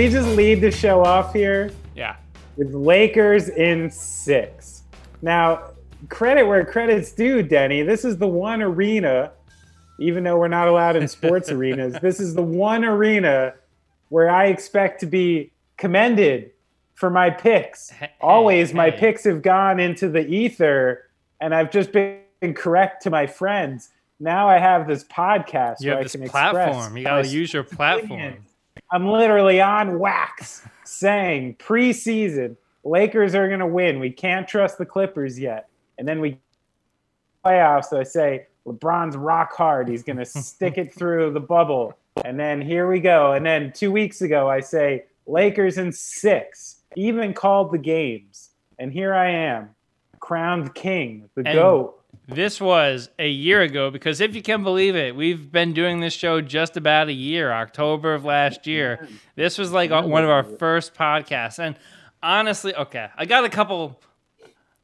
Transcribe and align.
we 0.00 0.08
just 0.08 0.28
lead 0.28 0.62
the 0.62 0.70
show 0.70 1.04
off 1.04 1.34
here 1.34 1.70
Yeah. 1.94 2.16
with 2.56 2.72
Lakers 2.72 3.50
in 3.50 3.90
six? 3.90 4.84
Now, 5.20 5.72
credit 6.08 6.44
where 6.46 6.64
credit's 6.64 7.12
due, 7.12 7.42
Denny. 7.42 7.82
This 7.82 8.06
is 8.06 8.16
the 8.16 8.26
one 8.26 8.62
arena, 8.62 9.32
even 9.98 10.24
though 10.24 10.38
we're 10.38 10.48
not 10.48 10.68
allowed 10.68 10.96
in 10.96 11.06
sports 11.06 11.50
arenas, 11.52 11.96
this 12.00 12.18
is 12.18 12.34
the 12.34 12.42
one 12.42 12.82
arena 12.82 13.52
where 14.08 14.30
I 14.30 14.46
expect 14.46 15.00
to 15.00 15.06
be 15.06 15.52
commended 15.76 16.52
for 16.94 17.10
my 17.10 17.28
picks. 17.28 17.90
Hey, 17.90 18.10
Always, 18.22 18.72
my 18.72 18.90
picks 18.90 19.24
have 19.24 19.42
gone 19.42 19.78
into 19.78 20.08
the 20.08 20.26
ether, 20.26 21.10
and 21.42 21.54
I've 21.54 21.70
just 21.70 21.92
been 21.92 22.22
correct 22.54 23.02
to 23.02 23.10
my 23.10 23.26
friends. 23.26 23.90
Now 24.18 24.48
I 24.48 24.56
have 24.56 24.88
this 24.88 25.04
podcast 25.04 25.76
You 25.80 25.88
where 25.88 25.96
have 25.96 26.00
I 26.00 26.02
this 26.04 26.12
can 26.12 26.22
express 26.22 26.52
platform. 26.52 26.96
You 26.96 27.04
gotta 27.04 27.28
use 27.28 27.52
your 27.52 27.64
platform. 27.64 28.46
I'm 28.92 29.06
literally 29.08 29.60
on 29.60 29.98
wax 29.98 30.62
saying 30.84 31.56
preseason 31.56 32.56
Lakers 32.82 33.34
are 33.34 33.46
going 33.46 33.60
to 33.60 33.66
win. 33.66 34.00
We 34.00 34.10
can't 34.10 34.48
trust 34.48 34.78
the 34.78 34.86
Clippers 34.86 35.38
yet. 35.38 35.68
And 35.98 36.08
then 36.08 36.20
we 36.20 36.38
playoffs. 37.44 37.86
So 37.86 38.00
I 38.00 38.04
say 38.04 38.46
LeBron's 38.66 39.16
rock 39.16 39.52
hard. 39.52 39.88
He's 39.88 40.02
going 40.02 40.16
to 40.18 40.24
stick 40.24 40.78
it 40.78 40.92
through 40.92 41.32
the 41.32 41.40
bubble. 41.40 41.96
And 42.24 42.38
then 42.38 42.60
here 42.60 42.88
we 42.88 43.00
go. 43.00 43.32
And 43.32 43.44
then 43.44 43.72
two 43.72 43.92
weeks 43.92 44.22
ago, 44.22 44.48
I 44.48 44.60
say 44.60 45.04
Lakers 45.26 45.78
in 45.78 45.92
six. 45.92 46.76
Even 46.96 47.34
called 47.34 47.70
the 47.70 47.78
games. 47.78 48.50
And 48.78 48.92
here 48.92 49.14
I 49.14 49.28
am, 49.30 49.70
crowned 50.18 50.74
king, 50.74 51.28
the 51.34 51.42
And- 51.46 51.54
goat. 51.54 51.99
This 52.28 52.60
was 52.60 53.10
a 53.18 53.28
year 53.28 53.60
ago 53.62 53.90
because 53.90 54.20
if 54.20 54.34
you 54.36 54.42
can 54.42 54.62
believe 54.62 54.94
it, 54.94 55.16
we've 55.16 55.50
been 55.50 55.72
doing 55.72 56.00
this 56.00 56.12
show 56.14 56.40
just 56.40 56.76
about 56.76 57.08
a 57.08 57.12
year, 57.12 57.52
October 57.52 58.14
of 58.14 58.24
last 58.24 58.66
year. 58.66 59.08
This 59.34 59.58
was 59.58 59.72
like 59.72 59.90
one 59.90 60.22
of 60.24 60.30
our 60.30 60.44
first 60.44 60.94
podcasts. 60.94 61.58
And 61.58 61.76
honestly, 62.22 62.74
okay, 62.74 63.08
I 63.16 63.24
got 63.26 63.44
a 63.44 63.48
couple 63.48 64.00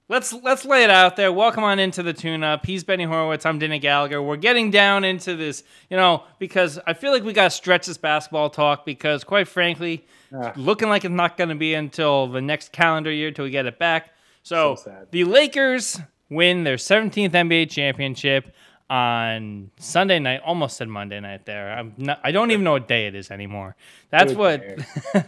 Let's 0.09 0.33
let's 0.33 0.65
lay 0.65 0.85
it 0.85 0.91
out 0.91 1.17
there. 1.17 1.33
Welcome 1.33 1.65
on 1.65 1.81
into 1.81 2.01
the 2.01 2.13
tune 2.13 2.45
up. 2.45 2.65
He's 2.65 2.85
Benny 2.85 3.03
Horowitz. 3.03 3.45
I'm 3.45 3.59
Denny 3.59 3.81
Gallagher. 3.81 4.23
We're 4.23 4.37
getting 4.37 4.71
down 4.71 5.03
into 5.03 5.35
this, 5.35 5.65
you 5.91 5.97
know, 5.97 6.23
because 6.39 6.79
I 6.87 6.93
feel 6.93 7.11
like 7.11 7.25
we 7.25 7.33
got 7.33 7.45
to 7.45 7.51
stretch 7.51 7.87
this 7.87 7.99
basketball 7.99 8.49
talk 8.51 8.87
because, 8.87 9.25
quite 9.25 9.49
frankly, 9.49 10.05
Ah. 10.33 10.53
looking 10.55 10.89
like 10.89 11.05
it's 11.05 11.13
not 11.13 11.37
going 11.37 11.49
to 11.49 11.57
be 11.57 11.75
until 11.75 12.29
the 12.29 12.41
next 12.41 12.71
calendar 12.71 13.11
year 13.11 13.33
till 13.33 13.47
we 13.47 13.51
get 13.51 13.67
it 13.67 13.81
back. 13.81 14.11
So, 14.45 14.77
So 14.77 15.07
the 15.11 15.25
Lakers 15.25 16.01
win 16.31 16.65
their 16.65 16.77
17th 16.77 17.31
NBA 17.31 17.71
championship 17.71 18.55
on 18.89 19.71
Sunday 19.79 20.19
night. 20.19 20.41
Almost 20.45 20.77
said 20.77 20.89
Monday 20.89 21.21
night 21.21 21.47
there. 21.47 21.73
I'm 21.73 21.95
not, 21.97 22.21
I 22.23 22.33
don't 22.33 22.51
even 22.51 22.65
know 22.65 22.73
what 22.73 22.89
day 22.89 23.07
it 23.07 23.15
is 23.15 23.31
anymore. 23.31 23.77
That's 24.11 24.33
Who 24.33 24.39
what. 24.39 24.63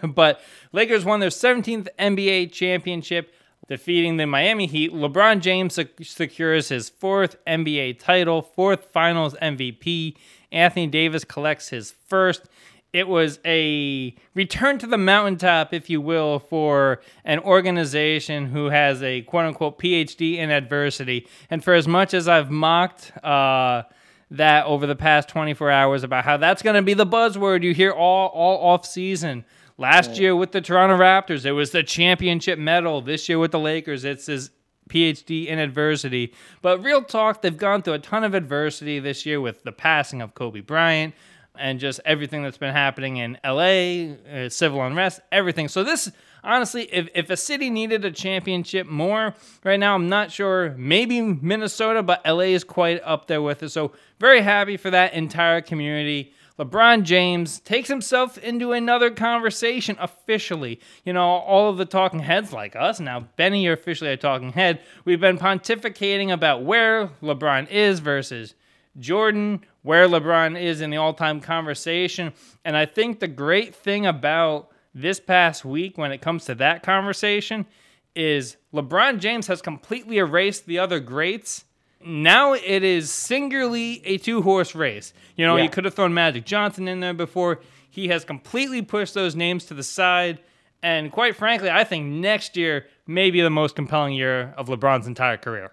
but 0.15 0.41
Lakers 0.73 1.05
won 1.05 1.21
their 1.21 1.31
17th 1.31 1.89
NBA 1.99 2.53
championship, 2.53 3.35
defeating 3.69 4.17
the 4.17 4.27
Miami 4.27 4.67
Heat. 4.67 4.93
LeBron 4.93 5.41
James 5.41 5.75
sec- 5.75 6.03
secures 6.03 6.69
his 6.69 6.89
fourth 6.89 7.37
NBA 7.47 7.99
title, 7.99 8.43
fourth 8.43 8.87
Finals 8.93 9.35
MVP. 9.43 10.17
Anthony 10.51 10.87
Davis 10.87 11.25
collects 11.25 11.69
his 11.69 11.95
first. 12.07 12.49
It 12.93 13.07
was 13.07 13.39
a 13.45 14.15
return 14.35 14.79
to 14.79 14.87
the 14.87 14.97
mountaintop, 14.97 15.75
if 15.75 15.91
you 15.91 16.01
will, 16.01 16.39
for 16.39 17.01
an 17.25 17.39
organization 17.41 18.47
who 18.47 18.67
has 18.67 19.03
a 19.03 19.23
quote 19.23 19.45
unquote 19.45 19.79
PhD 19.79 20.37
in 20.37 20.51
adversity. 20.51 21.29
And 21.51 21.63
for 21.63 21.75
as 21.75 21.87
much 21.87 22.15
as 22.15 22.29
I've 22.29 22.51
mocked 22.51 23.13
uh, 23.23 23.83
that 24.31 24.65
over 24.65 24.87
the 24.87 24.97
past 24.97 25.29
24 25.29 25.71
hours 25.71 26.03
about 26.03 26.25
how 26.25 26.39
that's 26.39 26.63
going 26.63 26.77
to 26.77 26.83
be 26.83 26.95
the 26.95 27.07
buzzword 27.07 27.63
you 27.63 27.75
hear 27.75 27.93
all, 27.93 28.29
all 28.29 28.71
off 28.71 28.87
season. 28.87 29.45
Last 29.77 30.19
year 30.19 30.35
with 30.35 30.53
the 30.53 30.61
Toronto 30.61 30.97
Raptors, 30.97 31.45
it 31.45 31.53
was 31.53 31.71
the 31.71 31.85
championship 31.85 32.59
medal. 32.59 33.01
This 33.01 33.29
year 33.29 33.39
with 33.39 33.53
the 33.53 33.61
Lakers, 33.61 34.05
it's 34.05 34.27
his 34.27 34.51
PhD 34.89 35.47
in 35.47 35.59
adversity. 35.59 36.35
But 36.63 36.83
real 36.83 37.03
talk, 37.03 37.43
they've 37.43 37.57
gone 37.57 37.83
through 37.83 37.95
a 37.95 37.99
ton 37.99 38.25
of 38.25 38.35
adversity 38.35 38.99
this 38.99 39.25
year 39.25 39.41
with 39.41 39.63
the 39.63 39.73
passing 39.73 40.21
of 40.21 40.35
Kobe 40.35 40.61
Bryant 40.61 41.15
and 41.59 41.81
just 41.81 42.01
everything 42.05 42.43
that's 42.43 42.59
been 42.59 42.73
happening 42.75 43.19
in 43.19 43.39
LA, 43.45 44.15
uh, 44.33 44.49
civil 44.49 44.83
unrest, 44.83 45.21
everything. 45.33 45.69
So 45.69 45.85
this, 45.85 46.11
honestly, 46.43 46.85
if, 46.93 47.09
if 47.15 47.31
a 47.31 47.37
city 47.37 47.71
needed 47.71 48.05
a 48.05 48.11
championship 48.11 48.87
more 48.87 49.35
right 49.65 49.79
now, 49.79 49.95
I'm 49.95 50.09
not 50.09 50.31
sure. 50.31 50.75
Maybe 50.79 51.21
Minnesota, 51.21 52.03
but 52.03 52.27
LA 52.27 52.53
is 52.55 52.65
quite 52.65 53.01
up 53.05 53.27
there 53.27 53.43
with 53.43 53.63
it. 53.63 53.71
So 53.71 53.93
very 54.19 54.41
happy 54.41 54.77
for 54.77 54.91
that 54.91 55.15
entire 55.15 55.61
community. 55.61 56.33
LeBron 56.59 57.05
James 57.05 57.61
takes 57.61 57.89
himself 57.89 58.37
into 58.37 58.73
another 58.73 59.11
conversation 59.11 59.97
officially. 60.01 60.81
You 61.05 61.13
know, 61.13 61.23
all 61.23 61.71
of 61.71 61.77
the 61.77 61.85
talking 61.85 62.19
heads 62.19 62.53
like 62.53 62.75
us, 62.75 62.99
now 62.99 63.29
Benny, 63.37 63.63
you're 63.63 63.75
officially 63.75 64.11
a 64.11 64.17
talking 64.17 64.53
head. 64.53 64.81
We've 65.05 65.21
been 65.21 65.39
pontificating 65.39 66.33
about 66.33 66.65
where 66.65 67.11
LeBron 67.23 67.71
is 67.71 68.01
versus 68.01 68.55
Jordan, 68.99 69.65
where 69.83 70.09
LeBron 70.09 70.61
is 70.61 70.81
in 70.81 70.91
the 70.91 70.97
all 70.97 71.15
time 71.15 71.41
conversation. 71.41 72.33
And 72.65 72.77
I 72.77 72.87
think 72.87 73.21
the 73.21 73.29
great 73.29 73.75
thing 73.75 74.07
about 74.07 74.71
this 74.95 75.21
past 75.21 75.65
week 75.65 75.97
when 75.99 76.13
it 76.13 76.21
comes 76.21 76.45
to 76.47 76.55
that 76.57 76.83
conversation 76.83 77.67
is 78.15 78.57
LeBron 78.75 79.19
James 79.21 79.47
has 79.47 79.63
completely 79.63 80.19
erased 80.19 80.67
the 80.67 80.79
other 80.79 80.99
greats. 81.01 81.65
Now 82.05 82.53
it 82.55 82.83
is 82.83 83.11
singularly 83.13 84.03
a 84.05 84.19
two 84.19 84.43
horse 84.43 84.75
race. 84.75 85.13
You 85.37 85.47
know, 85.47 85.57
Yeah. 85.57 85.65
you 85.65 85.69
could 85.71 85.85
have 85.85 85.95
thrown 85.95 86.15
Magic 86.15 86.45
Johnson 86.45 86.89
in 86.89 87.01
there 87.01 87.15
before. 87.15 87.61
He 87.91 88.09
has 88.09 88.25
completely 88.25 88.83
pushed 88.83 89.15
those 89.15 89.35
names 89.37 89.65
to 89.67 89.75
the 89.75 89.83
side. 89.83 90.39
And 90.83 91.11
quite 91.11 91.35
frankly, 91.35 91.71
I 91.71 91.83
think 91.85 92.07
next 92.07 92.57
year 92.57 92.87
may 93.07 93.31
be 93.31 93.41
the 93.41 93.51
most 93.51 93.75
compelling 93.75 94.15
year 94.15 94.55
of 94.57 94.69
LeBron's 94.69 95.07
entire 95.09 95.37
career. 95.37 95.73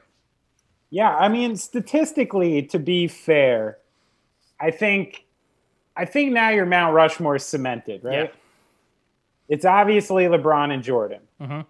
Yeah, 0.90 1.16
I 1.16 1.28
mean, 1.28 1.56
statistically, 1.56 2.62
to 2.64 2.80
be 2.80 3.08
fair, 3.08 3.80
I 4.60 4.72
think, 4.72 5.26
I 5.98 6.06
think 6.06 6.32
now 6.34 6.50
your 6.50 6.66
Mount 6.66 6.94
Rushmore 6.94 7.36
is 7.36 7.44
cemented, 7.46 8.04
right? 8.04 8.30
Yeah. 8.30 8.40
It's 9.50 9.66
obviously 9.66 10.24
LeBron 10.26 10.72
and 10.74 10.82
Jordan, 10.84 11.22
Mhm. 11.42 11.66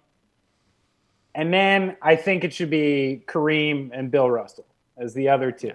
and 1.34 1.54
then 1.54 1.98
I 2.02 2.16
think 2.16 2.44
it 2.44 2.54
should 2.54 2.70
be 2.70 3.24
Kareem 3.26 3.90
and 3.94 4.12
Bill 4.12 4.30
Russell 4.30 4.66
as 4.98 5.14
the 5.14 5.28
other 5.30 5.52
two, 5.52 5.74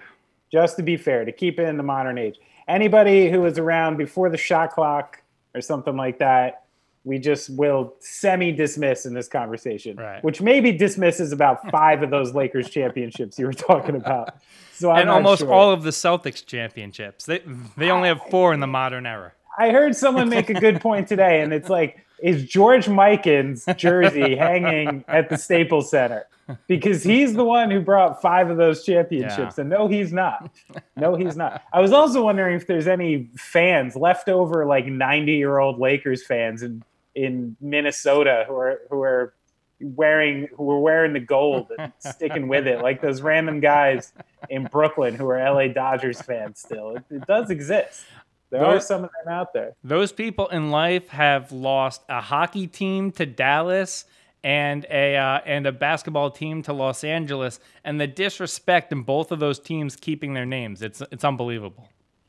just 0.51 0.77
to 0.77 0.83
be 0.83 0.97
fair, 0.97 1.25
to 1.25 1.31
keep 1.31 1.59
it 1.59 1.67
in 1.67 1.77
the 1.77 1.83
modern 1.83 2.17
age. 2.17 2.39
Anybody 2.67 3.29
who 3.29 3.41
was 3.41 3.59
around 3.59 3.97
before 3.97 4.29
the 4.29 4.37
shot 4.37 4.71
clock 4.71 5.21
or 5.53 5.61
something 5.61 5.95
like 5.97 6.19
that, 6.19 6.60
we 7.03 7.17
just 7.17 7.49
will 7.49 7.93
semi 7.99 8.51
dismiss 8.51 9.05
in 9.05 9.13
this 9.13 9.27
conversation, 9.27 9.97
Right. 9.97 10.23
which 10.23 10.41
maybe 10.41 10.71
dismisses 10.71 11.31
about 11.31 11.69
five 11.71 12.03
of 12.03 12.09
those 12.11 12.33
Lakers 12.35 12.69
championships 12.69 13.39
you 13.39 13.45
were 13.45 13.53
talking 13.53 13.95
about. 13.95 14.35
So 14.73 14.91
I'm 14.91 15.01
and 15.01 15.09
almost 15.09 15.41
sure. 15.41 15.51
all 15.53 15.71
of 15.71 15.83
the 15.83 15.89
Celtics 15.91 16.45
championships. 16.45 17.25
They 17.25 17.41
they 17.77 17.89
only 17.89 18.07
have 18.07 18.21
four 18.29 18.53
in 18.53 18.59
the 18.59 18.67
modern 18.67 19.05
era. 19.05 19.31
I 19.57 19.71
heard 19.71 19.95
someone 19.95 20.29
make 20.29 20.49
a 20.49 20.53
good 20.53 20.79
point 20.79 21.07
today, 21.07 21.41
and 21.41 21.51
it's 21.53 21.69
like, 21.69 22.05
is 22.23 22.45
George 22.45 22.87
Mikan's 22.87 23.65
jersey 23.75 24.35
hanging 24.37 25.03
at 25.07 25.29
the 25.29 25.37
Staples 25.37 25.89
Center? 25.91 26.25
Because 26.67 27.03
he's 27.03 27.33
the 27.33 27.43
one 27.45 27.69
who 27.71 27.79
brought 27.79 28.21
five 28.21 28.49
of 28.49 28.57
those 28.57 28.83
championships. 28.83 29.57
And 29.57 29.69
no, 29.69 29.87
he's 29.87 30.11
not. 30.11 30.51
No, 30.97 31.15
he's 31.15 31.37
not. 31.37 31.63
I 31.71 31.79
was 31.79 31.91
also 31.93 32.23
wondering 32.23 32.55
if 32.55 32.67
there's 32.67 32.87
any 32.87 33.29
fans 33.37 33.95
left 33.95 34.27
over, 34.27 34.65
like 34.65 34.85
90 34.85 35.31
year 35.33 35.59
old 35.59 35.79
Lakers 35.79 36.25
fans 36.25 36.61
in, 36.63 36.83
in 37.15 37.55
Minnesota 37.59 38.45
who 38.47 38.55
are 38.55 38.81
who 38.89 39.01
are 39.01 39.33
wearing 39.79 40.47
who 40.55 40.63
were 40.63 40.79
wearing 40.79 41.13
the 41.13 41.19
gold 41.19 41.71
and 41.77 41.91
sticking 41.99 42.47
with 42.47 42.67
it, 42.67 42.81
like 42.81 43.01
those 43.01 43.21
random 43.21 43.59
guys 43.59 44.13
in 44.49 44.65
Brooklyn 44.65 45.15
who 45.15 45.27
are 45.29 45.37
LA 45.37 45.67
Dodgers 45.67 46.21
fans 46.21 46.59
still. 46.59 46.95
It, 46.95 47.03
it 47.09 47.27
does 47.27 47.49
exist. 47.49 48.05
There 48.49 48.65
are 48.65 48.81
some 48.81 49.05
of 49.05 49.09
them 49.23 49.33
out 49.33 49.53
there. 49.53 49.75
Those 49.81 50.11
people 50.11 50.49
in 50.49 50.71
life 50.71 51.07
have 51.07 51.53
lost 51.53 52.01
a 52.09 52.19
hockey 52.19 52.67
team 52.67 53.13
to 53.13 53.25
Dallas 53.25 54.03
and 54.43 54.85
a 54.89 55.15
uh, 55.15 55.39
and 55.45 55.65
a 55.65 55.71
basketball 55.71 56.31
team 56.31 56.61
to 56.63 56.73
Los 56.73 57.03
Angeles, 57.03 57.59
and 57.83 58.01
the 58.01 58.07
disrespect 58.07 58.91
in 58.91 59.03
both 59.03 59.31
of 59.31 59.39
those 59.39 59.59
teams 59.59 59.95
keeping 59.95 60.33
their 60.33 60.45
names. 60.45 60.81
It's 60.81 61.01
it's 61.11 61.23
unbelievable. 61.23 61.87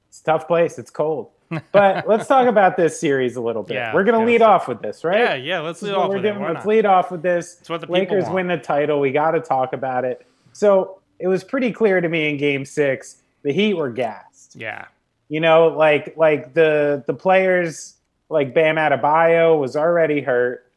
It's 0.08 0.20
a 0.20 0.24
tough 0.24 0.46
place. 0.46 0.78
It's 0.78 0.90
cold. 0.90 1.30
But 1.72 2.08
let's 2.08 2.26
talk 2.26 2.46
about 2.46 2.76
this 2.76 2.98
series 2.98 3.36
a 3.36 3.40
little 3.40 3.62
bit. 3.62 3.74
Yeah, 3.74 3.94
we're 3.94 4.04
going 4.04 4.14
to 4.14 4.20
yeah, 4.20 4.38
lead 4.38 4.40
so- 4.40 4.46
off 4.46 4.68
with 4.68 4.80
this, 4.82 5.04
right? 5.04 5.18
Yeah, 5.18 5.34
yeah. 5.34 5.60
Let's 5.60 5.82
lead 5.82 5.94
off 5.94 6.08
we're 6.08 6.16
with 6.16 6.24
it. 6.26 6.32
doing. 6.32 6.42
Let's 6.42 6.54
not? 6.54 6.66
lead 6.66 6.86
off 6.86 7.10
with 7.10 7.22
this. 7.22 7.62
what 7.66 7.80
the 7.80 7.90
Lakers 7.90 8.28
win 8.28 8.46
the 8.46 8.58
title. 8.58 9.00
We 9.00 9.12
got 9.12 9.32
to 9.32 9.40
talk 9.40 9.72
about 9.72 10.04
it. 10.04 10.26
So 10.52 11.00
it 11.18 11.28
was 11.28 11.44
pretty 11.44 11.72
clear 11.72 12.00
to 12.00 12.08
me 12.08 12.30
in 12.30 12.36
Game 12.36 12.64
Six, 12.64 13.22
the 13.42 13.52
Heat 13.52 13.74
were 13.74 13.90
gassed. 13.90 14.56
Yeah, 14.56 14.86
You 15.28 15.40
know, 15.40 15.68
like 15.68 16.14
like 16.16 16.54
the 16.54 17.04
the 17.06 17.14
players 17.14 17.96
like 18.28 18.54
Bam 18.54 18.76
Adebayo 18.76 19.58
was 19.58 19.76
already 19.76 20.20
hurt. 20.20 20.70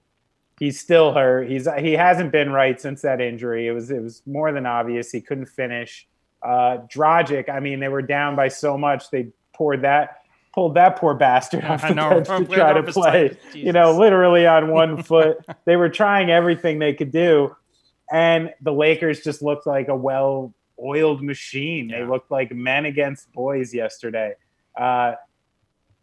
He's 0.59 0.79
still 0.79 1.13
hurt. 1.13 1.49
He's 1.49 1.67
he 1.79 1.93
hasn't 1.93 2.31
been 2.31 2.51
right 2.51 2.79
since 2.79 3.01
that 3.01 3.19
injury. 3.19 3.67
It 3.67 3.71
was 3.71 3.91
it 3.91 4.01
was 4.01 4.21
more 4.25 4.51
than 4.51 4.65
obvious. 4.65 5.11
He 5.11 5.19
couldn't 5.19 5.47
finish. 5.47 6.07
Uh, 6.41 6.77
Dragic, 6.87 7.49
I 7.49 7.59
mean, 7.59 7.79
they 7.79 7.87
were 7.87 8.03
down 8.03 8.35
by 8.35 8.49
so 8.49 8.77
much 8.77 9.09
they 9.09 9.29
poured 9.53 9.81
that 9.81 10.19
pulled 10.55 10.73
that 10.75 10.95
poor 10.95 11.13
bastard 11.13 11.65
off 11.65 11.81
the 11.81 11.93
bench 11.93 12.27
to 12.27 12.45
try 12.45 12.71
to 12.71 12.81
play. 12.81 13.37
You 13.53 13.73
know, 13.73 13.95
literally 13.95 14.47
on 14.47 14.71
one 14.71 15.03
foot. 15.03 15.37
They 15.65 15.75
were 15.75 15.89
trying 15.89 16.31
everything 16.31 16.79
they 16.79 16.93
could 16.93 17.11
do, 17.11 17.55
and 18.11 18.51
the 18.61 18.71
Lakers 18.71 19.21
just 19.21 19.41
looked 19.41 19.67
like 19.67 19.89
a 19.89 19.95
well-oiled 19.95 21.21
machine. 21.21 21.89
Yeah. 21.89 21.99
They 21.99 22.05
looked 22.05 22.31
like 22.31 22.51
men 22.53 22.85
against 22.85 23.31
boys 23.33 23.73
yesterday. 23.73 24.35
Uh, 24.75 25.15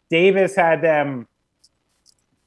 Davis 0.09 0.55
had 0.55 0.81
them 0.81 1.27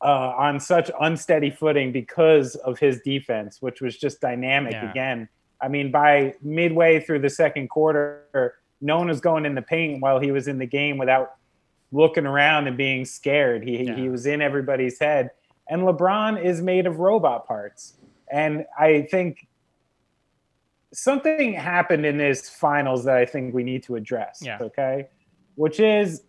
uh, 0.01 0.33
on 0.37 0.61
such 0.61 0.91
unsteady 1.01 1.51
footing 1.51 1.91
because 1.91 2.55
of 2.55 2.79
his 2.79 3.01
defense, 3.01 3.61
which 3.61 3.81
was 3.81 3.97
just 3.99 4.21
dynamic 4.21 4.73
yeah. 4.73 4.91
again. 4.91 5.29
I 5.61 5.69
mean, 5.69 5.91
by 5.91 6.35
midway 6.41 7.01
through 7.01 7.21
the 7.21 7.31
second 7.31 7.69
quarter, 7.69 8.55
no 8.81 8.99
one 8.99 9.09
was 9.09 9.21
going 9.21 9.45
in 9.45 9.57
the 9.57 9.63
paint 9.63 10.01
while 10.01 10.21
he 10.21 10.31
was 10.31 10.47
in 10.47 10.59
the 10.59 10.67
game 10.67 10.99
without 10.99 11.33
looking 11.93 12.27
around 12.27 12.67
and 12.67 12.77
being 12.77 13.05
scared. 13.05 13.63
He, 13.65 13.85
yeah. 13.85 13.95
he 13.95 14.09
was 14.09 14.27
in 14.27 14.43
everybody's 14.43 14.99
head. 14.99 15.31
And 15.69 15.83
LeBron 15.83 16.43
is 16.45 16.63
made 16.63 16.87
of 16.87 16.99
robot 16.99 17.47
parts. 17.47 17.95
And 18.31 18.65
I 18.79 19.03
think 19.11 19.47
something 20.93 21.53
happened 21.53 22.07
in 22.07 22.19
this 22.19 22.49
finals 22.49 23.05
that 23.05 23.17
I 23.17 23.27
think 23.27 23.55
we 23.55 23.63
need 23.63 23.83
to 23.85 23.97
address. 23.97 24.41
Yeah. 24.43 24.59
Okay. 24.61 25.09
Which 25.55 25.81
is 25.81 26.23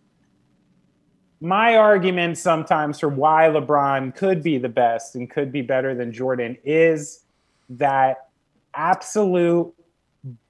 my 1.40 1.76
argument 1.76 2.36
sometimes 2.38 2.98
for 2.98 3.08
why 3.08 3.48
LeBron 3.48 4.14
could 4.14 4.42
be 4.42 4.58
the 4.58 4.68
best 4.68 5.14
and 5.14 5.30
could 5.30 5.52
be 5.52 5.62
better 5.62 5.94
than 5.94 6.12
Jordan 6.12 6.56
is 6.64 7.24
that 7.70 8.28
absolute 8.74 9.72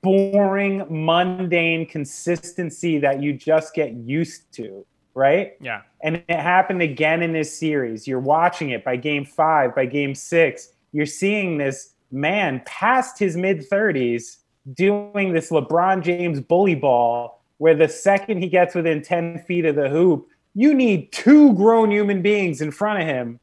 boring, 0.02 0.86
mundane 0.88 1.86
consistency 1.86 2.98
that 2.98 3.22
you 3.22 3.32
just 3.34 3.74
get 3.74 3.92
used 3.92 4.50
to, 4.52 4.86
right? 5.18 5.54
Yeah. 5.60 5.82
And 6.00 6.16
it 6.16 6.30
happened 6.30 6.80
again 6.80 7.22
in 7.22 7.32
this 7.32 7.52
series. 7.52 8.06
You're 8.06 8.20
watching 8.20 8.70
it 8.70 8.84
by 8.84 8.96
game 8.96 9.24
five, 9.24 9.74
by 9.74 9.84
game 9.84 10.14
six. 10.14 10.70
You're 10.92 11.06
seeing 11.06 11.58
this 11.58 11.90
man 12.10 12.62
past 12.64 13.18
his 13.18 13.36
mid 13.36 13.68
30s 13.68 14.36
doing 14.72 15.32
this 15.32 15.50
LeBron 15.50 16.02
James 16.02 16.40
bully 16.40 16.76
ball 16.76 17.42
where 17.58 17.74
the 17.74 17.88
second 17.88 18.40
he 18.40 18.48
gets 18.48 18.74
within 18.74 19.02
10 19.02 19.40
feet 19.40 19.64
of 19.64 19.74
the 19.74 19.88
hoop, 19.88 20.28
you 20.54 20.72
need 20.72 21.10
two 21.10 21.52
grown 21.54 21.90
human 21.90 22.22
beings 22.22 22.60
in 22.60 22.70
front 22.70 23.02
of 23.02 23.08
him 23.08 23.40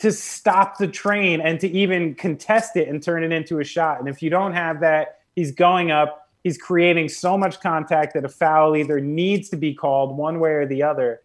to 0.00 0.12
stop 0.12 0.76
the 0.76 0.86
train 0.86 1.40
and 1.40 1.58
to 1.60 1.68
even 1.68 2.14
contest 2.14 2.76
it 2.76 2.88
and 2.88 3.02
turn 3.02 3.24
it 3.24 3.32
into 3.32 3.58
a 3.58 3.64
shot. 3.64 3.98
And 3.98 4.08
if 4.08 4.22
you 4.22 4.28
don't 4.28 4.52
have 4.52 4.80
that, 4.80 5.20
he's 5.34 5.52
going 5.52 5.90
up, 5.90 6.23
he's 6.44 6.58
creating 6.58 7.08
so 7.08 7.36
much 7.36 7.58
contact 7.60 8.14
that 8.14 8.24
a 8.24 8.28
foul 8.28 8.76
either 8.76 9.00
needs 9.00 9.48
to 9.48 9.56
be 9.56 9.74
called 9.74 10.16
one 10.16 10.38
way 10.38 10.50
or 10.50 10.66
the 10.66 10.82
other. 10.82 11.22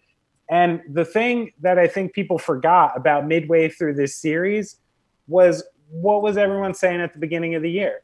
And 0.49 0.81
the 0.89 1.05
thing 1.05 1.51
that 1.59 1.77
I 1.77 1.87
think 1.87 2.13
people 2.13 2.39
forgot 2.39 2.97
about 2.97 3.27
midway 3.27 3.69
through 3.69 3.93
this 3.93 4.15
series 4.15 4.77
was 5.27 5.63
what 5.91 6.23
was 6.23 6.37
everyone 6.37 6.73
saying 6.73 7.01
at 7.01 7.13
the 7.13 7.19
beginning 7.19 7.53
of 7.53 7.61
the 7.61 7.69
year? 7.69 8.01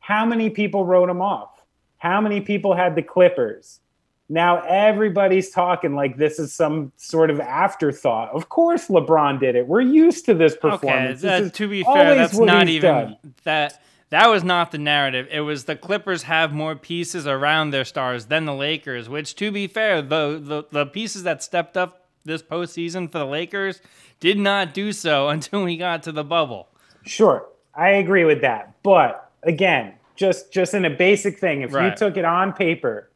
How 0.00 0.26
many 0.26 0.50
people 0.50 0.84
wrote 0.84 1.08
him 1.08 1.22
off? 1.22 1.62
How 1.98 2.20
many 2.20 2.40
people 2.40 2.74
had 2.74 2.94
the 2.94 3.02
Clippers? 3.02 3.80
Now 4.28 4.62
everybody's 4.62 5.50
talking 5.50 5.94
like 5.94 6.16
this 6.16 6.38
is 6.38 6.52
some 6.52 6.92
sort 6.96 7.30
of 7.30 7.40
afterthought. 7.40 8.30
Of 8.30 8.48
course, 8.48 8.88
LeBron 8.88 9.40
did 9.40 9.54
it. 9.56 9.66
We're 9.66 9.80
used 9.80 10.24
to 10.26 10.34
this 10.34 10.56
performance. 10.56 11.24
Okay, 11.24 11.42
this 11.42 11.52
to 11.52 11.68
be 11.68 11.82
fair, 11.82 12.14
that's 12.14 12.38
not 12.38 12.68
even 12.68 12.90
done. 12.90 13.16
that. 13.44 13.82
That 14.10 14.28
was 14.28 14.42
not 14.42 14.72
the 14.72 14.78
narrative. 14.78 15.28
It 15.30 15.40
was 15.40 15.64
the 15.64 15.76
Clippers 15.76 16.24
have 16.24 16.52
more 16.52 16.74
pieces 16.74 17.26
around 17.26 17.70
their 17.70 17.84
stars 17.84 18.26
than 18.26 18.44
the 18.44 18.54
Lakers. 18.54 19.08
Which, 19.08 19.34
to 19.36 19.50
be 19.52 19.66
fair, 19.66 20.02
the 20.02 20.40
the, 20.42 20.64
the 20.70 20.86
pieces 20.86 21.22
that 21.22 21.42
stepped 21.42 21.76
up 21.76 22.08
this 22.24 22.42
postseason 22.42 23.10
for 23.10 23.18
the 23.18 23.26
Lakers 23.26 23.80
did 24.18 24.38
not 24.38 24.74
do 24.74 24.92
so 24.92 25.28
until 25.30 25.64
we 25.64 25.76
got 25.76 26.02
to 26.04 26.12
the 26.12 26.24
bubble. 26.24 26.68
Sure, 27.04 27.46
I 27.74 27.90
agree 27.90 28.24
with 28.24 28.40
that. 28.42 28.74
But 28.82 29.30
again, 29.44 29.94
just 30.16 30.52
just 30.52 30.74
in 30.74 30.84
a 30.84 30.90
basic 30.90 31.38
thing, 31.38 31.62
if 31.62 31.72
right. 31.72 31.90
you 31.90 31.96
took 31.96 32.16
it 32.16 32.24
on 32.24 32.52
paper 32.52 33.10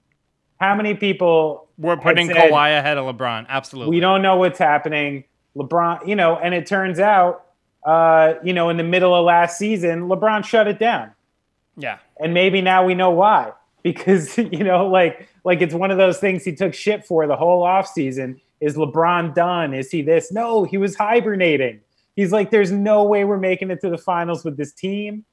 how 0.61 0.75
many 0.75 0.95
people 0.95 1.69
were 1.79 1.97
putting 1.97 2.29
said, 2.29 2.37
Kawhi 2.37 2.79
ahead 2.79 2.97
of 2.97 3.05
LeBron? 3.15 3.47
Absolutely. 3.49 3.95
We 3.95 4.01
don't 4.01 4.23
know 4.23 4.37
what's 4.37 4.59
happening. 4.59 5.25
LeBron, 5.57 6.07
you 6.07 6.17
know, 6.17 6.37
and 6.37 6.55
it 6.55 6.67
turns 6.67 6.99
out, 6.99 7.44
uh, 7.85 8.35
you 8.43 8.53
know, 8.53 8.71
in 8.71 8.77
the 8.77 8.85
middle 8.85 9.15
of 9.15 9.25
last 9.25 9.59
season, 9.59 10.09
LeBron 10.09 10.45
shut 10.45 10.67
it 10.67 10.79
down. 10.79 11.13
Yeah. 11.77 11.99
And 12.19 12.33
maybe 12.33 12.61
now 12.61 12.85
we 12.85 12.95
know 12.95 13.11
why. 13.11 13.53
Because, 13.85 14.39
you 14.39 14.65
know, 14.65 14.87
like 14.87 15.29
like 15.45 15.61
it's 15.61 15.75
one 15.75 15.91
of 15.91 15.99
those 15.99 16.17
things 16.17 16.43
he 16.43 16.55
took 16.55 16.73
shit 16.73 17.05
for 17.05 17.27
the 17.27 17.37
whole 17.37 17.65
offseason. 17.65 18.41
Is 18.59 18.77
LeBron 18.77 19.35
done? 19.35 19.75
Is 19.75 19.91
he 19.91 20.01
this? 20.01 20.33
No, 20.33 20.65
he 20.65 20.79
was 20.79 20.97
hibernating. 20.97 21.83
He's 22.17 22.33
like, 22.33 22.51
there's 22.51 22.73
no 22.73 23.05
way 23.05 23.25
we're 23.25 23.37
making 23.37 23.71
it 23.71 23.83
to 23.83 23.91
the 23.91 23.99
finals 23.99 24.43
with 24.43 24.57
this 24.57 24.73
team. 24.73 25.27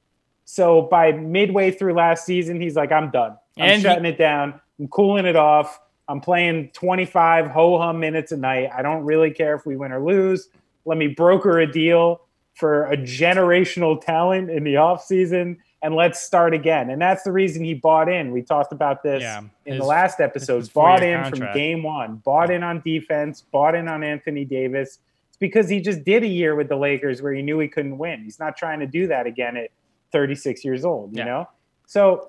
So 0.44 0.82
by 0.82 1.12
midway 1.12 1.70
through 1.70 1.94
last 1.94 2.26
season, 2.26 2.60
he's 2.60 2.76
like, 2.76 2.92
I'm 2.92 3.10
done. 3.10 3.38
I'm 3.56 3.70
and 3.70 3.80
shutting 3.80 4.04
he, 4.04 4.10
it 4.10 4.18
down. 4.18 4.60
I'm 4.78 4.88
cooling 4.88 5.24
it 5.24 5.36
off. 5.36 5.80
I'm 6.08 6.20
playing 6.20 6.72
25 6.74 7.46
ho 7.46 7.78
hum 7.78 8.00
minutes 8.00 8.32
a 8.32 8.36
night. 8.36 8.68
I 8.76 8.82
don't 8.82 9.02
really 9.02 9.30
care 9.30 9.54
if 9.54 9.64
we 9.64 9.76
win 9.76 9.92
or 9.92 10.04
lose. 10.04 10.50
Let 10.84 10.98
me 10.98 11.06
broker 11.06 11.60
a 11.60 11.66
deal 11.66 12.20
for 12.54 12.86
a 12.86 12.96
generational 12.96 14.00
talent 14.00 14.50
in 14.50 14.64
the 14.64 14.74
offseason 14.74 15.56
and 15.82 15.96
let's 15.96 16.22
start 16.22 16.54
again. 16.54 16.90
And 16.90 17.02
that's 17.02 17.24
the 17.24 17.32
reason 17.32 17.64
he 17.64 17.74
bought 17.74 18.08
in. 18.08 18.30
We 18.30 18.42
talked 18.42 18.72
about 18.72 19.02
this 19.02 19.22
yeah, 19.22 19.40
in 19.66 19.74
his, 19.74 19.80
the 19.80 19.86
last 19.86 20.20
episode. 20.20 20.72
Bought 20.72 21.02
in 21.02 21.20
contract. 21.20 21.52
from 21.52 21.54
game 21.54 21.82
one, 21.82 22.16
bought 22.24 22.50
in 22.50 22.62
on 22.62 22.80
defense, 22.82 23.42
bought 23.50 23.74
in 23.74 23.88
on 23.88 24.04
Anthony 24.04 24.44
Davis. 24.44 25.00
It's 25.28 25.36
because 25.38 25.68
he 25.68 25.80
just 25.80 26.04
did 26.04 26.22
a 26.22 26.26
year 26.26 26.54
with 26.54 26.68
the 26.68 26.76
Lakers 26.76 27.20
where 27.20 27.32
he 27.32 27.42
knew 27.42 27.58
he 27.58 27.66
couldn't 27.66 27.98
win. 27.98 28.22
He's 28.22 28.38
not 28.38 28.56
trying 28.56 28.78
to 28.78 28.86
do 28.86 29.08
that 29.08 29.26
again 29.26 29.56
at 29.56 29.70
36 30.12 30.64
years 30.64 30.84
old, 30.84 31.12
you 31.12 31.18
yeah. 31.18 31.24
know? 31.24 31.48
So 31.86 32.28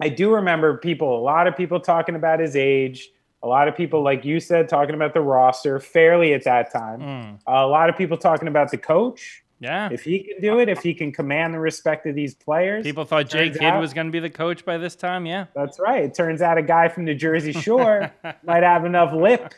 I 0.00 0.08
do 0.08 0.32
remember 0.32 0.78
people, 0.78 1.18
a 1.18 1.20
lot 1.20 1.46
of 1.46 1.56
people 1.56 1.78
talking 1.78 2.14
about 2.14 2.40
his 2.40 2.56
age. 2.56 3.10
A 3.42 3.48
lot 3.48 3.66
of 3.68 3.76
people, 3.76 4.02
like 4.02 4.24
you 4.24 4.38
said, 4.38 4.68
talking 4.68 4.94
about 4.94 5.14
the 5.14 5.20
roster 5.20 5.80
fairly 5.80 6.32
at 6.32 6.44
that 6.44 6.72
time. 6.72 7.00
Mm. 7.00 7.34
Uh, 7.46 7.64
a 7.64 7.66
lot 7.66 7.88
of 7.88 7.96
people 7.96 8.16
talking 8.16 8.48
about 8.48 8.70
the 8.70 8.78
coach. 8.78 9.42
Yeah. 9.58 9.88
If 9.92 10.02
he 10.02 10.20
can 10.20 10.40
do 10.40 10.58
it, 10.58 10.68
if 10.68 10.82
he 10.82 10.92
can 10.94 11.12
command 11.12 11.54
the 11.54 11.60
respect 11.60 12.06
of 12.06 12.14
these 12.14 12.34
players. 12.34 12.84
People 12.84 13.04
thought 13.04 13.28
Jay 13.28 13.50
Kidd 13.50 13.62
out, 13.62 13.80
was 13.80 13.92
going 13.92 14.08
to 14.08 14.10
be 14.10 14.18
the 14.18 14.30
coach 14.30 14.64
by 14.64 14.76
this 14.76 14.96
time. 14.96 15.24
Yeah. 15.24 15.46
That's 15.54 15.78
right. 15.78 16.04
It 16.04 16.14
turns 16.14 16.42
out 16.42 16.58
a 16.58 16.62
guy 16.62 16.88
from 16.88 17.04
the 17.04 17.14
Jersey 17.14 17.52
Shore 17.60 18.12
might 18.44 18.62
have 18.62 18.84
enough 18.84 19.12
lip 19.12 19.54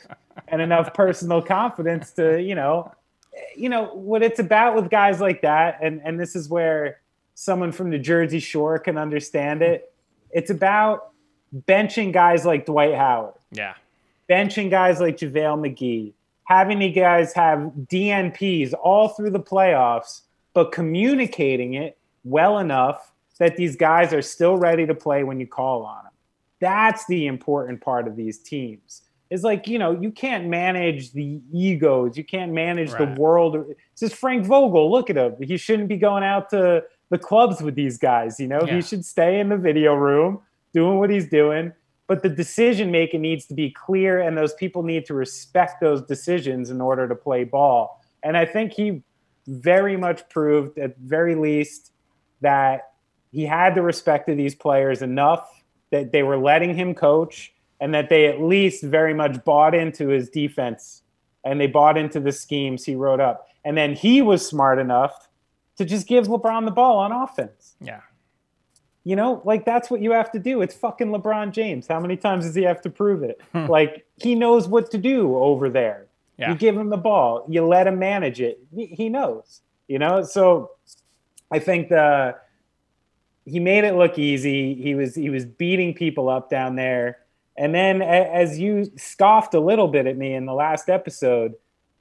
and 0.48 0.60
enough 0.60 0.92
personal 0.92 1.40
confidence 1.40 2.10
to, 2.12 2.40
you 2.40 2.54
know, 2.54 2.92
you 3.56 3.68
know, 3.68 3.86
what 3.94 4.22
it's 4.22 4.38
about 4.38 4.74
with 4.74 4.90
guys 4.90 5.20
like 5.20 5.42
that. 5.42 5.78
And, 5.82 6.00
and 6.04 6.20
this 6.20 6.36
is 6.36 6.48
where 6.48 7.00
someone 7.34 7.72
from 7.72 7.90
the 7.90 7.98
Jersey 7.98 8.40
Shore 8.40 8.78
can 8.78 8.98
understand 8.98 9.62
it 9.62 9.90
it's 10.34 10.50
about 10.50 11.12
benching 11.54 12.12
guys 12.12 12.44
like 12.44 12.66
Dwight 12.66 12.94
Howard. 12.94 13.34
Yeah. 13.50 13.74
Benching 14.28 14.70
guys 14.70 15.00
like 15.00 15.16
JaVale 15.16 15.60
McGee. 15.60 16.12
Having 16.44 16.80
the 16.80 16.90
guys 16.90 17.32
have 17.34 17.72
DNPs 17.86 18.74
all 18.82 19.08
through 19.08 19.30
the 19.30 19.40
playoffs, 19.40 20.22
but 20.52 20.72
communicating 20.72 21.74
it 21.74 21.96
well 22.22 22.58
enough 22.58 23.12
that 23.38 23.56
these 23.56 23.76
guys 23.76 24.12
are 24.12 24.22
still 24.22 24.56
ready 24.56 24.86
to 24.86 24.94
play 24.94 25.24
when 25.24 25.40
you 25.40 25.46
call 25.46 25.84
on 25.84 26.04
them. 26.04 26.12
That's 26.60 27.06
the 27.06 27.26
important 27.26 27.80
part 27.80 28.06
of 28.06 28.16
these 28.16 28.38
teams. 28.38 29.02
Is 29.30 29.42
like, 29.42 29.66
you 29.66 29.78
know, 29.78 29.98
you 29.98 30.12
can't 30.12 30.46
manage 30.46 31.12
the 31.12 31.40
egos. 31.52 32.16
You 32.16 32.24
can't 32.24 32.52
manage 32.52 32.92
right. 32.92 33.14
the 33.14 33.20
world. 33.20 33.56
It's 33.92 34.00
just 34.00 34.14
Frank 34.14 34.44
Vogel. 34.46 34.90
Look 34.90 35.10
at 35.10 35.16
him. 35.16 35.34
He 35.40 35.56
shouldn't 35.56 35.88
be 35.88 35.96
going 35.96 36.22
out 36.22 36.50
to 36.50 36.84
the 37.08 37.18
clubs 37.18 37.60
with 37.60 37.74
these 37.74 37.98
guys. 37.98 38.38
You 38.38 38.46
know, 38.46 38.62
yeah. 38.64 38.76
he 38.76 38.82
should 38.82 39.04
stay 39.04 39.40
in 39.40 39.48
the 39.48 39.56
video 39.56 39.94
room 39.94 40.40
doing 40.74 40.98
what 40.98 41.08
he's 41.08 41.28
doing. 41.28 41.72
But 42.06 42.22
the 42.22 42.28
decision 42.28 42.90
making 42.90 43.22
needs 43.22 43.46
to 43.46 43.54
be 43.54 43.70
clear, 43.70 44.20
and 44.20 44.36
those 44.36 44.52
people 44.54 44.82
need 44.82 45.06
to 45.06 45.14
respect 45.14 45.80
those 45.80 46.02
decisions 46.02 46.68
in 46.68 46.82
order 46.82 47.08
to 47.08 47.14
play 47.14 47.44
ball. 47.44 48.02
And 48.22 48.36
I 48.36 48.44
think 48.44 48.72
he 48.72 49.02
very 49.46 49.96
much 49.96 50.28
proved, 50.28 50.78
at 50.78 50.98
very 50.98 51.34
least, 51.34 51.92
that 52.42 52.90
he 53.32 53.44
had 53.44 53.74
the 53.74 53.82
respect 53.82 54.28
of 54.28 54.36
these 54.36 54.54
players 54.54 55.00
enough 55.00 55.62
that 55.90 56.12
they 56.12 56.22
were 56.22 56.36
letting 56.36 56.74
him 56.74 56.94
coach 56.94 57.52
and 57.80 57.94
that 57.94 58.08
they 58.08 58.26
at 58.26 58.40
least 58.40 58.82
very 58.82 59.14
much 59.14 59.42
bought 59.44 59.74
into 59.74 60.08
his 60.08 60.28
defense 60.28 61.02
and 61.44 61.60
they 61.60 61.66
bought 61.66 61.96
into 61.96 62.20
the 62.20 62.32
schemes 62.32 62.84
he 62.84 62.94
wrote 62.94 63.20
up. 63.20 63.48
And 63.64 63.76
then 63.76 63.94
he 63.94 64.22
was 64.22 64.46
smart 64.46 64.78
enough 64.78 65.28
to 65.76 65.84
just 65.84 66.06
give 66.06 66.26
LeBron 66.26 66.64
the 66.64 66.70
ball 66.70 66.98
on 66.98 67.12
offense. 67.12 67.74
Yeah. 67.80 68.00
You 69.04 69.16
know, 69.16 69.42
like 69.44 69.66
that's 69.66 69.90
what 69.90 70.00
you 70.00 70.12
have 70.12 70.32
to 70.32 70.38
do. 70.38 70.62
It's 70.62 70.74
fucking 70.74 71.08
LeBron 71.08 71.52
James. 71.52 71.86
How 71.86 72.00
many 72.00 72.16
times 72.16 72.46
does 72.46 72.54
he 72.54 72.62
have 72.62 72.80
to 72.82 72.90
prove 72.90 73.22
it? 73.22 73.40
Hmm. 73.52 73.66
like 73.66 74.06
he 74.16 74.34
knows 74.34 74.66
what 74.66 74.90
to 74.92 74.98
do 74.98 75.36
over 75.36 75.68
there. 75.68 76.06
Yeah. 76.38 76.50
You 76.50 76.56
give 76.56 76.76
him 76.76 76.88
the 76.88 76.96
ball, 76.96 77.46
you 77.48 77.64
let 77.64 77.86
him 77.86 77.98
manage 77.98 78.40
it. 78.40 78.58
He 78.74 79.08
knows, 79.08 79.60
you 79.86 79.98
know? 79.98 80.24
So 80.24 80.70
I 81.50 81.60
think 81.60 81.90
the 81.90 82.36
he 83.44 83.60
made 83.60 83.84
it 83.84 83.94
look 83.94 84.18
easy. 84.18 84.74
He 84.74 84.94
was 84.94 85.14
he 85.14 85.30
was 85.30 85.44
beating 85.44 85.94
people 85.94 86.28
up 86.28 86.50
down 86.50 86.76
there. 86.76 87.18
And 87.56 87.72
then, 87.72 88.02
as 88.02 88.58
you 88.58 88.90
scoffed 88.96 89.54
a 89.54 89.60
little 89.60 89.86
bit 89.86 90.06
at 90.06 90.16
me 90.16 90.34
in 90.34 90.44
the 90.44 90.54
last 90.54 90.88
episode, 90.88 91.54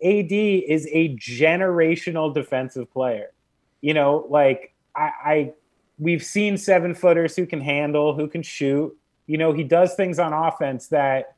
AD 0.03 0.31
is 0.31 0.87
a 0.91 1.15
generational 1.15 2.33
defensive 2.33 2.91
player. 2.91 3.31
You 3.81 3.93
know, 3.93 4.25
like 4.29 4.73
I, 4.95 5.11
I 5.23 5.53
we've 6.03 6.23
seen 6.23 6.57
seven 6.57 6.93
footers 6.93 7.35
who 7.35 7.45
can 7.45 7.61
handle, 7.61 8.13
who 8.13 8.27
can 8.27 8.43
shoot. 8.43 8.95
You 9.25 9.37
know, 9.37 9.53
he 9.53 9.63
does 9.63 9.95
things 9.95 10.19
on 10.19 10.33
offense 10.33 10.87
that 10.87 11.35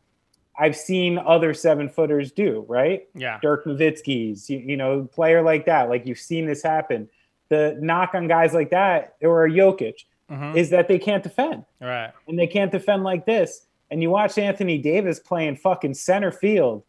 I've 0.58 0.76
seen 0.76 1.20
other 1.20 1.54
seven 1.54 1.88
footers 1.88 2.32
do, 2.32 2.66
right? 2.68 3.08
Yeah. 3.14 3.40
Dirk 3.42 3.66
Nowitzki's, 3.66 4.50
you, 4.50 4.58
you 4.60 4.76
know, 4.76 5.04
player 5.04 5.44
like 5.44 5.66
that. 5.68 5.90
Like 5.90 6.08
you've 6.08 6.20
seen 6.20 6.48
this 6.48 6.64
happen. 6.64 7.10
The 7.50 7.78
knock 7.80 8.16
on 8.16 8.28
guys 8.28 8.54
like 8.54 8.72
that 8.72 9.16
or 9.22 9.46
a 9.46 9.50
Jokic 9.50 10.06
mm-hmm. 10.32 10.58
is 10.58 10.72
that 10.72 10.88
they 10.88 10.98
can't 10.98 11.22
defend. 11.22 11.66
Right. 11.80 12.12
And 12.28 12.40
they 12.40 12.48
can't 12.48 12.72
defend 12.72 13.04
like 13.04 13.26
this. 13.26 13.68
And 13.92 14.02
you 14.02 14.10
watch 14.10 14.38
Anthony 14.40 14.80
Davis 14.80 15.20
playing 15.20 15.58
fucking 15.58 15.94
center 15.94 16.32
field 16.32 16.84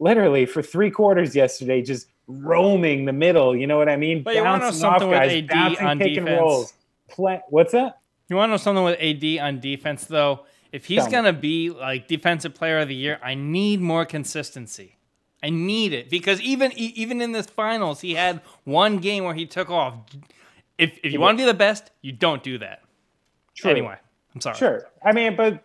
literally 0.00 0.46
for 0.46 0.62
three 0.62 0.90
quarters 0.90 1.36
yesterday, 1.36 1.80
just 1.80 2.08
roaming 2.26 3.04
the 3.04 3.12
middle. 3.12 3.54
You 3.54 3.68
know 3.68 3.78
what 3.78 3.88
I 3.88 3.96
mean? 3.96 4.24
But 4.24 4.34
you 4.34 4.42
want 4.42 4.62
to 4.62 4.66
know 4.66 4.72
something 4.72 5.08
with 5.08 5.48
guys, 5.48 5.78
AD 5.78 5.78
on 5.78 5.98
defense? 5.98 6.72
Play, 7.10 7.40
what's 7.48 7.72
that? 7.72 8.00
You 8.28 8.36
want 8.36 8.48
to 8.48 8.52
know 8.52 8.56
something 8.58 8.84
with 8.84 8.98
AD 9.00 9.38
on 9.44 9.60
defense, 9.60 10.04
though? 10.04 10.46
If 10.72 10.84
he's 10.84 11.06
going 11.08 11.24
to 11.24 11.32
be 11.32 11.70
like 11.70 12.06
defensive 12.06 12.54
player 12.54 12.78
of 12.78 12.88
the 12.88 12.94
year, 12.94 13.18
I 13.22 13.34
need 13.34 13.80
more 13.80 14.04
consistency. 14.04 14.96
I 15.42 15.50
need 15.50 15.92
it 15.92 16.10
because 16.10 16.40
even 16.42 16.70
even 16.72 17.20
in 17.20 17.32
this 17.32 17.46
finals, 17.46 18.02
he 18.02 18.14
had 18.14 18.40
one 18.64 18.98
game 18.98 19.24
where 19.24 19.34
he 19.34 19.46
took 19.46 19.70
off. 19.70 19.94
If 20.78 20.98
if 21.02 21.12
you 21.12 21.20
want 21.20 21.38
to 21.38 21.42
be 21.42 21.46
the 21.46 21.54
best, 21.54 21.90
you 22.02 22.12
don't 22.12 22.42
do 22.42 22.58
that. 22.58 22.82
True. 23.56 23.70
Anyway, 23.70 23.96
I'm 24.34 24.40
sorry. 24.40 24.56
Sure. 24.56 24.86
I 25.02 25.12
mean, 25.12 25.36
but 25.36 25.64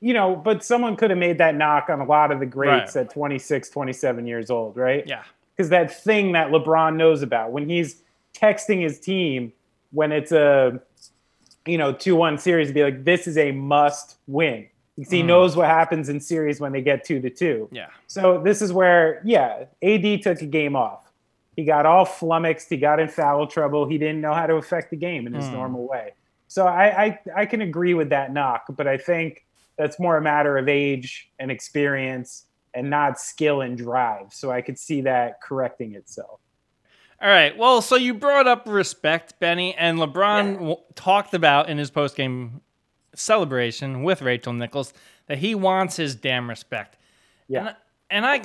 you 0.00 0.14
know, 0.14 0.36
but 0.36 0.64
someone 0.64 0.96
could 0.96 1.10
have 1.10 1.18
made 1.18 1.38
that 1.38 1.56
knock 1.56 1.90
on 1.90 2.00
a 2.00 2.04
lot 2.04 2.30
of 2.30 2.38
the 2.38 2.46
greats 2.46 2.94
right. 2.94 3.02
at 3.02 3.10
26, 3.10 3.68
27 3.68 4.26
years 4.26 4.50
old, 4.50 4.76
right? 4.76 5.04
Yeah. 5.06 5.24
Because 5.56 5.70
that 5.70 5.92
thing 6.02 6.32
that 6.32 6.50
LeBron 6.50 6.94
knows 6.94 7.22
about 7.22 7.50
when 7.50 7.68
he's 7.68 8.02
texting 8.32 8.80
his 8.80 9.00
team 9.00 9.52
when 9.90 10.12
it's 10.12 10.32
a 10.32 10.80
you 11.68 11.78
know, 11.78 11.92
2 11.92 12.16
1 12.16 12.38
series 12.38 12.72
be 12.72 12.82
like, 12.82 13.04
this 13.04 13.26
is 13.26 13.36
a 13.36 13.52
must 13.52 14.16
win. 14.26 14.66
Because 14.96 15.12
he 15.12 15.22
mm. 15.22 15.26
knows 15.26 15.54
what 15.54 15.68
happens 15.68 16.08
in 16.08 16.18
series 16.18 16.60
when 16.60 16.72
they 16.72 16.82
get 16.82 17.04
2 17.04 17.20
to 17.20 17.30
2. 17.30 17.68
Yeah. 17.70 17.86
So 18.08 18.40
this 18.42 18.60
is 18.62 18.72
where, 18.72 19.22
yeah, 19.24 19.66
AD 19.82 20.22
took 20.22 20.40
a 20.40 20.46
game 20.46 20.74
off. 20.74 21.12
He 21.54 21.64
got 21.64 21.86
all 21.86 22.04
flummoxed. 22.04 22.68
He 22.68 22.78
got 22.78 22.98
in 22.98 23.08
foul 23.08 23.46
trouble. 23.46 23.86
He 23.86 23.98
didn't 23.98 24.20
know 24.20 24.32
how 24.32 24.46
to 24.46 24.54
affect 24.54 24.90
the 24.90 24.96
game 24.96 25.26
in 25.26 25.34
his 25.34 25.44
mm. 25.44 25.52
normal 25.52 25.86
way. 25.86 26.14
So 26.48 26.66
I, 26.66 27.04
I, 27.04 27.18
I 27.36 27.46
can 27.46 27.60
agree 27.60 27.94
with 27.94 28.08
that 28.08 28.32
knock, 28.32 28.64
but 28.70 28.88
I 28.88 28.96
think 28.96 29.44
that's 29.76 30.00
more 30.00 30.16
a 30.16 30.22
matter 30.22 30.56
of 30.56 30.68
age 30.68 31.30
and 31.38 31.50
experience 31.50 32.46
and 32.74 32.88
not 32.88 33.20
skill 33.20 33.60
and 33.60 33.76
drive. 33.76 34.32
So 34.32 34.50
I 34.50 34.62
could 34.62 34.78
see 34.78 35.02
that 35.02 35.42
correcting 35.42 35.94
itself. 35.94 36.40
All 37.20 37.28
right. 37.28 37.56
Well, 37.56 37.82
so 37.82 37.96
you 37.96 38.14
brought 38.14 38.46
up 38.46 38.64
respect, 38.66 39.40
Benny, 39.40 39.74
and 39.74 39.98
LeBron 39.98 40.52
yeah. 40.52 40.58
w- 40.58 40.76
talked 40.94 41.34
about 41.34 41.68
in 41.68 41.76
his 41.76 41.90
post-game 41.90 42.60
celebration 43.14 44.04
with 44.04 44.22
Rachel 44.22 44.52
Nichols 44.52 44.92
that 45.26 45.38
he 45.38 45.54
wants 45.54 45.96
his 45.96 46.14
damn 46.14 46.48
respect. 46.48 46.96
Yeah. 47.48 47.74
And, 48.10 48.24
and 48.24 48.26
I 48.26 48.42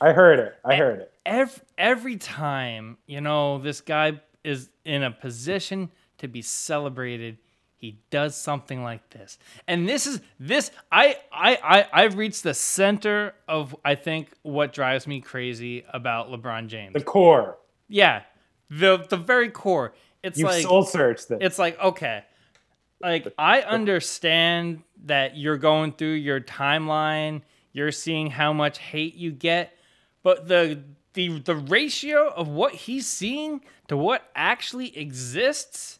I 0.00 0.12
heard 0.12 0.38
it. 0.38 0.56
I 0.64 0.76
heard 0.76 1.00
it. 1.00 1.12
Every, 1.26 1.62
every 1.76 2.16
time, 2.16 2.98
you 3.06 3.20
know, 3.20 3.58
this 3.58 3.80
guy 3.80 4.20
is 4.44 4.70
in 4.84 5.02
a 5.02 5.10
position 5.10 5.90
to 6.18 6.28
be 6.28 6.40
celebrated, 6.40 7.38
he 7.76 8.00
does 8.10 8.36
something 8.36 8.82
like 8.82 9.08
this. 9.10 9.38
And 9.66 9.88
this 9.88 10.06
is 10.06 10.20
this 10.38 10.70
I 10.90 11.16
I 11.32 11.58
I 11.62 11.86
I've 12.04 12.16
reached 12.16 12.42
the 12.42 12.54
center 12.54 13.34
of 13.48 13.74
I 13.84 13.94
think 13.94 14.32
what 14.42 14.72
drives 14.72 15.06
me 15.06 15.20
crazy 15.20 15.84
about 15.92 16.30
LeBron 16.30 16.68
James. 16.68 16.94
The 16.94 17.02
core. 17.02 17.58
Yeah, 17.88 18.22
the 18.70 19.06
the 19.08 19.16
very 19.16 19.50
core. 19.50 19.94
It's 20.22 20.38
you 20.38 20.44
like 20.44 20.62
soul 20.62 20.84
searched 20.84 21.30
it. 21.30 21.38
It's 21.40 21.58
like 21.58 21.78
okay, 21.80 22.24
like 23.00 23.32
I 23.38 23.62
understand 23.62 24.82
that 25.04 25.36
you're 25.36 25.58
going 25.58 25.92
through 25.92 26.14
your 26.14 26.40
timeline. 26.40 27.42
You're 27.72 27.92
seeing 27.92 28.30
how 28.30 28.52
much 28.52 28.78
hate 28.78 29.14
you 29.14 29.30
get, 29.30 29.72
but 30.22 30.48
the 30.48 30.82
the 31.14 31.38
the 31.40 31.56
ratio 31.56 32.28
of 32.28 32.48
what 32.48 32.74
he's 32.74 33.06
seeing 33.06 33.62
to 33.88 33.96
what 33.96 34.28
actually 34.34 34.96
exists 34.96 35.98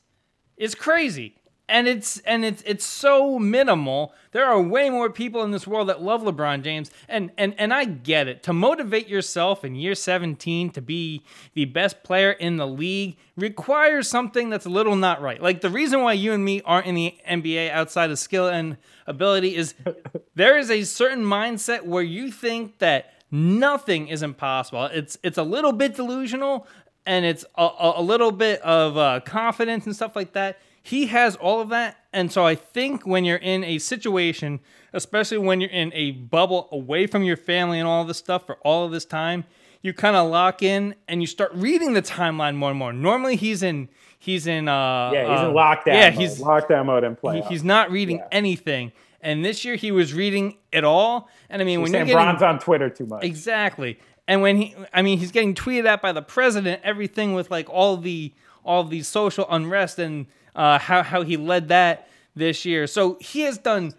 is 0.57 0.75
crazy 0.75 1.37
and 1.69 1.87
it's 1.87 2.19
and 2.21 2.45
it's 2.45 2.63
it's 2.67 2.85
so 2.85 3.39
minimal. 3.39 4.15
There 4.33 4.45
are 4.45 4.61
way 4.61 4.89
more 4.89 5.11
people 5.11 5.43
in 5.43 5.51
this 5.51 5.67
world 5.67 5.89
that 5.89 6.03
love 6.03 6.23
LeBron 6.23 6.63
James, 6.63 6.91
and 7.09 7.31
and 7.37 7.55
and 7.59 7.75
I 7.75 7.85
get 7.85 8.27
it. 8.27 8.43
To 8.45 8.53
motivate 8.53 9.09
yourself 9.09 9.65
in 9.65 9.75
year 9.75 9.95
17 9.95 10.71
to 10.71 10.81
be 10.81 11.25
the 11.55 11.67
best 11.67 12.03
player 12.03 12.33
in 12.33 12.57
the 12.57 12.67
league 12.67 13.19
requires 13.37 14.09
something 14.09 14.49
that's 14.49 14.67
a 14.67 14.71
little 14.71 14.97
not 14.97 15.21
right. 15.21 15.43
Like 15.43 15.61
the 15.61 15.71
reason 15.71 16.03
why 16.03 16.15
you 16.15 16.33
and 16.33 16.45
me 16.45 16.63
aren't 16.63 16.87
in 16.87 16.95
the 16.95 17.15
NBA 17.29 17.71
outside 17.71 18.11
of 18.11 18.19
skill 18.19 18.49
and 18.49 18.79
ability 19.07 19.55
is 19.55 19.75
there 20.35 20.57
is 20.59 20.71
a 20.71 20.85
certain 20.85 21.25
mindset 21.25 21.85
where 21.85 22.03
you 22.03 22.31
think 22.31 22.79
that 22.79 23.13
nothing 23.31 24.09
is 24.09 24.23
impossible. 24.23 24.87
It's 24.87 25.19
it's 25.23 25.39
a 25.39 25.43
little 25.43 25.73
bit 25.73 25.97
delusional 25.97 26.67
and 27.05 27.25
it's 27.25 27.45
a, 27.57 27.95
a 27.97 28.03
little 28.03 28.33
bit 28.33 28.61
of 28.63 28.97
uh, 28.97 29.21
confidence 29.21 29.87
and 29.87 29.95
stuff 29.95 30.17
like 30.17 30.33
that 30.33 30.59
he 30.83 31.07
has 31.07 31.37
all 31.37 31.61
of 31.61 31.69
that. 31.71 31.97
And 32.13 32.33
so 32.33 32.47
I 32.47 32.55
think 32.55 33.07
when 33.07 33.25
you're 33.25 33.37
in 33.37 33.65
a 33.65 33.79
situation, 33.79 34.61
especially 34.93 35.39
when 35.39 35.61
you're 35.61 35.71
in 35.71 35.93
a 35.95 36.13
bubble 36.13 36.69
away 36.73 37.07
from 37.07 37.23
your 37.23 37.37
family 37.37 37.79
and 37.79 37.87
all 37.87 38.05
this 38.05 38.19
stuff 38.19 38.47
for 38.47 38.57
all 38.57 38.85
of 38.85 38.93
this 38.93 39.05
time, 39.05 39.45
you 39.83 39.93
kind 39.93 40.17
of 40.17 40.31
lock 40.31 40.63
in 40.63 40.95
and 41.07 41.21
you 41.21 41.27
start 41.27 41.53
reading 41.55 41.93
the 41.93 42.03
timeline 42.03 42.57
more 42.57 42.71
and 42.71 42.79
more. 42.79 42.93
Normally 42.93 43.37
he's 43.37 43.63
in 43.63 43.89
he's 44.19 44.47
in 44.49 44.67
uh 44.67 45.13
yeah 45.15 45.31
he's 45.31 45.41
uh, 45.41 45.49
in 45.49 45.55
lockdown 45.55 45.87
yeah 45.87 46.11
mode. 46.11 46.19
he's 46.19 46.41
lockdown 46.41 46.87
mode 46.87 47.05
and 47.05 47.17
play. 47.19 47.41
He, 47.43 47.49
he's 47.49 47.65
not 47.65 47.91
reading 47.91 48.17
yeah. 48.19 48.29
anything. 48.33 48.93
And 49.21 49.45
this 49.45 49.65
year 49.65 49.77
he 49.77 49.91
was 49.91 50.15
reading 50.15 50.57
it 50.73 50.85
all. 50.85 51.29
And 51.51 51.61
I 51.61 51.65
mean, 51.65 51.81
he's 51.81 51.91
when 51.91 52.07
you're 52.07 52.17
getting 52.17 52.43
on 52.43 52.59
Twitter 52.59 52.89
too 52.89 53.07
much, 53.07 53.25
exactly. 53.25 53.99
And 54.27 54.43
when 54.43 54.57
he, 54.59 54.75
I 54.93 55.03
mean, 55.03 55.19
he's 55.19 55.33
getting 55.33 55.55
tweeted 55.55 55.87
at 55.87 56.03
by 56.03 56.13
the 56.13 56.23
president, 56.23 56.83
everything 56.85 57.35
with 57.35 57.51
like 57.51 57.69
all 57.71 57.97
the 57.97 58.33
all 58.65 58.85
the 58.85 59.03
social 59.03 59.47
unrest 59.49 59.99
and 59.99 60.27
uh, 60.55 60.79
how 60.79 61.03
how 61.03 61.23
he 61.23 61.37
led 61.37 61.69
that 61.69 62.09
this 62.35 62.65
year. 62.65 62.87
So 62.87 63.17
he 63.21 63.43
has 63.43 63.59
done. 63.59 63.95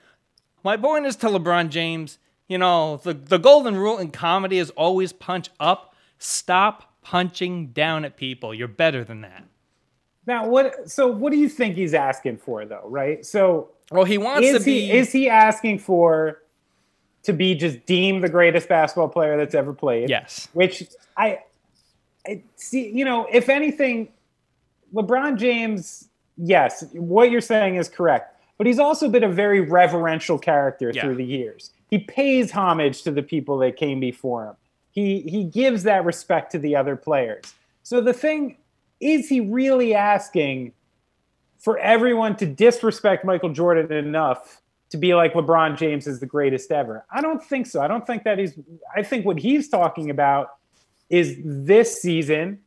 My 0.63 0.77
point 0.77 1.05
is 1.05 1.15
to 1.17 1.27
LeBron 1.27 1.69
James. 1.69 2.19
You 2.47 2.57
know 2.57 2.97
the 3.03 3.13
the 3.13 3.37
golden 3.37 3.75
rule 3.75 3.97
in 3.97 4.11
comedy 4.11 4.57
is 4.57 4.69
always 4.71 5.13
punch 5.13 5.49
up. 5.59 5.95
Stop 6.17 6.93
punching 7.01 7.67
down 7.67 8.05
at 8.05 8.17
people. 8.17 8.53
You're 8.53 8.67
better 8.67 9.03
than 9.03 9.21
that. 9.21 9.45
Now 10.25 10.47
what? 10.47 10.89
So 10.89 11.07
what 11.07 11.31
do 11.31 11.37
you 11.37 11.49
think 11.49 11.75
he's 11.75 11.93
asking 11.93 12.37
for 12.37 12.65
though? 12.65 12.85
Right. 12.85 13.25
So 13.25 13.69
well, 13.91 14.03
he 14.03 14.17
wants 14.17 14.47
is 14.47 14.59
to 14.59 14.63
be. 14.63 14.87
He, 14.87 14.91
is 14.91 15.11
he 15.11 15.29
asking 15.29 15.79
for 15.79 16.43
to 17.23 17.33
be 17.33 17.55
just 17.55 17.85
deemed 17.85 18.23
the 18.23 18.29
greatest 18.29 18.69
basketball 18.69 19.09
player 19.09 19.37
that's 19.37 19.55
ever 19.55 19.73
played? 19.73 20.09
Yes. 20.09 20.47
Which 20.53 20.83
I, 21.17 21.39
I 22.27 22.43
see. 22.55 22.89
You 22.89 23.05
know, 23.05 23.27
if 23.31 23.49
anything, 23.49 24.09
LeBron 24.93 25.37
James 25.37 26.08
yes, 26.39 26.85
what 26.93 27.31
you're 27.31 27.41
saying 27.41 27.75
is 27.75 27.89
correct. 27.89 28.35
But 28.57 28.67
he's 28.67 28.79
also 28.79 29.07
been 29.07 29.23
a 29.23 29.31
very 29.31 29.61
reverential 29.61 30.37
character 30.37 30.91
yeah. 30.93 31.01
through 31.01 31.15
the 31.15 31.25
years. 31.25 31.71
He 31.89 31.99
pays 31.99 32.51
homage 32.51 33.03
to 33.03 33.11
the 33.11 33.23
people 33.23 33.57
that 33.59 33.77
came 33.77 33.99
before 33.99 34.45
him. 34.45 34.55
He 34.91 35.21
he 35.21 35.43
gives 35.43 35.83
that 35.83 36.03
respect 36.03 36.51
to 36.51 36.59
the 36.59 36.75
other 36.75 36.95
players. 36.95 37.53
So 37.83 38.01
the 38.01 38.13
thing 38.13 38.57
is 38.99 39.29
he 39.29 39.39
really 39.39 39.93
asking 39.93 40.73
for 41.57 41.77
everyone 41.79 42.35
to 42.37 42.45
disrespect 42.45 43.23
Michael 43.23 43.49
Jordan 43.49 43.91
enough 43.91 44.61
to 44.89 44.97
be 44.97 45.13
like 45.13 45.33
LeBron 45.33 45.77
James 45.77 46.07
is 46.07 46.19
the 46.19 46.25
greatest 46.25 46.71
ever? 46.71 47.05
I 47.11 47.21
don't 47.21 47.43
think 47.43 47.67
so. 47.67 47.81
I 47.81 47.87
don't 47.87 48.05
think 48.05 48.23
that 48.23 48.39
he's 48.39 48.55
I 48.95 49.03
think 49.03 49.25
what 49.25 49.39
he's 49.39 49.69
talking 49.69 50.09
about 50.09 50.49
is 51.09 51.37
this 51.43 52.01
season 52.01 52.59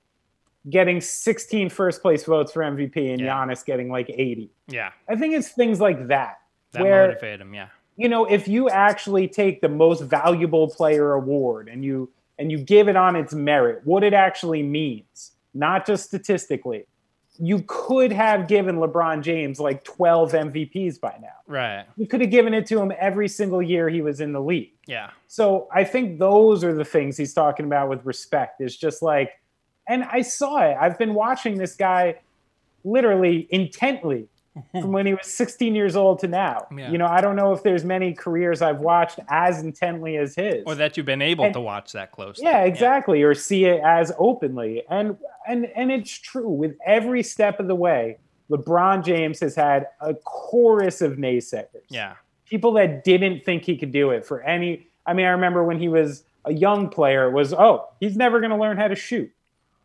getting 0.71 1.01
16 1.01 1.71
first 1.71 2.03
place 2.03 2.25
votes 2.25 2.53
for 2.53 2.63
MVP 2.63 3.11
and 3.11 3.21
yeah. 3.21 3.35
Giannis 3.35 3.65
getting 3.65 3.91
like 3.91 4.09
80. 4.09 4.51
Yeah. 4.69 4.91
I 5.09 5.17
think 5.17 5.35
it's 5.35 5.49
things 5.49 5.81
like 5.81 6.09
that. 6.09 6.41
That 6.73 6.83
where, 6.83 7.09
motivate 7.09 7.41
him, 7.41 7.55
yeah. 7.55 7.69
You 7.97 8.09
know, 8.09 8.25
if 8.25 8.49
you 8.49 8.71
actually 8.71 9.29
take 9.29 9.61
the 9.61 9.69
most 9.69 10.03
valuable 10.03 10.69
player 10.69 11.13
award 11.13 11.69
and 11.69 11.85
you 11.85 12.11
and 12.39 12.51
you 12.51 12.59
give 12.59 12.89
it 12.89 12.97
on 12.97 13.15
its 13.15 13.35
merit, 13.35 13.83
what 13.85 14.03
it 14.03 14.15
actually 14.15 14.63
means, 14.63 15.33
not 15.55 15.87
just 15.87 16.05
statistically. 16.05 16.87
You 17.39 17.65
could 17.67 18.13
have 18.13 18.47
given 18.47 18.77
LeBron 18.77 19.23
James 19.23 19.59
like 19.59 19.85
12 19.85 20.33
MVPs 20.33 21.01
by 21.01 21.17
now. 21.21 21.29
Right. 21.47 21.87
You 21.97 22.07
could 22.07 22.21
have 22.21 22.31
given 22.31 22.53
it 22.53 22.67
to 22.67 22.79
him 22.81 22.93
every 22.99 23.27
single 23.27 23.63
year 23.63 23.89
he 23.89 24.03
was 24.03 24.21
in 24.21 24.33
the 24.33 24.41
league. 24.41 24.73
Yeah. 24.87 25.11
So 25.29 25.69
I 25.73 25.85
think 25.85 26.19
those 26.19 26.63
are 26.63 26.75
the 26.75 26.85
things 26.85 27.17
he's 27.17 27.33
talking 27.33 27.67
about 27.67 27.89
with 27.89 28.05
respect. 28.05 28.61
Is 28.61 28.77
just 28.77 29.03
like 29.03 29.31
and 29.89 30.05
I 30.05 30.23
saw 30.23 30.63
it. 30.63 30.77
I've 30.81 30.99
been 30.99 31.15
watching 31.15 31.59
this 31.59 31.75
guy 31.75 32.21
literally 32.85 33.47
intently 33.51 34.29
from 34.73 34.93
when 34.93 35.07
he 35.07 35.15
was 35.15 35.27
16 35.27 35.75
years 35.75 35.97
old 35.97 36.19
to 36.21 36.29
now. 36.29 36.67
Yeah. 36.77 36.91
You 36.91 36.99
know, 36.99 37.07
I 37.07 37.21
don't 37.21 37.37
know 37.37 37.53
if 37.53 37.63
there's 37.63 37.85
many 37.85 38.13
careers 38.13 38.61
I've 38.61 38.81
watched 38.81 39.19
as 39.29 39.61
intently 39.63 40.17
as 40.19 40.35
his. 40.35 40.63
Or 40.67 40.75
that 40.75 40.97
you've 40.97 41.07
been 41.07 41.23
able 41.23 41.45
And- 41.47 41.55
to 41.55 41.61
watch 41.61 41.93
that 41.93 42.13
closely. 42.13 42.45
yeah, 42.45 42.65
exactly, 42.65 43.23
or 43.23 43.35
see 43.35 43.65
it 43.65 43.81
as 43.85 44.13
openly. 44.19 44.83
And 44.91 45.17
and 45.49 45.67
and 45.75 45.91
it's 45.91 46.11
true 46.13 46.51
with 46.51 46.77
every 46.87 47.23
step 47.23 47.59
of 47.61 47.67
the 47.67 47.75
way. 47.75 48.19
LeBron 48.51 49.03
James 49.05 49.41
has 49.41 49.55
had 49.55 49.89
a 50.01 50.13
chorus 50.15 51.01
of 51.01 51.13
naysayers. 51.13 51.67
Yeah. 51.89 52.15
People 52.45 52.73
that 52.75 53.03
didn't 53.03 53.45
think 53.45 53.65
he 53.65 53.77
could 53.79 53.91
do 53.93 54.11
it 54.11 54.27
for 54.27 54.43
any 54.43 54.89
I 55.07 55.15
mean, 55.15 55.27
I 55.27 55.31
remember 55.31 55.65
when 55.65 55.81
he 55.81 55.89
was 55.89 56.23
a 56.45 56.53
young 56.53 56.89
player, 56.89 57.27
it 57.29 57.33
was, 57.33 57.53
oh, 57.53 57.89
he's 58.01 58.17
never 58.17 58.39
going 58.41 58.51
to 58.51 58.57
learn 58.57 58.77
how 58.77 58.87
to 58.89 58.95
shoot. 58.95 59.33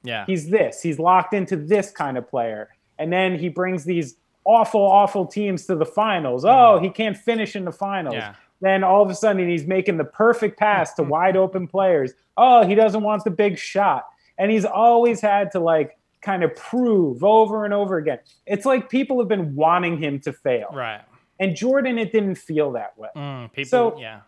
Yeah. 0.04 0.26
He's 0.26 0.50
this. 0.50 0.82
He's 0.82 1.00
locked 1.00 1.34
into 1.34 1.56
this 1.56 1.92
kind 1.92 2.18
of 2.18 2.28
player. 2.30 2.70
And 3.00 3.12
then 3.12 3.38
he 3.38 3.50
brings 3.50 3.84
these 3.84 4.16
awful, 4.46 4.82
awful 4.82 5.26
teams 5.26 5.66
to 5.68 5.76
the 5.76 5.86
finals. 5.86 6.46
Oh, 6.46 6.80
he 6.80 6.90
can't 6.90 7.18
finish 7.18 7.56
in 7.56 7.66
the 7.66 7.72
finals. 7.72 8.16
Yeah. 8.16 8.36
Then 8.62 8.84
all 8.84 9.04
of 9.04 9.10
a 9.10 9.16
sudden 9.16 9.48
he's 9.48 9.68
making 9.68 9.98
the 9.98 10.04
perfect 10.06 10.58
pass 10.58 10.94
to 10.96 11.04
wide 11.04 11.36
open 11.38 11.68
players. 11.68 12.14
Oh, 12.38 12.66
he 12.66 12.74
doesn't 12.76 13.04
want 13.04 13.24
the 13.24 13.30
big 13.32 13.58
shot. 13.58 14.06
And 14.38 14.50
he's 14.52 14.66
always 14.66 15.22
had 15.22 15.52
to 15.52 15.60
like 15.60 15.98
kind 16.22 16.44
of 16.44 16.56
prove 16.56 17.24
over 17.24 17.66
and 17.66 17.74
over 17.74 17.98
again. 17.98 18.20
It's 18.46 18.66
like 18.66 18.90
people 18.90 19.20
have 19.20 19.28
been 19.28 19.56
wanting 19.56 19.98
him 20.02 20.20
to 20.22 20.34
fail. 20.34 20.70
right. 20.74 21.02
And 21.40 21.56
Jordan, 21.56 22.00
it 22.00 22.12
didn't 22.12 22.36
feel 22.36 22.72
that 22.72 22.98
way. 22.98 23.10
Mm, 23.16 23.54
people. 23.54 23.70
So- 23.70 24.00
yeah. 24.00 24.22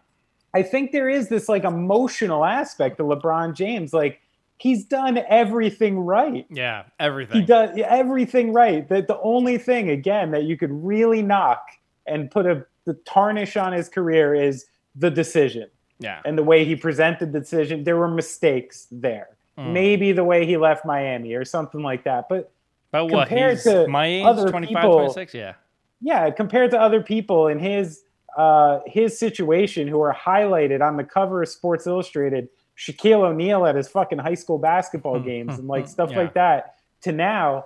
I 0.53 0.61
think 0.63 0.91
there 0.91 1.09
is 1.09 1.27
this 1.29 1.47
like 1.49 1.63
emotional 1.63 2.43
aspect 2.45 2.99
of 2.99 3.05
LeBron 3.07 3.53
James. 3.55 3.93
Like 3.93 4.19
he's 4.59 4.83
done 4.83 5.17
everything 5.27 5.99
right. 5.99 6.45
Yeah. 6.49 6.83
Everything. 6.99 7.41
He 7.41 7.45
does 7.47 7.71
everything 7.83 8.53
right. 8.53 8.87
That 8.87 9.07
the 9.07 9.19
only 9.21 9.57
thing 9.57 9.89
again 9.89 10.31
that 10.31 10.43
you 10.43 10.57
could 10.57 10.71
really 10.71 11.21
knock 11.21 11.65
and 12.05 12.29
put 12.29 12.45
a 12.45 12.65
the 12.85 12.93
tarnish 13.05 13.57
on 13.57 13.73
his 13.73 13.89
career 13.89 14.33
is 14.33 14.65
the 14.95 15.11
decision 15.11 15.69
yeah. 15.99 16.21
and 16.25 16.37
the 16.37 16.43
way 16.43 16.65
he 16.65 16.75
presented 16.75 17.31
the 17.31 17.39
decision. 17.39 17.83
There 17.83 17.97
were 17.97 18.07
mistakes 18.07 18.87
there. 18.91 19.29
Mm. 19.57 19.73
Maybe 19.73 20.11
the 20.11 20.23
way 20.23 20.45
he 20.45 20.57
left 20.57 20.85
Miami 20.85 21.33
or 21.33 21.45
something 21.45 21.81
like 21.81 22.03
that. 22.05 22.27
But 22.29 22.51
But 22.91 23.05
what? 23.05 23.27
compared 23.27 23.59
to 23.61 23.87
my 23.87 24.05
age, 24.07 24.25
other 24.25 24.49
25, 24.49 24.75
people- 24.75 24.95
26? 24.97 25.33
Yeah. 25.33 25.53
yeah, 26.01 26.29
compared 26.31 26.71
to 26.71 26.81
other 26.81 27.01
people 27.01 27.47
in 27.47 27.59
his 27.59 28.03
uh, 28.37 28.79
his 28.85 29.17
situation 29.17 29.87
who 29.87 30.01
are 30.01 30.15
highlighted 30.15 30.81
on 30.87 30.97
the 30.97 31.03
cover 31.03 31.41
of 31.41 31.49
Sports 31.49 31.87
Illustrated, 31.87 32.47
Shaquille 32.79 33.29
O'Neal 33.29 33.65
at 33.65 33.75
his 33.75 33.89
fucking 33.89 34.19
high 34.19 34.35
school 34.35 34.57
basketball 34.57 35.19
hmm, 35.19 35.25
games 35.25 35.53
hmm, 35.55 35.59
and 35.59 35.67
like 35.67 35.83
hmm, 35.83 35.89
stuff 35.89 36.11
Yeah. 36.11 36.17
like 36.17 36.33
that, 36.35 36.75
to 37.01 37.11
now, 37.11 37.65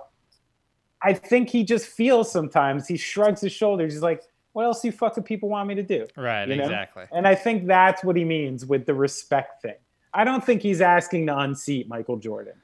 I 1.00 1.14
think 1.14 1.50
he 1.50 1.62
just 1.62 1.86
feels 1.86 2.30
sometimes 2.32 2.88
he 2.88 2.96
shrugs 2.96 3.40
his 3.40 3.52
shoulders. 3.52 3.92
He's 3.92 4.02
like, 4.02 4.22
"What 4.54 4.64
else 4.64 4.82
do 4.82 4.88
you 4.88 4.92
fucking 4.92 5.22
people 5.22 5.48
want 5.48 5.68
me 5.68 5.76
to 5.76 5.82
do?" 5.82 6.06
Right. 6.16 6.48
You 6.48 6.56
know? 6.56 6.64
Exactly. 6.64 7.04
And 7.12 7.28
I 7.28 7.34
think 7.36 7.66
that's 7.66 8.02
what 8.02 8.16
he 8.16 8.24
means 8.24 8.66
with 8.66 8.86
the 8.86 8.94
respect 8.94 9.62
thing. 9.62 9.76
I 10.12 10.24
don't 10.24 10.44
think 10.44 10.62
he's 10.62 10.80
asking 10.80 11.26
to 11.26 11.38
unseat 11.38 11.88
Michael 11.88 12.16
Jordan. 12.16 12.54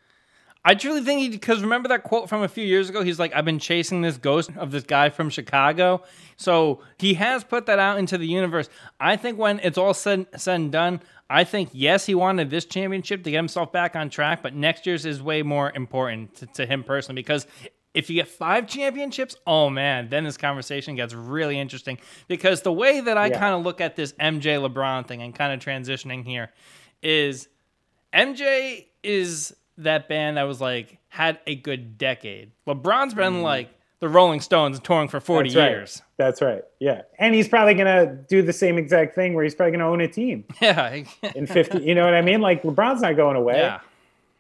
I 0.65 0.75
truly 0.75 1.03
think 1.03 1.21
he 1.21 1.29
because 1.31 1.63
remember 1.63 1.89
that 1.89 2.03
quote 2.03 2.29
from 2.29 2.43
a 2.43 2.49
few 2.49 2.65
years 2.65 2.91
ago. 2.91 3.03
He's 3.03 3.19
like, 3.19 3.35
"I've 3.35 3.47
been 3.47 3.59
chasing 3.59 4.03
this 4.03 4.19
ghost 4.19 4.51
of 4.57 4.71
this 4.73 4.85
guy 4.85 5.09
from 5.09 5.31
Chicago." 5.31 6.03
So 6.37 6.81
he 6.99 7.15
has 7.15 7.45
put 7.45 7.67
that 7.67 7.79
out 7.79 7.99
into 7.99 8.19
the 8.19 8.27
universe. 8.27 8.69
I 8.99 9.17
think 9.17 9.39
when 9.39 9.59
it's 9.61 9.79
all 9.79 9.95
said 9.95 10.27
said 10.37 10.57
and 10.57 10.71
done, 10.73 11.01
I 11.31 11.45
think 11.45 11.71
yes, 11.73 12.05
he 12.07 12.15
wanted 12.15 12.51
this 12.51 12.67
championship 12.67 13.25
to 13.25 13.31
get 13.31 13.39
himself 13.39 13.73
back 13.73 13.97
on 13.97 14.11
track, 14.11 14.43
but 14.43 14.55
next 14.55 14.85
year's 14.87 15.07
is 15.07 15.23
way 15.23 15.43
more 15.43 15.73
important 15.75 16.35
to, 16.37 16.47
to 16.47 16.67
him 16.67 16.85
personally 16.85 17.21
because. 17.23 17.47
If 17.93 18.09
you 18.09 18.15
get 18.15 18.29
five 18.29 18.69
championships, 18.69 19.35
oh 19.49 19.69
man, 19.69 20.11
then 20.11 20.23
this 20.23 20.37
conversation 20.37 20.95
gets 20.95 21.13
really 21.13 21.59
interesting. 21.59 21.99
Because 22.29 22.63
the 22.63 22.73
way 22.73 23.01
that 23.01 23.19
I 23.19 23.27
Yeah. 23.27 23.39
kind 23.41 23.53
of 23.53 23.65
look 23.65 23.81
at 23.81 23.97
this 23.97 24.13
MJ 24.13 24.61
LeBron 24.65 25.09
thing 25.09 25.23
and 25.23 25.35
kind 25.35 25.53
of 25.53 25.59
transitioning 25.59 26.25
here 26.25 26.53
is 27.03 27.49
MJ 28.15 28.87
is 29.03 29.57
that 29.85 30.09
band 30.09 30.37
that 30.37 30.45
was 30.45 30.61
like 30.61 30.99
had 31.09 31.39
a 31.47 31.55
good 31.55 31.99
decade. 31.99 32.53
LeBron's 32.67 33.15
been 33.15 33.43
like 33.43 33.69
the 34.01 34.09
Rolling 34.09 34.41
Stones 34.41 34.81
touring 34.81 35.09
for 35.09 35.21
40 35.21 35.51
Mm-hmm. 35.51 35.55
That's 35.59 35.63
right. 35.67 35.71
years. 35.71 36.03
That's 36.17 36.43
right. 36.43 36.63
Yeah. 36.79 37.03
And 37.19 37.35
he's 37.35 37.49
probably 37.49 37.75
going 37.75 37.87
to 37.87 38.15
do 38.29 38.41
the 38.43 38.53
same 38.53 38.79
exact 38.79 39.15
thing 39.15 39.35
where 39.35 39.45
he's 39.45 39.55
probably 39.55 39.73
going 39.73 39.81
to 39.81 39.87
own 39.87 40.01
a 40.01 40.09
team. 40.09 40.45
Yeah. 40.61 41.03
in 41.35 41.47
50 41.47 41.83
you 41.83 41.95
know 41.95 42.05
what 42.05 42.15
i 42.15 42.23
mean 42.23 42.41
like 42.41 42.63
lebron's 42.63 43.03
not 43.03 43.17
going 43.17 43.37
away 43.37 43.59
yeah. 43.59 43.81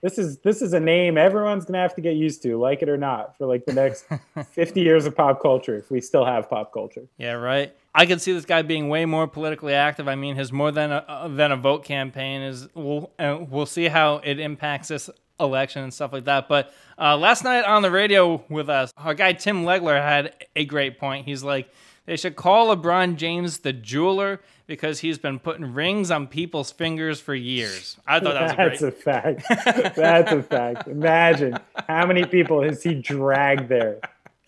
this 0.02 0.18
is 0.18 0.38
this 0.38 0.62
is 0.62 0.72
a 0.72 0.80
name 0.80 1.16
everyone's 1.18 1.64
gonna 1.64 1.78
have 1.78 1.94
to 1.94 2.00
get 2.00 2.14
used 2.16 2.42
to 2.42 2.58
like 2.58 2.82
it 2.82 2.88
or 2.88 2.96
not 2.96 3.36
for 3.36 3.46
like 3.46 3.64
the 3.66 3.72
next 3.72 4.06
50 4.52 4.80
years 4.80 5.06
of 5.06 5.16
pop 5.16 5.40
culture 5.42 5.76
if 5.76 5.90
we 5.90 6.00
still 6.00 6.24
have 6.24 6.48
pop 6.50 6.72
culture 6.72 7.02
Yeah, 7.18 7.32
right. 7.32 7.74
I 7.94 8.06
could 8.06 8.20
see 8.22 8.32
this 8.32 8.44
guy 8.44 8.62
being 8.62 8.88
way 8.88 9.04
more 9.04 9.26
politically 9.26 9.74
active. 9.74 10.06
I 10.06 10.14
mean, 10.14 10.36
his 10.36 10.52
more 10.52 10.70
than 10.70 10.92
a 10.92 11.04
uh, 11.08 11.26
than 11.26 11.50
a 11.50 11.56
vote 11.56 11.84
campaign 11.84 12.40
is. 12.40 12.68
We'll 12.72 13.10
uh, 13.18 13.38
we'll 13.48 13.66
see 13.66 13.88
how 13.88 14.18
it 14.18 14.38
impacts 14.38 14.88
this 14.88 15.10
election 15.40 15.82
and 15.82 15.92
stuff 15.92 16.12
like 16.12 16.24
that. 16.24 16.48
But 16.48 16.72
uh, 16.98 17.16
last 17.16 17.44
night 17.44 17.64
on 17.64 17.82
the 17.82 17.90
radio 17.90 18.44
with 18.48 18.68
us, 18.68 18.92
our 18.96 19.14
guy 19.14 19.32
Tim 19.32 19.64
Legler 19.64 20.00
had 20.00 20.34
a 20.54 20.64
great 20.64 20.98
point. 20.98 21.26
He's 21.26 21.42
like, 21.42 21.68
they 22.06 22.16
should 22.16 22.36
call 22.36 22.74
LeBron 22.74 23.16
James 23.16 23.58
the 23.58 23.72
jeweler 23.72 24.40
because 24.66 25.00
he's 25.00 25.18
been 25.18 25.38
putting 25.38 25.74
rings 25.74 26.10
on 26.10 26.26
people's 26.26 26.72
fingers 26.72 27.20
for 27.20 27.34
years. 27.34 27.96
I 28.06 28.20
thought 28.20 28.34
that 28.34 28.42
was 28.42 28.80
that's 28.80 28.80
great. 28.80 28.92
a 28.92 28.96
fact 28.96 29.96
that's 29.96 30.32
a 30.32 30.42
fact 30.42 30.88
imagine 30.88 31.58
how 31.88 32.06
many 32.06 32.24
people 32.24 32.62
has 32.62 32.82
he 32.82 32.94
dragged 32.94 33.68
there 33.68 34.00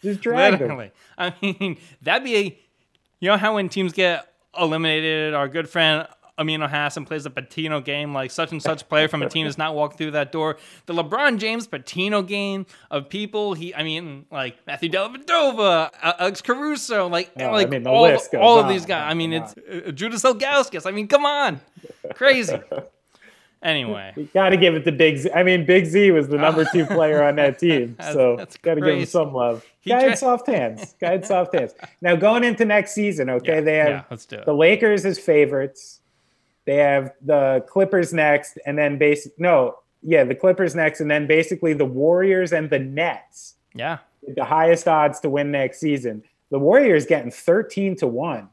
just 0.03 0.21
dragged 0.21 0.59
them 0.59 0.69
Literally. 0.69 0.91
I 1.17 1.35
mean, 1.41 1.79
that'd 2.03 2.25
be 2.25 2.37
a. 2.37 2.59
You 3.21 3.29
know 3.29 3.37
how 3.37 3.55
when 3.55 3.69
teams 3.69 3.93
get 3.93 4.27
eliminated, 4.59 5.33
our 5.33 5.47
good 5.49 5.69
friend 5.69 6.09
Amin 6.39 6.61
Elhassan 6.61 7.07
plays 7.07 7.27
a 7.27 7.31
Pitino 7.31 7.85
game, 7.85 8.15
like 8.15 8.31
such 8.31 8.53
and 8.53 8.63
such 8.63 8.89
player 8.89 9.07
from 9.07 9.23
a 9.23 9.29
team 9.29 9.45
has 9.47 9.59
not 9.59 9.75
walked 9.75 9.99
through 9.99 10.13
that 10.13 10.33
door. 10.33 10.57
The 10.87 10.95
LeBron 10.95 11.39
James 11.39 11.69
Pitino 11.69 12.27
game 12.27 12.65
of 12.91 13.09
people, 13.09 13.55
he, 13.55 13.75
I 13.75 13.83
mean, 13.83 14.25
like 14.31 14.57
Matthew 14.67 14.91
Dellavedova, 14.91 15.91
Alex 16.03 16.41
Caruso, 16.41 17.09
like, 17.09 17.31
I 17.39 17.51
like 17.51 17.69
mean, 17.69 17.87
all, 17.87 18.09
goes 18.09 18.29
all 18.35 18.59
of 18.59 18.69
these 18.69 18.87
guys. 18.87 19.11
I 19.11 19.15
mean, 19.15 19.33
it's 19.35 19.55
uh, 19.57 19.91
Judas 19.93 20.23
Ilgauskas. 20.23 20.87
I 20.87 20.91
mean, 20.91 21.07
come 21.07 21.27
on, 21.27 21.61
crazy. 22.15 22.59
Anyway, 23.63 24.13
you 24.17 24.29
got 24.35 24.49
to 24.49 24.57
give 24.57 24.75
it 24.75 24.85
to 24.85 24.91
Big 24.91 25.19
Z. 25.19 25.31
I 25.33 25.45
mean, 25.45 25.65
Big 25.65 25.87
Z 25.87 26.11
was 26.11 26.27
the 26.27 26.37
number 26.37 26.65
two 26.73 26.85
player 26.87 27.23
on 27.23 27.37
that 27.37 27.61
team, 27.61 27.97
so 28.13 28.37
got 28.63 28.75
to 28.75 28.81
give 28.81 28.99
him 28.99 29.07
some 29.07 29.33
love. 29.33 29.65
He 29.79 29.91
Guy 29.91 30.01
tra- 30.01 30.09
had 30.11 30.19
soft 30.19 30.49
hands. 30.49 30.97
Guy 31.01 31.13
had 31.13 31.25
soft 31.25 31.55
hands. 31.55 31.73
Now 32.01 32.17
going 32.17 32.43
into 32.43 32.65
next 32.65 32.93
season, 32.93 33.31
okay, 33.31 33.57
Yeah, 33.57 33.61
they 33.61 33.77
have 33.77 33.89
yeah, 33.89 34.03
let's 34.11 34.27
do 34.27 34.37
it. 34.39 34.47
the 34.47 34.53
Lakers 34.53 35.07
as 35.07 35.21
favorites. 35.21 36.01
They 36.65 36.77
have 36.77 37.13
the 37.21 37.65
Clippers 37.69 38.13
next, 38.13 38.59
and 38.67 38.79
then 38.79 38.99
basic 38.99 39.39
no, 39.39 39.79
yeah, 40.03 40.25
the 40.25 40.35
Clippers 40.35 40.75
next, 40.75 41.01
and 41.01 41.11
then 41.11 41.27
basically 41.27 41.73
the 41.73 41.85
Warriors 41.85 42.53
and 42.53 42.71
the 42.71 42.79
Nets, 42.79 43.55
yeah, 43.75 43.99
the 44.37 44.45
highest 44.45 44.87
odds 44.87 45.21
to 45.21 45.31
win 45.31 45.51
next 45.51 45.81
season. 45.81 46.23
The 46.51 46.59
Warriors 46.59 47.07
getting 47.07 47.31
thirteen 47.31 47.97
to 47.97 48.07
one. 48.07 48.49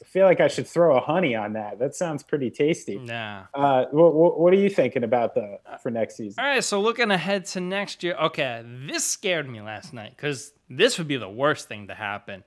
I 0.00 0.04
feel 0.04 0.24
like 0.24 0.40
I 0.40 0.48
should 0.48 0.66
throw 0.66 0.96
a 0.96 1.00
honey 1.00 1.34
on 1.34 1.52
that. 1.52 1.78
That 1.78 1.94
sounds 1.94 2.22
pretty 2.22 2.50
tasty. 2.50 2.98
nah. 2.98 3.44
Uh, 3.54 3.84
what, 3.90 4.38
what 4.40 4.52
are 4.52 4.56
you 4.56 4.70
thinking 4.70 5.04
about 5.04 5.34
the 5.34 5.58
for 5.82 5.90
next 5.90 6.16
season? 6.16 6.42
All 6.42 6.48
right, 6.50 6.64
so 6.64 6.80
looking 6.80 7.10
ahead 7.10 7.44
to 7.46 7.60
next 7.60 8.02
year, 8.02 8.14
okay, 8.14 8.64
this 8.86 9.04
scared 9.04 9.48
me 9.48 9.60
last 9.60 9.92
night 9.92 10.14
because 10.16 10.52
this 10.68 10.98
would 10.98 11.06
be 11.06 11.16
the 11.16 11.28
worst 11.28 11.68
thing 11.68 11.88
to 11.88 11.94
happen. 11.94 12.44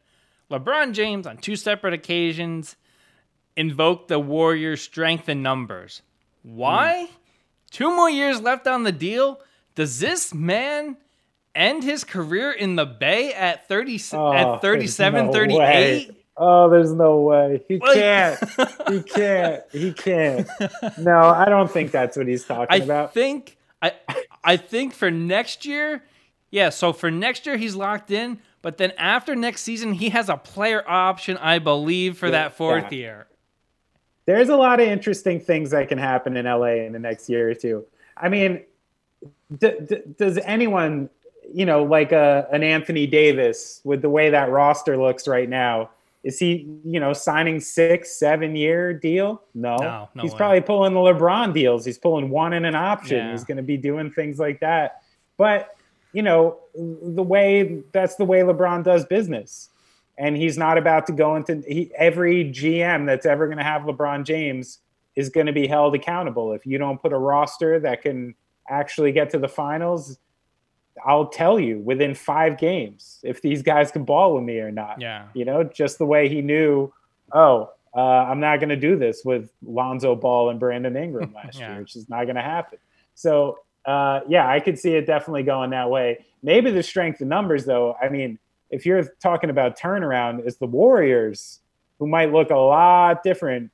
LeBron 0.51 0.93
James, 0.93 1.25
on 1.25 1.37
two 1.37 1.55
separate 1.55 1.93
occasions, 1.93 2.75
invoked 3.55 4.07
the 4.07 4.19
Warriors' 4.19 4.81
strength 4.81 5.29
in 5.29 5.41
numbers. 5.41 6.01
Why? 6.43 7.05
Hmm. 7.09 7.13
Two 7.71 7.95
more 7.95 8.09
years 8.09 8.41
left 8.41 8.67
on 8.67 8.83
the 8.83 8.91
deal. 8.91 9.39
Does 9.75 9.99
this 9.99 10.33
man 10.33 10.97
end 11.55 11.83
his 11.83 12.03
career 12.03 12.51
in 12.51 12.75
the 12.75 12.85
Bay 12.85 13.33
at 13.33 13.67
30 13.67 13.99
Oh, 14.13 14.33
at 14.33 14.61
37, 14.61 15.31
there's 15.31 15.47
no 15.49 15.57
38? 15.57 15.57
way. 15.59 16.09
Oh, 16.35 16.69
there's 16.69 16.91
no 16.93 17.19
way. 17.21 17.63
He 17.67 17.77
Like- 17.77 17.93
can't. 17.93 18.39
he 18.89 19.01
can't. 19.03 19.63
He 19.71 19.93
can't. 19.93 20.47
No, 20.97 21.17
I 21.19 21.45
don't 21.45 21.69
think 21.69 21.91
that's 21.91 22.17
what 22.17 22.27
he's 22.27 22.43
talking 22.43 22.67
I 22.81 22.83
about. 22.83 23.13
think 23.13 23.57
I 23.81 23.93
I 24.43 24.57
think 24.57 24.93
for 24.93 25.11
next 25.11 25.65
year, 25.65 26.03
yeah. 26.49 26.69
So 26.69 26.91
for 26.93 27.11
next 27.11 27.45
year 27.45 27.57
he's 27.57 27.75
locked 27.75 28.09
in, 28.11 28.39
but 28.63 28.77
then 28.77 28.93
after 28.97 29.35
next 29.35 29.61
season 29.61 29.93
he 29.93 30.09
has 30.09 30.27
a 30.29 30.37
player 30.37 30.83
option, 30.87 31.37
I 31.37 31.59
believe, 31.59 32.17
for 32.17 32.31
that 32.31 32.55
fourth 32.55 32.91
Yeah. 32.91 32.97
year. 32.97 33.27
There's 34.25 34.49
a 34.49 34.55
lot 34.55 34.79
of 34.79 34.87
interesting 34.87 35.39
things 35.39 35.71
that 35.71 35.89
can 35.89 35.97
happen 35.97 36.37
in 36.37 36.45
LA 36.45 36.85
in 36.85 36.93
the 36.93 36.99
next 36.99 37.29
year 37.29 37.49
or 37.49 37.53
two. 37.53 37.85
I 38.15 38.29
mean, 38.29 38.63
d- 39.57 39.73
d- 39.87 40.01
does 40.17 40.37
anyone, 40.39 41.09
you 41.53 41.65
know, 41.65 41.83
like 41.83 42.11
a, 42.11 42.47
an 42.51 42.63
Anthony 42.63 43.05
Davis 43.05 43.81
with 43.83 44.01
the 44.01 44.09
way 44.09 44.29
that 44.29 44.49
roster 44.49 44.97
looks 44.97 45.27
right 45.27 45.49
now? 45.49 45.89
Is 46.23 46.39
he, 46.39 46.69
you 46.85 47.01
know, 47.01 47.11
signing 47.11 47.59
six, 47.59 48.11
seven 48.11 48.55
year 48.55 48.93
deal? 48.93 49.41
No. 49.53 49.75
No, 49.75 50.09
no 50.15 50.23
He's 50.23 50.31
way. 50.31 50.37
probably 50.37 50.61
pulling 50.61 50.93
the 50.93 50.99
LeBron 51.01 51.53
deals. 51.53 51.83
He's 51.83 51.97
pulling 51.97 52.29
one 52.29 52.53
and 52.53 52.65
an 52.65 52.75
option. 52.75 53.17
Yeah. 53.17 53.31
He's 53.31 53.43
going 53.43 53.57
to 53.57 53.63
be 53.63 53.75
doing 53.75 54.09
things 54.09 54.39
like 54.39 54.61
that. 54.61 55.01
But 55.37 55.75
you 56.13 56.21
know, 56.21 56.59
the 56.75 57.23
way 57.23 57.81
that's 57.91 58.15
the 58.15 58.23
way 58.23 58.39
LeBron 58.39 58.83
does 58.83 59.03
business. 59.05 59.69
And 60.17 60.37
he's 60.37 60.57
not 60.57 60.77
about 60.77 61.07
to 61.07 61.13
go 61.13 61.35
into 61.35 61.63
he, 61.67 61.91
every 61.97 62.45
GM 62.45 63.05
that's 63.05 63.25
ever 63.25 63.47
going 63.47 63.57
to 63.57 63.63
have 63.63 63.83
LeBron 63.83 64.25
James 64.25 64.79
is 65.15 65.29
going 65.29 65.47
to 65.47 65.53
be 65.53 65.67
held 65.67 65.95
accountable. 65.95 66.53
If 66.53 66.65
you 66.65 66.77
don't 66.77 67.01
put 67.01 67.13
a 67.13 67.17
roster 67.17 67.79
that 67.79 68.01
can 68.01 68.35
actually 68.69 69.11
get 69.11 69.31
to 69.31 69.39
the 69.39 69.47
finals, 69.47 70.17
I'll 71.05 71.27
tell 71.27 71.59
you 71.59 71.79
within 71.79 72.13
five 72.13 72.57
games 72.57 73.19
if 73.23 73.41
these 73.41 73.61
guys 73.61 73.91
can 73.91 74.03
ball 74.03 74.35
with 74.35 74.43
me 74.43 74.59
or 74.59 74.71
not. 74.71 75.01
Yeah. 75.01 75.27
You 75.33 75.45
know, 75.45 75.63
just 75.63 75.97
the 75.97 76.05
way 76.05 76.29
he 76.29 76.41
knew, 76.41 76.93
oh, 77.31 77.71
uh, 77.95 77.99
I'm 77.99 78.39
not 78.39 78.59
going 78.59 78.69
to 78.69 78.75
do 78.75 78.95
this 78.97 79.21
with 79.23 79.51
Lonzo 79.63 80.15
Ball 80.15 80.49
and 80.49 80.59
Brandon 80.59 80.95
Ingram 80.95 81.33
last 81.35 81.59
yeah. 81.59 81.71
year, 81.71 81.81
which 81.81 81.95
is 81.95 82.09
not 82.09 82.23
going 82.23 82.35
to 82.35 82.41
happen. 82.41 82.79
So, 83.15 83.59
uh, 83.85 84.21
yeah, 84.27 84.47
I 84.49 84.59
could 84.59 84.79
see 84.79 84.95
it 84.95 85.05
definitely 85.05 85.43
going 85.43 85.71
that 85.71 85.89
way. 85.89 86.25
Maybe 86.41 86.71
the 86.71 86.83
strength 86.83 87.21
of 87.21 87.27
numbers, 87.27 87.65
though. 87.65 87.95
I 88.01 88.09
mean, 88.09 88.39
if 88.73 88.87
you're 88.87 89.03
talking 89.21 89.51
about 89.51 89.77
turnaround, 89.77 90.45
it's 90.45 90.57
the 90.57 90.65
Warriors, 90.65 91.59
who 91.99 92.07
might 92.07 92.33
look 92.33 92.49
a 92.49 92.57
lot 92.57 93.21
different, 93.23 93.71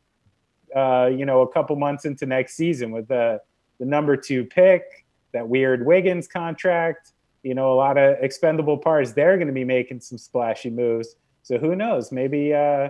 uh, 0.76 1.10
you 1.12 1.26
know, 1.26 1.42
a 1.42 1.48
couple 1.48 1.76
months 1.78 2.04
into 2.04 2.26
next 2.26 2.56
season 2.56 2.92
with 2.92 3.08
the 3.08 3.42
the 3.80 3.86
number 3.86 4.18
two 4.18 4.44
pick, 4.44 4.84
that 5.32 5.48
weird 5.48 5.86
Wiggins 5.86 6.28
contract, 6.28 7.14
you 7.44 7.56
know, 7.56 7.72
a 7.72 7.78
lot 7.78 7.98
of 7.98 8.18
expendable 8.22 8.78
parts. 8.78 9.14
They're 9.14 9.38
going 9.38 9.48
to 9.48 9.54
be 9.54 9.64
making 9.64 10.02
some 10.02 10.18
splashy 10.18 10.70
moves. 10.70 11.16
So 11.44 11.58
who 11.58 11.78
knows? 11.78 12.12
Maybe 12.12 12.54
uh, 12.54 12.90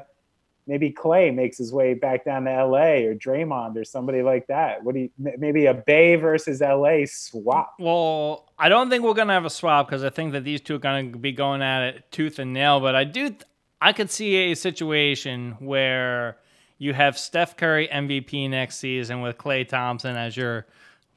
maybe 0.70 0.92
Klay 0.92 1.34
makes 1.34 1.58
his 1.58 1.74
way 1.74 1.96
back 1.96 2.24
down 2.24 2.46
to 2.46 2.52
LA 2.52 3.02
or 3.08 3.16
Draymond 3.16 3.76
or 3.76 3.84
somebody 3.84 4.22
like 4.22 4.46
that. 4.48 4.84
What 4.84 4.94
do 4.94 5.02
you 5.02 5.10
maybe 5.18 5.66
a 5.66 5.74
Bay 5.74 6.16
versus 6.16 6.62
LA 6.62 7.00
swap? 7.06 7.74
Well, 7.80 8.46
I 8.60 8.70
don't 8.70 8.92
think 8.92 9.04
we're 9.04 9.16
gonna 9.16 9.34
have 9.34 9.46
a 9.46 9.50
swap 9.50 9.88
because 9.88 10.04
I 10.04 10.12
think 10.12 10.32
that 10.34 10.44
these 10.44 10.62
two 10.62 10.76
are 10.76 10.80
gonna 10.80 11.06
be 11.18 11.32
going 11.32 11.64
at 11.64 11.82
it 11.82 12.12
tooth 12.12 12.38
and 12.38 12.54
nail. 12.54 12.80
But 12.80 12.96
I 12.96 13.04
do, 13.04 13.36
I 13.82 13.94
could 13.94 14.12
see 14.12 14.52
a 14.52 14.56
situation 14.56 15.58
where 15.60 16.38
you 16.78 16.94
have 16.94 17.18
Steph 17.18 17.58
Curry 17.58 17.88
MVP 17.88 18.48
next 18.48 18.78
season 18.78 19.22
with 19.22 19.40
Klay 19.40 19.68
Thompson 19.68 20.16
as 20.16 20.38
your 20.38 20.68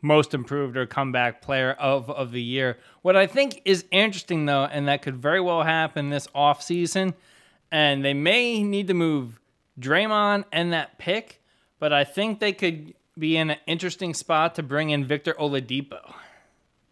most 0.00 0.32
improved 0.32 0.78
or 0.78 0.86
comeback 0.86 1.42
player 1.42 1.72
of, 1.72 2.08
of 2.10 2.32
the 2.32 2.42
year. 2.42 2.78
What 3.02 3.16
I 3.16 3.26
think 3.26 3.60
is 3.66 3.84
interesting 3.90 4.46
though, 4.46 4.64
and 4.64 4.88
that 4.88 5.02
could 5.02 5.16
very 5.16 5.42
well 5.42 5.62
happen 5.62 6.08
this 6.08 6.26
offseason, 6.28 7.12
and 7.70 8.02
they 8.02 8.14
may 8.14 8.62
need 8.62 8.88
to 8.88 8.94
move 8.94 9.38
Draymond 9.80 10.44
and 10.52 10.72
that 10.72 10.98
pick, 10.98 11.42
but 11.78 11.92
I 11.92 12.04
think 12.04 12.40
they 12.40 12.52
could 12.52 12.94
be 13.18 13.36
in 13.36 13.50
an 13.50 13.58
interesting 13.66 14.14
spot 14.14 14.54
to 14.56 14.62
bring 14.62 14.90
in 14.90 15.04
Victor 15.04 15.34
Oladipo. 15.38 16.14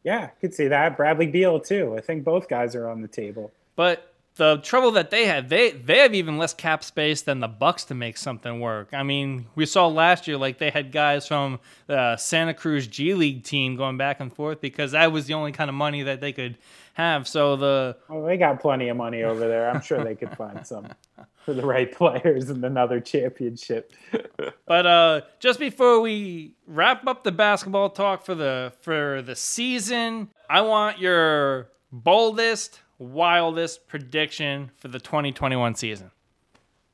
Yeah, 0.03 0.29
could 0.41 0.55
see 0.55 0.69
that. 0.69 0.97
Bradley 0.97 1.27
Beal 1.27 1.61
too. 1.61 1.95
I 1.97 2.01
think 2.01 2.25
both 2.25 2.49
guys 2.49 2.75
are 2.75 2.89
on 2.89 3.03
the 3.03 3.09
table. 3.09 3.53
But 3.77 4.11
the 4.37 4.57
trouble 4.59 4.93
that 4.93 5.11
they 5.11 5.27
have, 5.27 5.49
they 5.51 5.71
they 5.73 5.99
have 5.99 6.15
even 6.15 6.39
less 6.39 6.55
cap 6.55 6.83
space 6.83 7.23
than 7.23 7.41
the 7.41 7.49
Bucks 7.49 7.85
to 7.85 7.95
make 7.95 8.17
something 8.17 8.61
work. 8.61 8.89
I 8.95 9.03
mean, 9.03 9.47
we 9.55 9.67
saw 9.67 9.87
last 9.89 10.27
year 10.27 10.39
like 10.39 10.59
they 10.59 10.71
had 10.71 10.93
guys 10.93 11.29
from 11.29 11.61
the 11.87 12.17
Santa 12.17 12.55
Cruz 12.55 12.87
G 12.87 13.13
League 13.13 13.45
team 13.45 13.77
going 13.77 13.99
back 13.99 14.21
and 14.21 14.33
forth 14.33 14.61
because 14.61 14.93
that 14.93 15.13
was 15.13 15.27
the 15.27 15.35
only 15.35 15.53
kind 15.53 15.69
of 15.69 15.75
money 15.75 16.03
that 16.05 16.21
they 16.23 16.33
could 16.33 16.57
have. 16.95 17.29
So 17.29 17.57
the 17.57 17.97
well, 18.09 18.25
they 18.25 18.39
got 18.39 18.61
plenty 18.61 18.89
of 18.89 18.97
money 18.97 19.23
over 19.23 19.47
there. 19.47 19.69
I'm 19.69 19.83
sure 19.83 20.03
they 20.03 20.15
could 20.15 20.35
find 20.37 20.67
some 20.67 20.89
for 21.51 21.61
the 21.61 21.67
right 21.67 21.91
players 21.97 22.49
in 22.49 22.63
another 22.65 23.01
championship. 23.01 23.93
but 24.67 24.87
uh, 24.87 25.23
just 25.41 25.59
before 25.59 26.01
we 26.01 26.55
wrap 26.67 27.07
up 27.09 27.25
the 27.25 27.33
basketball 27.33 27.91
talk 27.91 28.25
for 28.25 28.37
the 28.37 28.73
for 28.83 29.21
the 29.23 29.35
season, 29.35 30.29
I 30.49 30.61
want 30.61 31.01
your 31.01 31.71
boldest, 31.91 32.81
wildest 32.99 33.89
prediction 33.89 34.71
for 34.77 34.89
the 34.89 35.01
2021 35.01 35.75
season. 35.75 36.13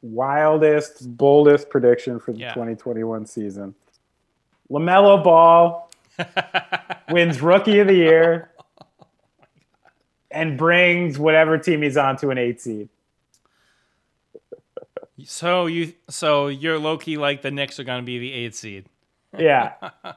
Wildest, 0.00 1.16
boldest 1.16 1.68
prediction 1.68 2.18
for 2.18 2.32
the 2.32 2.38
yeah. 2.38 2.54
2021 2.54 3.26
season. 3.26 3.74
LaMelo 4.70 5.22
Ball 5.22 5.90
wins 7.10 7.42
Rookie 7.42 7.78
of 7.80 7.88
the 7.88 7.94
Year 7.94 8.50
and 10.30 10.56
brings 10.56 11.18
whatever 11.18 11.58
team 11.58 11.82
he's 11.82 11.96
on 11.98 12.16
to 12.18 12.30
an 12.30 12.38
eight 12.38 12.60
seed. 12.60 12.88
So 15.24 15.66
you 15.66 15.94
so 16.08 16.48
you're 16.48 16.78
low 16.78 16.98
key 16.98 17.16
like 17.16 17.42
the 17.42 17.50
Knicks 17.50 17.80
are 17.80 17.84
gonna 17.84 18.02
be 18.02 18.18
the 18.18 18.32
eight 18.32 18.54
seed. 18.54 18.86
Yeah. 19.38 19.72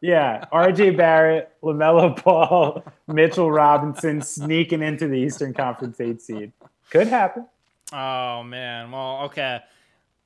Yeah. 0.00 0.44
RJ 0.52 0.98
Barrett, 0.98 1.50
LaMelo 1.62 2.22
Ball, 2.22 2.84
Mitchell 3.06 3.50
Robinson 3.50 4.20
sneaking 4.20 4.82
into 4.82 5.08
the 5.08 5.16
Eastern 5.16 5.54
Conference 5.54 5.98
eight 5.98 6.20
seed. 6.20 6.52
Could 6.90 7.08
happen. 7.08 7.46
Oh 7.90 8.42
man. 8.42 8.90
Well, 8.90 9.22
okay. 9.26 9.60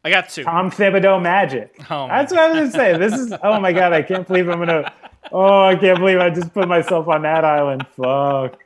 I 0.05 0.11
got 0.11 0.31
two. 0.31 0.43
Tom 0.43 0.73
Thibodeau 0.73 1.23
magic. 1.23 1.77
Oh 1.91 2.09
That's 2.09 2.33
what 2.33 2.41
I 2.41 2.49
was 2.49 2.59
gonna 2.59 2.73
say. 2.73 2.99
This 2.99 3.13
is 3.15 3.33
oh 3.41 3.61
my 3.61 3.73
god, 3.73 3.93
I 3.93 4.03
can't 4.03 4.27
believe 4.27 4.49
I'm 4.49 4.59
gonna 4.59 4.93
oh 5.33 5.63
I 5.63 5.77
can't 5.77 5.99
believe 5.99 6.19
I 6.19 6.31
just 6.31 6.53
put 6.53 6.69
myself 6.69 7.09
on 7.09 7.23
that 7.23 7.45
island. 7.45 7.87
Fuck. 7.97 8.59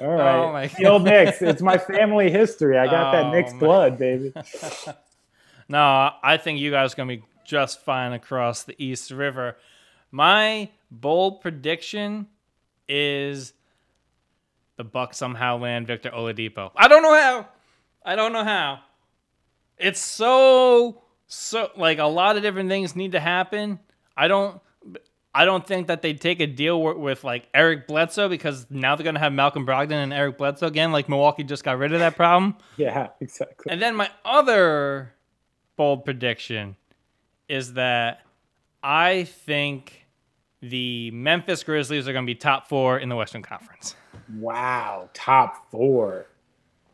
All 0.00 0.06
oh 0.06 0.52
right. 0.52 0.70
Oh 0.72 0.76
the 0.78 0.86
old 0.86 1.04
Knicks. 1.04 1.42
It's 1.42 1.62
my 1.62 1.78
family 1.78 2.30
history. 2.30 2.78
I 2.78 2.86
got 2.86 3.14
oh, 3.14 3.18
that 3.18 3.32
Knicks 3.32 3.52
blood, 3.54 3.98
baby. 3.98 4.32
no, 5.68 6.10
I 6.22 6.36
think 6.36 6.58
you 6.58 6.70
guys 6.70 6.92
are 6.92 6.96
going 6.96 7.08
to 7.08 7.16
be 7.16 7.24
just 7.44 7.82
fine 7.84 8.12
across 8.12 8.62
the 8.62 8.74
East 8.82 9.10
River. 9.10 9.56
My 10.10 10.70
bold 10.90 11.40
prediction 11.40 12.26
is 12.88 13.52
the 14.76 14.84
Bucks 14.84 15.18
somehow 15.18 15.58
land 15.58 15.86
Victor 15.86 16.10
Oladipo. 16.10 16.70
I 16.74 16.88
don't 16.88 17.02
know 17.02 17.14
how. 17.14 17.48
I 18.04 18.16
don't 18.16 18.32
know 18.32 18.44
how. 18.44 18.80
It's 19.76 20.00
so 20.00 21.02
so 21.26 21.70
like 21.76 21.98
a 21.98 22.04
lot 22.04 22.36
of 22.36 22.42
different 22.42 22.68
things 22.68 22.96
need 22.96 23.12
to 23.12 23.20
happen. 23.20 23.78
I 24.16 24.28
don't 24.28 24.60
I 25.32 25.44
don't 25.44 25.64
think 25.64 25.86
that 25.86 26.02
they'd 26.02 26.20
take 26.20 26.40
a 26.40 26.46
deal 26.46 26.82
with, 26.82 26.96
with, 26.96 27.24
like 27.24 27.48
Eric 27.54 27.86
Bledsoe 27.86 28.28
because 28.28 28.66
now 28.68 28.96
they're 28.96 29.04
gonna 29.04 29.20
have 29.20 29.32
Malcolm 29.32 29.64
Brogdon 29.64 29.92
and 29.92 30.12
Eric 30.12 30.38
Bledsoe 30.38 30.66
again. 30.66 30.90
Like 30.90 31.08
Milwaukee 31.08 31.44
just 31.44 31.62
got 31.62 31.78
rid 31.78 31.92
of 31.92 32.00
that 32.00 32.16
problem. 32.16 32.56
yeah, 32.76 33.08
exactly. 33.20 33.70
And 33.70 33.80
then 33.80 33.94
my 33.94 34.10
other 34.24 35.14
bold 35.76 36.04
prediction 36.04 36.76
is 37.48 37.74
that 37.74 38.22
I 38.82 39.24
think 39.24 40.06
the 40.62 41.12
Memphis 41.12 41.62
Grizzlies 41.62 42.08
are 42.08 42.12
gonna 42.12 42.26
be 42.26 42.34
top 42.34 42.68
four 42.68 42.98
in 42.98 43.08
the 43.08 43.16
Western 43.16 43.42
Conference. 43.42 43.94
Wow, 44.34 45.10
top 45.14 45.70
four. 45.70 46.26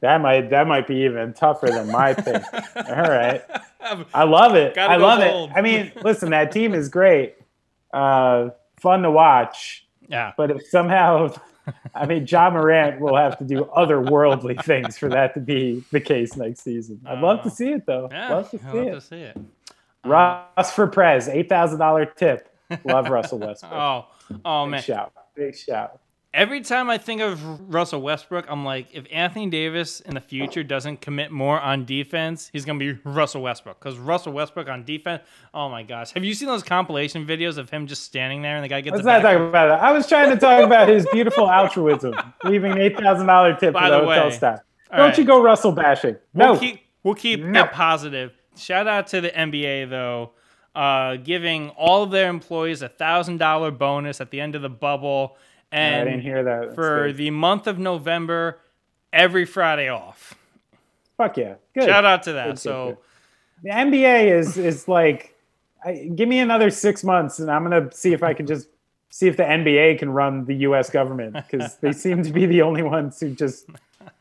That 0.01 0.21
might 0.21 0.51
that 0.51 0.67
might 0.67 0.87
be 0.87 0.97
even 0.97 1.33
tougher 1.33 1.69
than 1.69 1.91
my 1.91 2.13
pick. 2.15 2.43
All 2.53 3.09
right, 3.09 3.43
I 4.13 4.25
love 4.25 4.55
it. 4.55 4.77
I 4.77 4.97
love 4.97 5.21
it. 5.21 5.57
I 5.57 5.63
mean, 5.63 5.91
listen, 6.03 6.31
that 6.31 6.53
team 6.53 6.75
is 6.75 6.91
great 6.91 7.37
uh, 7.97 8.51
fun 8.81 9.03
to 9.03 9.11
watch. 9.11 9.87
Yeah. 10.09 10.33
But 10.37 10.51
if 10.51 10.67
somehow, 10.69 11.35
I 11.95 12.07
mean, 12.07 12.27
Ja 12.29 12.51
Morant 12.51 13.01
will 13.01 13.17
have 13.17 13.39
to 13.39 13.45
do 13.45 13.69
otherworldly 13.77 14.63
things 14.65 14.99
for 14.99 15.09
that 15.09 15.35
to 15.35 15.41
be 15.41 15.83
the 15.91 16.01
case 16.01 16.37
next 16.37 16.61
season. 16.61 17.01
I'd 17.07 17.21
love 17.21 17.43
to 17.43 17.49
uh, 17.49 17.51
see 17.51 17.73
it 17.73 17.87
though. 17.87 18.09
Yeah, 18.11 18.35
love 18.35 18.51
to 18.51 18.59
see 18.59 18.79
it. 18.79 18.91
To 18.93 19.01
see 19.01 19.21
it. 19.23 19.37
Russ 20.05 20.73
for 20.73 20.87
Prez, 20.87 21.29
eight 21.29 21.49
thousand 21.49 21.79
dollar 21.79 22.07
tip. 22.07 22.49
Love 22.85 23.09
Russell 23.09 23.39
Westbrook. 23.41 23.73
oh, 23.73 24.07
oh 24.45 24.65
Big 24.67 24.71
man! 24.71 24.83
Shout, 24.83 25.13
big 25.35 25.57
shout 25.57 26.01
every 26.37 26.61
time 26.61 26.91
I 26.91 26.99
think 26.99 27.23
of 27.23 27.73
Russell 27.73 28.03
Westbrook, 28.03 28.45
I'm 28.49 28.65
like, 28.65 28.89
if 28.93 29.07
Anthony 29.11 29.49
Davis 29.49 30.01
in 30.01 30.15
the 30.15 30.21
future 30.21 30.63
doesn't 30.63 31.01
commit 31.01 31.33
more 31.33 31.59
on 31.59 31.87
defense, 31.87 32.51
he's 32.53 32.65
gonna 32.65 32.79
be 32.79 32.93
Russell 33.05 33.43
Westbrook. 33.43 33.81
Because 33.81 33.99
Russell 33.99 34.33
Westbrook 34.35 34.69
on 34.69 34.85
defense, 34.85 35.23
oh 35.55 35.69
my 35.69 35.83
gosh, 35.83 36.13
have 36.13 36.23
you 36.23 36.35
seen 36.35 36.47
those 36.47 36.63
compilation 36.63 37.27
videos 37.27 37.57
of 37.57 37.71
him 37.71 37.87
just 37.87 38.03
standing 38.05 38.43
there 38.43 38.57
and 38.57 38.65
the 38.65 38.69
guy 38.69 38.83
gets? 38.83 38.95
Let's 38.95 39.07
not 39.07 39.23
talk 39.23 39.37
about 39.37 39.69
that. 39.69 39.83
I 39.83 39.91
was 39.91 40.07
trying 40.07 40.31
to 40.31 40.37
talk 40.37 40.63
about 40.63 40.89
his 40.89 41.07
beautiful 41.11 41.51
altruism, 41.51 42.15
leaving 42.45 42.73
an 42.73 42.79
eight 42.79 42.97
thousand 42.99 43.27
dollar 43.27 43.57
tip 43.57 43.73
By 43.73 43.91
the, 43.91 44.01
the 44.01 44.07
hotel 44.07 44.31
staff. 44.31 44.61
Don't 44.91 45.01
right. 45.01 45.19
you 45.19 45.25
go 45.25 45.43
Russell 45.43 45.73
bashing? 45.73 46.17
No, 46.35 46.53
we'll 46.53 46.61
keep, 46.61 46.81
we'll 47.03 47.15
keep 47.15 47.41
no. 47.41 47.65
it 47.65 47.73
positive. 47.73 48.33
Shout 48.57 48.87
out 48.87 49.09
to 49.09 49.21
the 49.21 49.31
NBA 49.31 49.91
though. 49.91 50.33
Uh, 50.75 51.17
giving 51.17 51.71
all 51.71 52.03
of 52.03 52.11
their 52.11 52.29
employees 52.29 52.83
a 52.83 52.89
thousand 52.89 53.39
dollar 53.39 53.71
bonus 53.71 54.21
at 54.21 54.31
the 54.31 54.43
end 54.43 54.55
of 54.55 54.61
the 54.61 54.69
bubble 54.69 55.39
and 55.73 56.03
I 56.03 56.05
didn't 56.05 56.23
hear 56.23 56.45
that. 56.45 56.75
for 56.75 57.13
the 57.13 57.31
month 57.31 57.67
of 57.67 57.79
November, 57.79 58.61
every 59.13 59.45
Friday 59.45 59.89
off. 59.89 60.35
Fuck 61.17 61.37
yeah! 61.39 61.55
Good. 61.75 61.85
Shout 61.85 62.05
out 62.05 62.23
to 62.25 62.35
that. 62.35 62.47
Good, 62.49 62.59
so 62.59 62.87
good, 62.89 62.99
the 63.63 63.71
NBA 63.71 64.39
is 64.39 64.57
is 64.57 64.89
like, 64.89 65.35
I, 65.85 66.11
give 66.15 66.29
me 66.29 66.39
another 66.39 66.71
six 66.71 67.03
months, 67.03 67.39
and 67.39 67.51
I'm 67.51 67.63
gonna 67.63 67.91
see 67.93 68.13
if 68.13 68.23
I 68.23 68.35
can 68.35 68.47
just 68.47 68.69
see 69.11 69.29
if 69.29 69.37
the 69.37 69.45
NBA 69.45 69.99
can 69.99 70.11
run 70.11 70.45
the 70.45 70.55
U.S. 70.57 70.91
government 70.91 71.35
because 71.35 71.77
they 71.77 71.93
seem 72.05 72.23
to 72.23 72.33
be 72.33 72.47
the 72.47 72.63
only 72.63 72.83
ones 72.83 73.19
who 73.19 73.35
just 73.35 73.67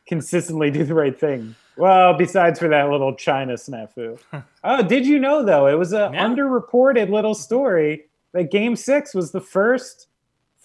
consistently 0.06 0.70
do 0.70 0.84
the 0.84 0.94
right 0.94 1.18
thing. 1.18 1.54
Well, 1.76 2.14
besides 2.16 2.58
for 2.58 2.68
that 2.68 2.88
little 2.88 3.14
China 3.14 3.54
snafu. 3.54 4.18
oh, 4.64 4.82
did 4.82 5.06
you 5.06 5.18
know 5.18 5.44
though? 5.44 5.66
It 5.66 5.78
was 5.78 5.92
an 5.92 6.14
yeah. 6.14 6.24
underreported 6.24 7.10
little 7.10 7.34
story 7.34 8.06
that 8.32 8.50
Game 8.50 8.76
Six 8.76 9.14
was 9.14 9.32
the 9.32 9.40
first 9.40 10.08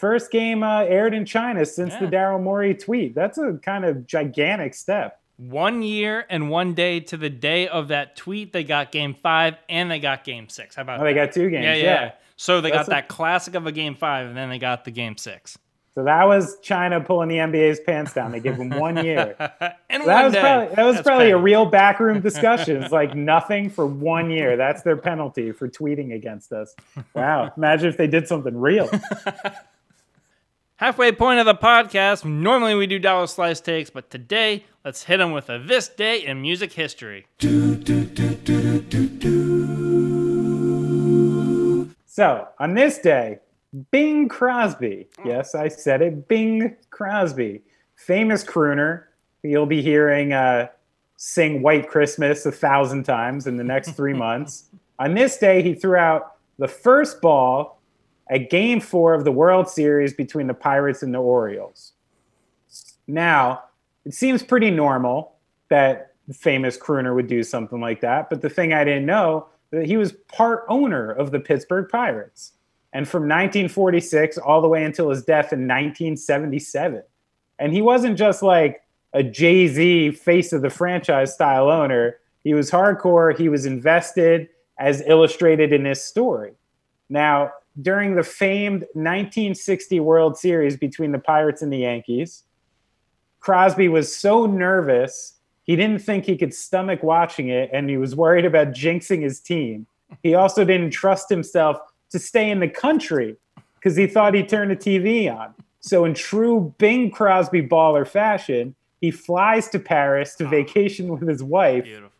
First 0.02 0.32
game 0.32 0.64
uh, 0.64 0.80
aired 0.82 1.14
in 1.14 1.26
China 1.26 1.64
since 1.64 1.94
the 1.94 2.08
Daryl 2.08 2.42
Morey 2.42 2.74
tweet. 2.74 3.14
That's 3.14 3.38
a 3.38 3.54
kind 3.62 3.86
of 3.86 4.08
gigantic 4.08 4.74
step. 4.74 5.20
One 5.38 5.84
year 5.84 6.26
and 6.28 6.50
one 6.50 6.74
day 6.74 7.00
to 7.02 7.18
the 7.18 7.30
day 7.30 7.68
of 7.68 7.90
that 7.90 8.16
tweet, 8.16 8.52
they 8.52 8.64
got 8.64 8.92
game 8.92 9.14
five 9.14 9.56
and 9.70 9.92
they 9.92 10.00
got 10.00 10.24
game 10.24 10.50
six. 10.50 10.76
How 10.76 10.82
about 10.82 11.00
Oh, 11.02 11.04
they 11.04 11.14
that? 11.14 11.28
got 11.28 11.34
two 11.36 11.52
games. 11.52 11.66
yeah, 11.66 11.76
Yeah. 11.76 11.84
yeah, 11.84 12.12
So 12.36 12.62
they 12.62 12.72
That's 12.72 12.88
got 12.90 12.98
a- 12.98 13.02
that 13.02 13.08
classic 13.10 13.54
of 13.54 13.68
a 13.68 13.72
game 13.72 13.94
five, 13.94 14.26
and 14.28 14.36
then 14.36 14.50
they 14.50 14.58
got 14.58 14.86
the 14.86 14.92
game 14.92 15.18
six. 15.18 15.58
So 15.94 16.04
that 16.06 16.24
was 16.26 16.58
China 16.62 17.02
pulling 17.02 17.28
the 17.28 17.38
NBA's 17.38 17.80
pants 17.82 18.14
down. 18.14 18.32
They 18.32 18.40
gave 18.40 18.58
them 18.58 18.70
one 18.72 19.04
year. 19.06 19.36
and 19.90 20.04
That 20.04 20.08
one 20.08 20.24
was 20.26 20.34
day. 20.34 20.40
probably 20.42 20.76
that 20.76 20.84
was 20.86 20.96
That's 20.96 21.06
probably 21.08 21.30
a 21.32 21.38
real 21.38 21.66
backroom 21.66 22.22
discussion. 22.30 22.82
It's 22.82 22.92
like 22.94 23.14
nothing 23.14 23.70
for 23.70 23.86
one 23.86 24.32
year. 24.32 24.56
That's 24.58 24.82
their 24.84 24.98
penalty 24.98 25.52
for 25.52 25.68
tweeting 25.68 26.16
against 26.16 26.54
us. 26.54 26.74
Wow. 27.14 27.52
Imagine 27.58 27.90
if 27.90 27.98
they 27.98 28.08
did 28.08 28.28
something 28.28 28.58
real. 28.58 28.90
Halfway 30.82 31.12
point 31.12 31.40
of 31.40 31.46
the 31.46 31.54
podcast. 31.54 32.26
Normally 32.26 32.74
we 32.74 32.88
do 32.88 32.98
dollar 32.98 33.28
slice 33.28 33.62
takes, 33.62 33.92
but 33.92 34.10
today 34.10 34.66
let's 34.84 35.04
hit 35.04 35.18
them 35.18 35.32
with 35.32 35.48
a 35.48 35.60
this 35.60 35.88
day 35.88 36.26
in 36.26 36.42
music 36.42 36.74
history. 36.74 37.28
So 42.08 42.48
on 42.60 42.74
this 42.74 42.98
day, 42.98 43.38
Bing 43.92 44.28
Crosby. 44.28 45.08
Yes, 45.24 45.54
I 45.54 45.68
said 45.68 46.02
it. 46.02 46.28
Bing 46.28 46.76
Crosby, 46.90 47.62
famous 47.96 48.44
crooner. 48.44 49.04
You'll 49.44 49.68
be 49.68 49.84
hearing 49.84 50.34
uh, 50.34 50.70
sing 51.16 51.62
"White 51.62 51.90
Christmas" 51.90 52.44
a 52.48 52.52
thousand 52.52 53.04
times 53.04 53.46
in 53.46 53.56
the 53.56 53.64
next 53.64 53.92
three 53.92 54.14
months. 54.16 54.72
On 54.98 55.14
this 55.14 55.38
day, 55.38 55.62
he 55.62 55.76
threw 55.76 55.98
out 55.98 56.38
the 56.58 56.68
first 56.68 57.22
ball 57.22 57.81
at 58.32 58.50
Game 58.50 58.80
Four 58.80 59.14
of 59.14 59.26
the 59.26 59.32
World 59.32 59.70
Series 59.70 60.14
between 60.14 60.48
the 60.48 60.54
Pirates 60.54 61.04
and 61.04 61.14
the 61.14 61.20
Orioles. 61.20 61.92
Now, 63.06 63.66
it 64.06 64.14
seems 64.14 64.42
pretty 64.42 64.72
normal 64.72 65.36
that 65.70 66.14
the 66.28 66.34
famous 66.34 66.78
crooner 66.78 67.14
would 67.14 67.28
do 67.28 67.44
something 67.44 67.82
like 67.82 68.00
that, 68.02 68.30
but 68.30 68.42
the 68.42 68.50
thing 68.50 68.74
I 68.74 68.86
didn't 68.86 69.06
know 69.06 69.48
that 69.72 69.86
he 69.86 69.98
was 69.98 70.14
part 70.34 70.64
owner 70.70 71.12
of 71.12 71.32
the 71.32 71.40
Pittsburgh 71.40 71.90
Pirates. 71.90 72.54
And 72.94 73.08
from 73.08 73.24
1946 73.24 74.38
all 74.38 74.62
the 74.62 74.68
way 74.68 74.84
until 74.84 75.10
his 75.10 75.24
death 75.24 75.54
in 75.54 75.68
1977. 75.68 77.04
And 77.60 77.74
he 77.74 77.82
wasn't 77.82 78.18
just 78.18 78.44
like 78.44 78.82
a 79.14 79.24
Jay 79.24 79.68
Z 79.68 80.12
face 80.12 80.52
of 80.52 80.62
the 80.62 80.70
franchise 80.70 81.34
style 81.34 81.70
owner. 81.70 82.18
He 82.44 82.54
was 82.54 82.72
hardcore. 82.72 83.38
He 83.38 83.50
was 83.50 83.66
invested, 83.66 84.50
as 84.78 85.04
illustrated 85.06 85.72
in 85.72 85.84
this 85.84 86.04
story. 86.04 86.54
Now, 87.10 87.52
during 87.80 88.16
the 88.16 88.24
famed 88.24 88.82
1960 88.94 90.00
World 90.00 90.38
Series 90.38 90.78
between 90.78 91.12
the 91.12 91.20
Pirates 91.20 91.62
and 91.62 91.72
the 91.72 91.80
Yankees, 91.80 92.44
Crosby 93.40 93.88
was 93.88 94.16
so 94.16 94.46
nervous, 94.46 95.40
he 95.64 95.76
didn't 95.76 96.02
think 96.02 96.26
he 96.26 96.38
could 96.38 96.54
stomach 96.54 97.02
watching 97.04 97.50
it, 97.50 97.70
and 97.74 97.90
he 97.90 97.98
was 97.98 98.16
worried 98.16 98.46
about 98.46 98.70
jinxing 98.70 99.22
his 99.22 99.40
team. 99.40 99.88
He 100.22 100.36
also 100.36 100.66
didn't 100.66 100.92
trust 100.92 101.30
himself 101.30 101.78
to 102.12 102.20
stay 102.20 102.50
in 102.50 102.60
the 102.60 102.68
country 102.68 103.38
because 103.76 103.96
he 103.96 104.06
thought 104.06 104.34
he'd 104.34 104.50
turn 104.50 104.70
the 104.70 104.76
TV 104.76 105.34
on. 105.34 105.54
So, 105.80 106.06
in 106.06 106.14
true 106.14 106.76
Bing 106.78 107.10
Crosby 107.10 107.68
baller 107.68 108.08
fashion, 108.08 108.76
he 109.00 109.10
flies 109.10 109.68
to 109.70 109.80
Paris 109.80 110.36
to 110.36 110.48
vacation 110.48 111.08
with 111.08 111.28
his 111.28 111.42
wife 111.42 111.86
Beautiful. 111.86 112.11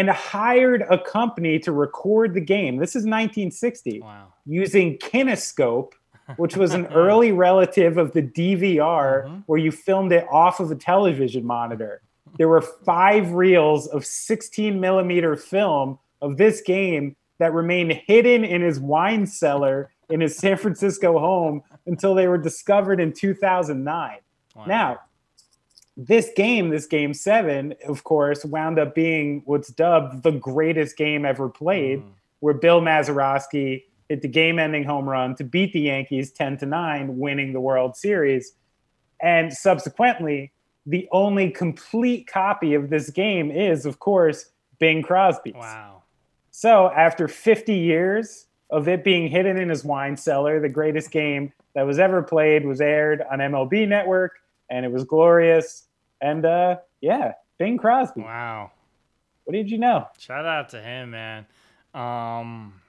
And 0.00 0.08
hired 0.08 0.82
a 0.88 0.96
company 0.96 1.58
to 1.58 1.72
record 1.72 2.32
the 2.32 2.40
game. 2.40 2.78
This 2.78 2.96
is 2.96 3.04
1960 3.04 4.00
Wow. 4.00 4.28
using 4.46 4.96
Kinescope, 4.96 5.92
which 6.38 6.56
was 6.56 6.72
an 6.72 6.86
early 6.94 7.32
relative 7.32 7.98
of 7.98 8.12
the 8.14 8.22
DVR 8.22 9.26
Mhm. 9.28 9.42
where 9.44 9.58
you 9.58 9.70
filmed 9.70 10.12
it 10.12 10.26
off 10.30 10.58
of 10.58 10.70
a 10.70 10.74
television 10.74 11.44
monitor. 11.44 12.00
There 12.38 12.48
were 12.48 12.62
five 12.62 13.32
reels 13.32 13.88
of 13.88 14.06
16 14.06 14.80
millimeter 14.80 15.36
film 15.36 15.98
of 16.22 16.38
this 16.38 16.62
game 16.62 17.14
that 17.38 17.52
remained 17.52 17.92
hidden 17.92 18.42
in 18.42 18.62
his 18.62 18.80
wine 18.80 19.26
cellar 19.26 19.90
in 20.08 20.22
his 20.22 20.34
San 20.34 20.56
Francisco 20.56 21.18
home 21.18 21.62
until 21.86 22.14
they 22.14 22.26
were 22.26 22.38
discovered 22.38 23.00
in 23.00 23.12
2009. 23.12 24.16
Wow. 24.56 24.64
Now, 24.66 24.98
this 26.06 26.30
game, 26.34 26.70
this 26.70 26.86
game 26.86 27.12
seven, 27.12 27.74
of 27.86 28.04
course, 28.04 28.44
wound 28.44 28.78
up 28.78 28.94
being 28.94 29.42
what's 29.44 29.68
dubbed 29.68 30.22
the 30.22 30.30
greatest 30.32 30.96
game 30.96 31.24
ever 31.26 31.48
played, 31.48 32.00
Mm. 32.00 32.12
where 32.40 32.54
Bill 32.54 32.80
Mazeroski 32.80 33.84
hit 34.08 34.22
the 34.22 34.28
game-ending 34.28 34.84
home 34.84 35.08
run 35.08 35.34
to 35.36 35.44
beat 35.44 35.72
the 35.72 35.80
Yankees 35.80 36.32
10 36.32 36.56
to 36.58 36.66
9, 36.66 37.18
winning 37.18 37.52
the 37.52 37.60
World 37.60 37.96
Series. 37.96 38.54
And 39.20 39.52
subsequently, 39.52 40.52
the 40.86 41.06
only 41.12 41.50
complete 41.50 42.26
copy 42.26 42.72
of 42.74 42.88
this 42.88 43.10
game 43.10 43.50
is, 43.50 43.84
of 43.84 43.98
course, 43.98 44.46
Bing 44.78 45.02
Crosby's. 45.02 45.54
Wow. 45.54 46.02
So 46.50 46.90
after 46.90 47.28
50 47.28 47.74
years 47.74 48.46
of 48.70 48.88
it 48.88 49.04
being 49.04 49.28
hidden 49.28 49.58
in 49.58 49.68
his 49.68 49.84
wine 49.84 50.16
cellar, 50.16 50.60
the 50.60 50.68
greatest 50.70 51.10
game 51.10 51.52
that 51.74 51.82
was 51.82 51.98
ever 51.98 52.22
played 52.22 52.64
was 52.64 52.80
aired 52.80 53.22
on 53.30 53.40
MLB 53.40 53.86
Network, 53.86 54.38
and 54.70 54.86
it 54.86 54.90
was 54.90 55.04
glorious. 55.04 55.86
And 56.20 56.44
uh, 56.44 56.76
yeah, 57.00 57.32
Bing 57.58 57.78
Crosby. 57.78 58.22
Wow. 58.22 58.72
What 59.44 59.54
did 59.54 59.70
you 59.70 59.78
know? 59.78 60.06
Shout 60.18 60.46
out 60.46 60.68
to 60.70 60.80
him, 60.80 61.10
man. 61.10 61.46
Um, 61.94 62.80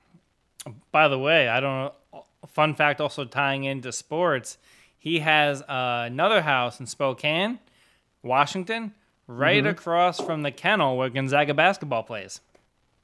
by 0.92 1.08
the 1.08 1.18
way, 1.18 1.48
I 1.48 1.60
don't 1.60 1.92
know. 2.14 2.26
Fun 2.48 2.76
fact 2.76 3.00
also 3.00 3.24
tying 3.24 3.64
into 3.64 3.92
sports, 3.92 4.58
he 4.98 5.20
has 5.20 5.62
uh, 5.64 6.04
another 6.06 6.42
house 6.42 6.80
in 6.80 6.86
Spokane, 6.86 7.60
Washington, 8.24 8.94
right 9.28 9.66
across 9.66 10.20
from 10.20 10.42
the 10.42 10.52
kennel 10.52 10.98
where 10.98 11.10
Gonzaga 11.10 11.54
basketball 11.54 12.04
plays. 12.04 12.42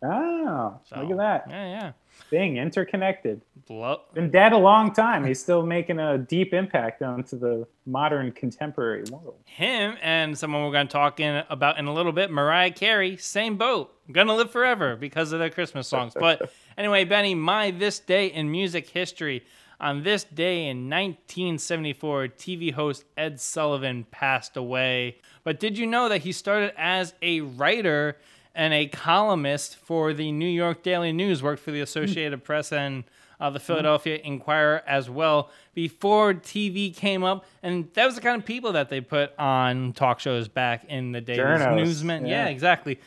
Oh, 0.03 0.79
So, 0.85 1.01
look 1.01 1.11
at 1.11 1.17
that. 1.17 1.45
Yeah, 1.49 1.65
yeah. 1.65 1.91
Bing, 2.29 2.57
interconnected. 2.57 3.41
Blow. 3.67 4.01
Been 4.13 4.31
dead 4.31 4.53
a 4.53 4.57
long 4.57 4.93
time. 4.93 5.25
He's 5.25 5.41
still 5.41 5.65
making 5.65 5.99
a 5.99 6.17
deep 6.17 6.53
impact 6.53 7.01
onto 7.01 7.37
the 7.37 7.67
modern 7.85 8.31
contemporary 8.31 9.03
world. 9.11 9.35
Him 9.45 9.95
and 10.01 10.37
someone 10.37 10.63
we're 10.63 10.71
going 10.71 10.87
to 10.87 10.91
talk 10.91 11.19
in 11.19 11.43
about 11.49 11.77
in 11.77 11.85
a 11.85 11.93
little 11.93 12.11
bit, 12.11 12.31
Mariah 12.31 12.71
Carey, 12.71 13.17
same 13.17 13.57
boat. 13.57 13.93
Gonna 14.09 14.35
live 14.35 14.51
forever 14.51 14.95
because 14.95 15.33
of 15.33 15.39
their 15.39 15.49
Christmas 15.49 15.87
songs. 15.87 16.13
But 16.17 16.49
anyway, 16.77 17.03
Benny, 17.03 17.35
my 17.35 17.71
this 17.71 17.99
day 17.99 18.27
in 18.27 18.49
music 18.49 18.87
history. 18.89 19.43
On 19.79 20.01
this 20.01 20.23
day 20.23 20.69
in 20.69 20.89
1974, 20.89 22.29
TV 22.29 22.73
host 22.73 23.05
Ed 23.15 23.39
Sullivan 23.39 24.07
passed 24.09 24.57
away. 24.57 25.17
But 25.43 25.59
did 25.59 25.77
you 25.77 25.85
know 25.85 26.09
that 26.09 26.21
he 26.21 26.31
started 26.31 26.73
as 26.77 27.13
a 27.21 27.41
writer 27.41 28.17
and 28.57 28.73
a 28.73 28.87
columnist 28.87 29.75
for 29.75 30.13
the 30.13 30.31
New 30.31 30.49
York 30.49 30.81
Daily 30.81 31.13
News, 31.13 31.43
worked 31.43 31.61
for 31.61 31.69
the 31.69 31.79
Associated 31.79 32.43
Press 32.43 32.73
and 32.73 33.03
uh, 33.39 33.51
the 33.51 33.59
Philadelphia 33.59 34.19
Inquirer 34.23 34.81
as 34.87 35.11
well 35.11 35.51
before 35.75 36.33
TV 36.33 36.93
came 36.93 37.23
up. 37.23 37.45
And 37.61 37.93
that 37.93 38.07
was 38.07 38.15
the 38.15 38.21
kind 38.21 38.41
of 38.41 38.45
people 38.47 38.73
that 38.73 38.89
they 38.89 38.99
put 38.99 39.37
on 39.37 39.93
talk 39.93 40.19
shows 40.19 40.47
back 40.47 40.85
in 40.85 41.11
the 41.11 41.21
days. 41.21 41.37
Journos, 41.37 41.75
Newsmen. 41.75 42.25
Yeah. 42.25 42.45
yeah. 42.45 42.49
exactly. 42.49 42.99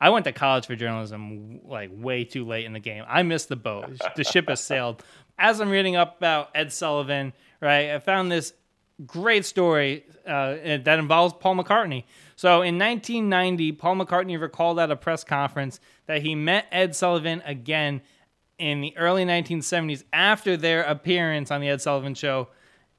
I 0.00 0.10
went 0.10 0.26
to 0.26 0.32
college 0.32 0.66
for 0.66 0.76
journalism 0.76 1.60
like 1.64 1.90
way 1.92 2.24
too 2.24 2.44
late 2.44 2.64
in 2.64 2.72
the 2.72 2.78
game. 2.78 3.04
I 3.08 3.24
missed 3.24 3.48
the 3.48 3.56
boat. 3.56 4.00
The 4.14 4.22
ship 4.22 4.48
has 4.48 4.62
sailed. 4.62 5.02
As 5.40 5.60
I'm 5.60 5.70
reading 5.70 5.96
up 5.96 6.18
about 6.18 6.50
Ed 6.54 6.72
Sullivan, 6.72 7.32
right, 7.60 7.90
I 7.90 7.98
found 7.98 8.30
this 8.30 8.52
great 9.06 9.44
story 9.44 10.04
uh, 10.26 10.54
that 10.82 10.98
involves 10.98 11.34
Paul 11.40 11.56
McCartney. 11.56 12.04
So 12.36 12.62
in 12.62 12.78
1990, 12.78 13.72
Paul 13.72 13.96
McCartney 13.96 14.40
recalled 14.40 14.78
at 14.78 14.90
a 14.90 14.96
press 14.96 15.24
conference 15.24 15.80
that 16.06 16.22
he 16.22 16.34
met 16.34 16.66
Ed 16.70 16.94
Sullivan 16.94 17.42
again 17.44 18.02
in 18.58 18.80
the 18.80 18.96
early 18.96 19.24
1970s 19.24 20.04
after 20.12 20.56
their 20.56 20.82
appearance 20.82 21.50
on 21.50 21.60
the 21.60 21.68
Ed 21.68 21.80
Sullivan 21.80 22.14
Show 22.14 22.48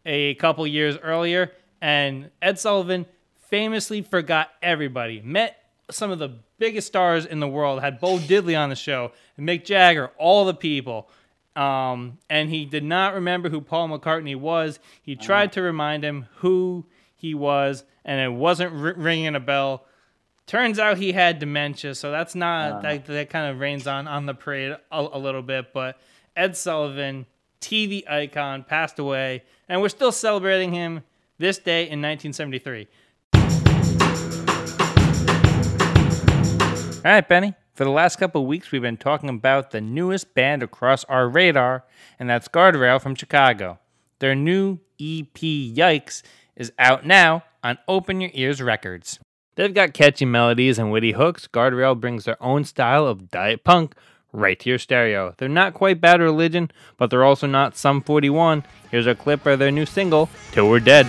a 0.06 0.36
couple 0.36 0.66
years 0.68 0.98
earlier. 1.02 1.52
And 1.82 2.30
Ed 2.42 2.60
Sullivan 2.60 3.06
famously 3.50 4.02
forgot 4.02 4.50
everybody, 4.62 5.22
met 5.22 5.58
some 5.92 6.12
of 6.12 6.20
the 6.20 6.30
biggest 6.58 6.88
stars 6.88 7.26
in 7.26 7.40
the 7.40 7.48
world, 7.48 7.82
had 7.82 8.00
Bo 8.00 8.18
Diddley 8.18 8.60
on 8.60 8.70
the 8.70 8.76
show, 8.76 9.12
and 9.38 9.48
Mick 9.48 9.66
Jagger, 9.66 10.12
all 10.18 10.46
the 10.46 10.54
people. 10.54 11.10
Um, 11.56 12.18
and 12.30 12.50
he 12.50 12.66
did 12.66 12.84
not 12.84 13.14
remember 13.14 13.50
who 13.50 13.62
Paul 13.62 13.88
McCartney 13.90 14.36
was. 14.36 14.80
He 15.02 15.16
tried 15.16 15.54
to 15.54 15.62
remind 15.62 16.04
him 16.04 16.28
who 16.38 16.86
he 17.16 17.34
was, 17.34 17.86
and 18.04 18.20
it 18.20 18.38
wasn't 18.38 18.74
r- 18.74 18.94
ringing 18.96 19.36
a 19.36 19.40
bell. 19.40 19.86
Turns 20.48 20.78
out 20.80 20.98
he 20.98 21.14
had 21.14 21.40
dementia, 21.40 21.96
so 21.96 22.12
that's 22.12 22.36
not 22.36 22.82
that, 22.84 23.06
that 23.06 23.30
kind 23.30 23.50
of 23.50 23.60
rains 23.60 23.88
on 23.88 24.08
on 24.08 24.26
the 24.26 24.34
parade 24.34 24.76
a, 24.92 25.08
a 25.14 25.18
little 25.18 25.42
bit. 25.42 25.74
But 25.74 25.98
Ed 26.36 26.56
Sullivan, 26.58 27.26
TV 27.62 28.08
icon, 28.08 28.64
passed 28.64 29.00
away, 29.00 29.44
and 29.70 29.82
we're 29.82 29.90
still 29.90 30.12
celebrating 30.12 30.74
him 30.74 31.04
this 31.38 31.58
day 31.58 31.84
in 31.90 32.02
1973. 32.02 32.88
All 37.06 37.12
right, 37.12 37.28
Benny. 37.28 37.54
For 37.76 37.84
the 37.84 37.92
last 37.92 38.16
couple 38.20 38.42
of 38.42 38.48
weeks, 38.48 38.72
we've 38.72 38.82
been 38.82 38.96
talking 38.96 39.28
about 39.28 39.72
the 39.72 39.82
newest 39.82 40.34
band 40.34 40.64
across 40.64 41.04
our 41.06 41.28
radar, 41.28 41.84
and 42.18 42.30
that's 42.30 42.48
Guardrail 42.48 43.02
from 43.02 43.16
Chicago. 43.16 43.80
Their 44.20 44.34
new 44.34 44.80
EP, 44.98 45.34
Yikes, 45.34 46.24
is 46.56 46.72
out 46.80 47.06
now 47.06 47.44
on 47.62 47.78
Open 47.90 48.22
Your 48.22 48.32
Ears 48.34 48.62
Records. 48.62 49.20
They've 49.56 49.74
got 49.74 49.94
catchy 49.94 50.24
melodies 50.24 50.80
and 50.80 50.90
witty 50.90 51.12
hooks. 51.12 51.50
Guardrail 51.50 52.00
brings 52.00 52.24
their 52.24 52.42
own 52.42 52.64
style 52.64 53.06
of 53.06 53.30
diet 53.30 53.66
punk 53.66 53.94
right 54.32 54.58
to 54.62 54.70
your 54.70 54.80
stereo. 54.80 55.34
They're 55.38 55.50
not 55.50 55.74
quite 55.74 56.00
Bad 56.00 56.22
Religion, 56.22 56.72
but 56.96 57.10
they're 57.10 57.26
also 57.26 57.46
not 57.46 57.76
Sum 57.76 58.02
41. 58.02 58.64
Here's 58.90 59.08
a 59.08 59.16
clip 59.16 59.46
of 59.46 59.60
their 59.60 59.72
new 59.72 59.86
single, 59.86 60.30
Till 60.54 60.70
We're 60.70 60.80
Dead. 60.80 61.08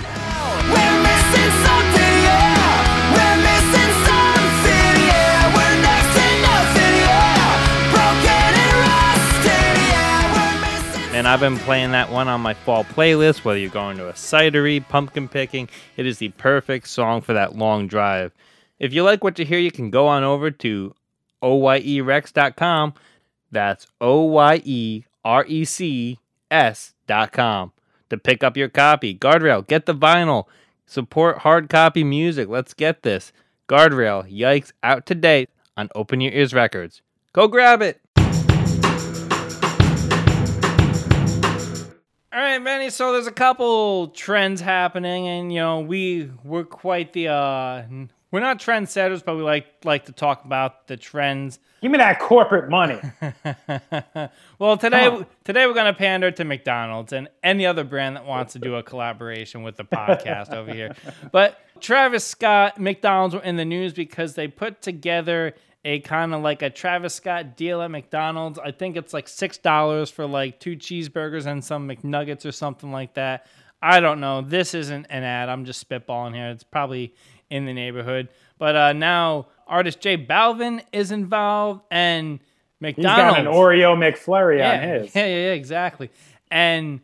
And 11.17 11.27
I've 11.27 11.41
been 11.41 11.57
playing 11.57 11.93
that 11.93 12.13
one 12.13 12.29
on 12.29 12.43
my 12.43 12.53
fall 12.53 12.85
playlist, 12.85 13.43
whether 13.43 13.59
you're 13.59 13.71
going 13.71 13.97
to 13.97 14.11
a 14.11 14.13
cidery, 14.13 14.87
pumpkin 14.87 15.29
picking, 15.29 15.67
it 15.97 16.05
is 16.05 16.19
the 16.19 16.29
perfect 16.29 16.89
song 16.89 17.23
for 17.23 17.33
that 17.33 17.57
long 17.57 17.87
drive. 17.87 18.35
If 18.79 18.93
you 18.93 19.03
like 19.03 19.25
what 19.25 19.39
you 19.39 19.47
hear, 19.47 19.59
you 19.59 19.71
can 19.71 19.89
go 19.89 20.07
on 20.09 20.25
over 20.25 20.51
to 20.51 20.95
oyerecs.com. 21.43 22.93
That's 23.51 23.87
O 23.99 24.25
Y 24.25 24.61
E 24.63 25.05
R 25.25 25.47
E 25.47 25.65
C 25.65 26.19
S.com 26.51 27.73
to 28.11 28.19
pick 28.19 28.45
up 28.45 28.59
your 28.59 28.69
copy. 28.69 29.15
Guardrail, 29.15 29.67
get 29.67 29.87
the 29.87 29.95
vinyl. 29.95 30.45
Support 30.85 31.39
hard 31.39 31.71
copy 31.71 32.05
music. 32.05 32.51
Let's 32.51 32.75
get 32.75 33.05
this. 33.05 33.33
Guardrail, 33.71 34.31
yikes, 34.31 34.73
out 34.83 35.07
to 35.07 35.15
date 35.15 35.49
on 35.79 35.89
Open 35.95 36.21
Your 36.21 36.35
Ears 36.35 36.53
Records. 36.53 37.01
Go 37.33 37.49
grab 37.49 37.81
it. 37.81 38.03
All 42.37 42.43
right, 42.43 42.63
Benny. 42.63 42.91
So 42.91 43.15
there's 43.15 43.27
a 43.27 43.33
couple 43.33 44.09
trends 44.09 44.61
happening, 44.61 45.27
and 45.27 45.51
you 45.51 45.59
know 45.59 45.81
we 45.81 46.31
we're 46.45 46.65
quite 46.65 47.15
the 47.15 47.29
uh, 47.29 47.85
we're 48.31 48.41
not 48.41 48.59
trendsetters, 48.59 49.25
but 49.25 49.37
we 49.37 49.43
like 49.43 49.65
like 49.85 50.05
to 50.05 50.13
talk 50.13 50.45
about 50.45 50.87
the 50.87 50.99
trends. 50.99 51.59
Give 51.81 51.91
me 51.91 51.97
that 51.97 52.21
corporate 52.21 52.69
money. 52.69 53.01
well, 54.59 54.77
today 54.77 55.25
today 55.45 55.67
we're 55.67 55.73
gonna 55.73 55.95
pander 55.95 56.31
to 56.31 56.45
McDonald's 56.45 57.15
and 57.15 57.31
any 57.43 57.65
other 57.65 57.85
brand 57.85 58.17
that 58.17 58.27
wants 58.27 58.53
to 58.53 58.59
do 58.59 58.75
a 58.75 58.83
collaboration 58.83 59.63
with 59.63 59.77
the 59.79 59.85
podcast 59.85 60.53
over 60.53 60.71
here. 60.71 60.95
But 61.33 61.59
Travis 61.81 62.27
Scott, 62.27 62.79
McDonald's 62.79 63.35
were 63.35 63.43
in 63.43 63.57
the 63.57 63.65
news 63.65 63.95
because 63.95 64.35
they 64.35 64.47
put 64.47 64.83
together 64.83 65.55
a 65.87 66.01
kind 66.01 66.35
of 66.35 66.43
like 66.43 66.63
a 66.63 66.69
Travis 66.69 67.15
Scott 67.15 67.57
deal 67.57 67.81
at 67.81 67.93
McDonald's. 67.93 68.59
I 68.59 68.73
think 68.73 68.97
it's 68.97 69.15
like 69.15 69.29
six 69.29 69.57
dollars 69.57 70.11
for 70.11 70.27
like 70.27 70.59
two 70.59 70.77
cheeseburgers 70.77 71.47
and 71.47 71.65
some 71.65 71.89
McNuggets 71.89 72.45
or 72.45 72.51
something 72.51 72.91
like 72.91 73.15
that. 73.15 73.47
I 73.81 74.01
don't 74.01 74.19
know. 74.19 74.43
This 74.43 74.75
isn't 74.75 75.07
an 75.11 75.23
ad. 75.23 75.49
I'm 75.49 75.65
just 75.65 75.89
spitballing 75.89 76.35
here. 76.35 76.49
It's 76.49 76.65
probably 76.65 77.15
in 77.51 77.67
the 77.67 77.73
neighborhood. 77.73 78.29
But 78.59 78.75
uh, 78.75 78.93
now 78.95 79.47
artist 79.69 80.01
J 80.01 80.19
Balvin 80.19 80.83
is 80.93 81.13
involved, 81.13 81.83
and 81.89 82.41
McDonald's 82.81 83.37
He's 83.37 83.45
got 83.45 83.47
an 83.47 83.47
Oreo 83.47 83.97
McFlurry 83.97 84.59
yeah, 84.59 84.73
on 84.73 84.89
his. 84.89 85.15
Yeah, 85.15 85.27
yeah, 85.27 85.35
yeah, 85.37 85.53
exactly. 85.53 86.11
And 86.51 87.01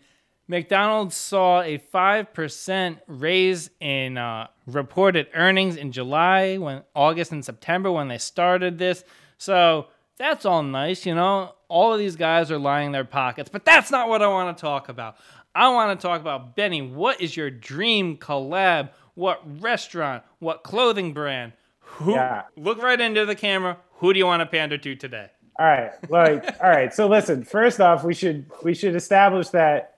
McDonald's 0.48 1.16
saw 1.16 1.62
a 1.62 1.78
five 1.78 2.34
percent 2.34 2.98
raise 3.06 3.70
in 3.80 4.18
uh, 4.18 4.48
reported 4.66 5.28
earnings 5.34 5.76
in 5.76 5.92
July, 5.92 6.58
when 6.58 6.82
August 6.94 7.32
and 7.32 7.44
September 7.44 7.90
when 7.90 8.08
they 8.08 8.18
started 8.18 8.78
this. 8.78 9.04
So 9.38 9.86
that's 10.18 10.44
all 10.44 10.62
nice, 10.62 11.06
you 11.06 11.14
know. 11.14 11.54
All 11.68 11.92
of 11.92 11.98
these 11.98 12.16
guys 12.16 12.50
are 12.50 12.58
lining 12.58 12.92
their 12.92 13.04
pockets, 13.04 13.48
but 13.48 13.64
that's 13.64 13.90
not 13.90 14.08
what 14.08 14.20
I 14.20 14.28
want 14.28 14.56
to 14.56 14.60
talk 14.60 14.88
about. 14.88 15.16
I 15.54 15.68
want 15.70 15.98
to 15.98 16.06
talk 16.06 16.20
about 16.20 16.54
Benny. 16.54 16.82
What 16.82 17.20
is 17.20 17.36
your 17.36 17.50
dream 17.50 18.16
collab? 18.16 18.90
What 19.14 19.42
restaurant? 19.62 20.22
What 20.38 20.62
clothing 20.62 21.12
brand? 21.12 21.52
Who? 21.80 22.12
Yeah. 22.12 22.42
Look 22.56 22.82
right 22.82 23.00
into 23.00 23.26
the 23.26 23.34
camera. 23.34 23.78
Who 23.96 24.12
do 24.12 24.18
you 24.18 24.26
want 24.26 24.40
to 24.40 24.46
pander 24.46 24.78
to 24.78 24.96
today? 24.96 25.28
All 25.58 25.66
right, 25.66 25.92
like, 26.10 26.62
all 26.62 26.70
right. 26.70 26.92
So 26.94 27.06
listen, 27.06 27.44
first 27.44 27.80
off, 27.80 28.04
we 28.04 28.14
should 28.14 28.50
we 28.62 28.74
should 28.74 28.96
establish 28.96 29.50
that 29.50 29.91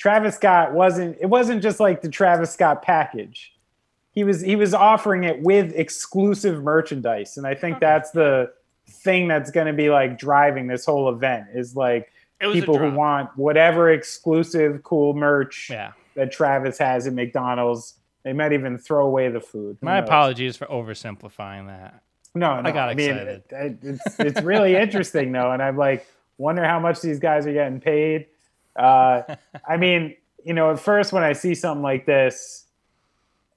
Travis 0.00 0.34
Scott 0.36 0.72
wasn't. 0.72 1.18
It 1.20 1.26
wasn't 1.26 1.62
just 1.62 1.78
like 1.78 2.00
the 2.00 2.08
Travis 2.08 2.50
Scott 2.50 2.80
package. 2.80 3.52
He 4.12 4.24
was 4.24 4.40
he 4.40 4.56
was 4.56 4.72
offering 4.72 5.24
it 5.24 5.42
with 5.42 5.74
exclusive 5.76 6.62
merchandise, 6.64 7.36
and 7.36 7.46
I 7.46 7.54
think 7.54 7.76
Okay. 7.76 7.86
that's 7.86 8.10
the 8.10 8.50
thing 8.88 9.28
that's 9.28 9.50
going 9.50 9.66
to 9.66 9.74
be 9.74 9.90
like 9.90 10.18
driving 10.18 10.66
this 10.66 10.86
whole 10.86 11.10
event 11.10 11.48
is 11.54 11.76
like 11.76 12.10
It 12.40 12.46
was 12.46 12.56
a 12.56 12.60
people 12.60 12.78
who 12.78 12.90
want 12.90 13.28
whatever 13.36 13.90
exclusive 13.90 14.82
cool 14.82 15.12
merch 15.14 15.68
Yeah. 15.70 15.92
that 16.14 16.32
Travis 16.32 16.78
has 16.78 17.06
at 17.06 17.12
McDonald's. 17.12 17.94
They 18.24 18.32
might 18.32 18.52
even 18.54 18.78
throw 18.78 19.06
away 19.06 19.28
the 19.28 19.40
food. 19.40 19.76
Who 19.80 19.86
My 19.86 20.00
knows? 20.00 20.08
apologies 20.08 20.56
for 20.56 20.66
oversimplifying 20.66 21.66
that. 21.68 22.02
No, 22.34 22.60
no. 22.60 22.72
got 22.72 22.88
I 22.88 22.94
mean, 22.94 23.10
excited. 23.10 23.42
it- 23.50 23.52
it- 23.52 23.78
it's 23.82 24.20
it's 24.20 24.42
really 24.42 24.76
interesting 24.76 25.30
though, 25.32 25.52
and 25.52 25.62
I'm 25.62 25.76
like 25.76 26.06
wonder 26.38 26.64
how 26.64 26.80
much 26.80 27.02
these 27.02 27.18
guys 27.18 27.46
are 27.46 27.52
getting 27.52 27.80
paid. 27.80 28.26
Uh, 28.76 29.22
I 29.68 29.76
mean, 29.76 30.16
you 30.44 30.54
know, 30.54 30.70
at 30.70 30.80
first 30.80 31.12
when 31.12 31.22
I 31.22 31.32
see 31.32 31.54
something 31.54 31.82
like 31.82 32.06
this, 32.06 32.64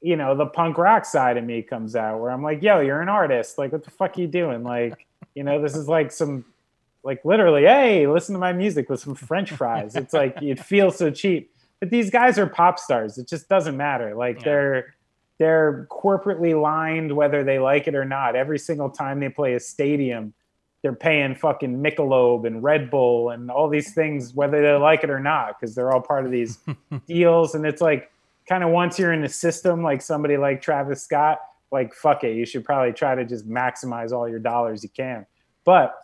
you 0.02 0.16
know, 0.18 0.36
the 0.36 0.46
punk 0.48 0.78
rock 0.78 1.06
side 1.06 1.38
of 1.38 1.44
me 1.46 1.62
comes 1.62 1.96
out 1.96 2.20
where 2.20 2.30
I'm 2.30 2.44
like, 2.44 2.62
"Yo, 2.62 2.82
you're 2.82 3.02
an 3.02 3.10
artist. 3.10 3.58
Like, 3.58 3.72
what 3.72 3.84
the 3.86 3.92
fuck 3.92 4.18
are 4.18 4.22
you 4.22 4.28
doing? 4.28 4.64
Like, 4.64 5.08
you 5.34 5.44
know, 5.44 5.62
this 5.62 5.76
is 5.76 5.88
like 5.88 6.12
some, 6.12 6.44
like 7.04 7.24
literally, 7.24 7.64
hey, 7.64 8.06
listen 8.08 8.34
to 8.34 8.40
my 8.40 8.52
music 8.52 8.90
with 8.90 9.00
some 9.00 9.16
French 9.16 9.52
fries. 9.52 9.96
It's 9.96 10.14
like 10.14 10.42
it 10.42 10.60
feels 10.60 10.98
so 10.98 11.10
cheap." 11.10 11.52
But 11.80 11.90
these 11.90 12.10
guys 12.10 12.38
are 12.38 12.48
pop 12.48 12.80
stars. 12.80 13.18
It 13.18 13.28
just 13.28 13.48
doesn't 13.50 13.76
matter. 13.78 14.14
Like 14.16 14.38
Yeah. 14.40 14.44
they're 14.46 14.96
they're 15.38 15.88
corporately 15.90 16.60
lined 16.62 17.16
whether 17.16 17.44
they 17.44 17.60
like 17.60 17.88
it 17.88 17.96
or 17.96 18.06
not. 18.06 18.36
Every 18.36 18.60
single 18.60 18.90
time 18.90 19.20
they 19.20 19.30
play 19.30 19.56
a 19.56 19.60
stadium, 19.60 20.34
they're 20.84 20.94
paying 20.94 21.34
fucking 21.34 21.82
Michelob 21.82 22.46
and 22.46 22.62
Red 22.62 22.92
Bull 22.92 23.30
and 23.30 23.50
all 23.50 23.70
these 23.70 23.94
things, 23.94 24.34
whether 24.34 24.62
they 24.62 24.74
like 24.74 25.04
it 25.04 25.10
or 25.10 25.20
not, 25.20 25.60
because 25.60 25.74
they're 25.74 25.92
all 25.92 26.02
part 26.02 26.26
of 26.26 26.32
these 26.32 26.60
deals. 27.08 27.56
And 27.56 27.66
it's 27.66 27.82
like 27.82 28.12
kind 28.48 28.64
of 28.66 28.70
once 28.70 29.00
you're 29.00 29.14
in 29.14 29.22
the 29.22 29.30
system, 29.30 29.82
like 29.82 30.02
somebody 30.02 30.36
like 30.36 30.62
Travis 30.62 31.02
Scott, 31.02 31.40
like 31.72 31.94
fuck 31.94 32.26
it, 32.26 32.36
you 32.36 32.46
should 32.46 32.66
probably 32.66 32.92
try 32.92 33.16
to 33.16 33.24
just 33.24 33.50
maximize 33.50 34.12
all 34.12 34.28
your 34.28 34.40
dollars 34.40 34.84
you 34.84 34.90
can. 34.90 35.26
But 35.64 35.96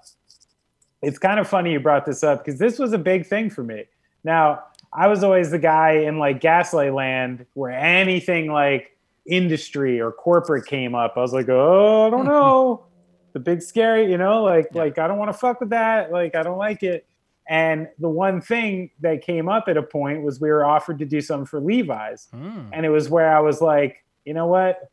it's 1.01 1.19
kind 1.19 1.41
of 1.41 1.47
funny 1.47 1.73
you 1.73 1.81
brought 1.81 2.05
this 2.05 2.23
up 2.23 2.43
because 2.43 2.57
this 2.57 2.79
was 2.79 2.93
a 2.93 2.97
big 2.97 3.27
thing 3.27 3.49
for 3.49 3.63
me. 3.63 3.83
Now, 4.23 4.63
I 4.93 5.07
was 5.07 5.23
always 5.25 5.51
the 5.51 5.59
guy 5.59 5.91
in 5.91 6.19
like 6.19 6.39
Gaslight 6.39 6.93
Anthem 6.93 7.45
where 7.53 7.71
anything 7.71 8.51
like 8.51 8.97
industry 9.25 9.99
or 9.99 10.11
corporate 10.13 10.65
came 10.65 10.95
up, 10.95 11.13
I 11.17 11.19
was 11.19 11.33
like, 11.33 11.49
oh, 11.49 12.07
I 12.07 12.09
don't 12.09 12.25
know. 12.25 12.85
The 13.33 13.39
big 13.39 13.61
scary, 13.61 14.09
you 14.11 14.17
know, 14.17 14.43
like 14.43 14.67
Yeah. 14.73 14.83
like 14.83 14.97
I 14.97 15.07
don't 15.07 15.17
want 15.17 15.31
to 15.31 15.37
fuck 15.37 15.59
with 15.59 15.69
that. 15.69 16.11
Like 16.11 16.35
I 16.35 16.43
don't 16.43 16.57
like 16.57 16.83
it. 16.83 17.05
And 17.47 17.87
the 17.97 18.09
one 18.09 18.41
thing 18.41 18.91
that 18.99 19.21
came 19.23 19.49
up 19.49 19.67
at 19.67 19.75
a 19.77 19.81
point 19.83 20.21
was 20.21 20.39
we 20.39 20.49
were 20.49 20.63
offered 20.65 20.99
to 20.99 21.05
do 21.05 21.19
something 21.19 21.45
for 21.47 21.59
Levi's. 21.59 22.27
Hmm. 22.31 22.69
And 22.71 22.85
it 22.85 22.89
was 22.89 23.09
where 23.09 23.35
I 23.35 23.39
was 23.39 23.59
like, 23.61 24.03
you 24.23 24.33
know 24.35 24.45
what? 24.47 24.91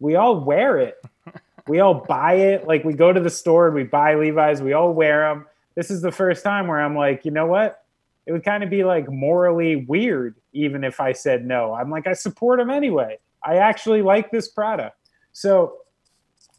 We 0.00 0.16
all 0.16 0.40
wear 0.40 0.78
it. 0.78 0.96
We 1.68 1.78
all 1.78 1.94
buy 1.94 2.34
it. 2.34 2.66
Like 2.66 2.82
we 2.82 2.92
go 2.92 3.12
to 3.12 3.20
the 3.20 3.30
store 3.30 3.66
and 3.68 3.76
we 3.76 3.84
buy 3.84 4.16
Levi's. 4.16 4.60
We 4.60 4.72
all 4.72 4.92
wear 4.92 5.20
them. 5.28 5.46
This 5.76 5.92
is 5.92 6.02
the 6.02 6.10
first 6.10 6.42
time 6.42 6.66
where 6.66 6.80
I'm 6.80 6.96
like, 6.96 7.24
you 7.24 7.30
know 7.30 7.46
what? 7.46 7.84
It 8.26 8.32
would 8.32 8.42
kind 8.44 8.64
of 8.64 8.68
be 8.70 8.82
like 8.82 9.08
morally 9.08 9.76
weird, 9.76 10.34
even 10.52 10.82
if 10.82 10.98
I 10.98 11.12
said 11.12 11.46
no. 11.46 11.72
I'm 11.72 11.88
like, 11.88 12.08
I 12.08 12.14
support 12.14 12.58
them 12.58 12.68
anyway. 12.68 13.18
I 13.44 13.58
actually 13.58 14.02
like 14.02 14.32
this 14.32 14.48
product. 14.48 14.96
So 15.32 15.74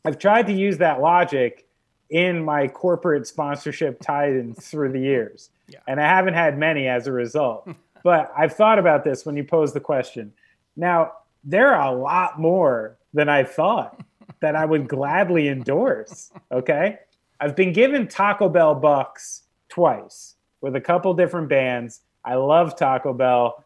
I've 0.06 0.20
tried 0.20 0.48
to 0.48 0.54
use 0.54 0.78
that 0.80 1.02
logic 1.02 1.68
in 2.10 2.44
my 2.44 2.68
corporate 2.68 3.26
sponsorship 3.26 4.00
tie-ins 4.02 4.68
through 4.68 4.92
the 4.92 5.00
years. 5.00 5.50
Yeah. 5.68 5.80
And 5.88 6.00
I 6.00 6.08
haven't 6.08 6.34
had 6.34 6.58
many 6.58 6.88
as 6.88 7.08
a 7.08 7.12
result. 7.12 7.68
but 8.04 8.32
I've 8.38 8.54
thought 8.54 8.80
about 8.80 9.04
this 9.04 9.26
when 9.26 9.36
you 9.36 9.44
posed 9.44 9.74
the 9.74 9.80
question. 9.80 10.34
Now, 10.76 11.14
there 11.44 11.74
are 11.74 11.94
a 11.94 11.98
lot 11.98 12.40
more 12.40 12.98
than 13.14 13.30
I 13.30 13.44
thought 13.44 14.00
that 14.42 14.56
I 14.56 14.66
would 14.66 14.88
gladly 14.88 15.48
endorse. 15.48 16.32
Okay. 16.52 17.00
I've 17.40 17.56
been 17.56 17.74
given 17.74 18.08
Taco 18.08 18.50
Bell 18.50 18.76
bucks 18.76 19.44
twice 19.70 20.36
with 20.62 20.76
a 20.76 20.82
couple 20.82 21.14
different 21.14 21.50
bands. 21.50 22.02
I 22.24 22.36
love 22.36 22.78
Taco 22.78 23.14
Bell. 23.14 23.66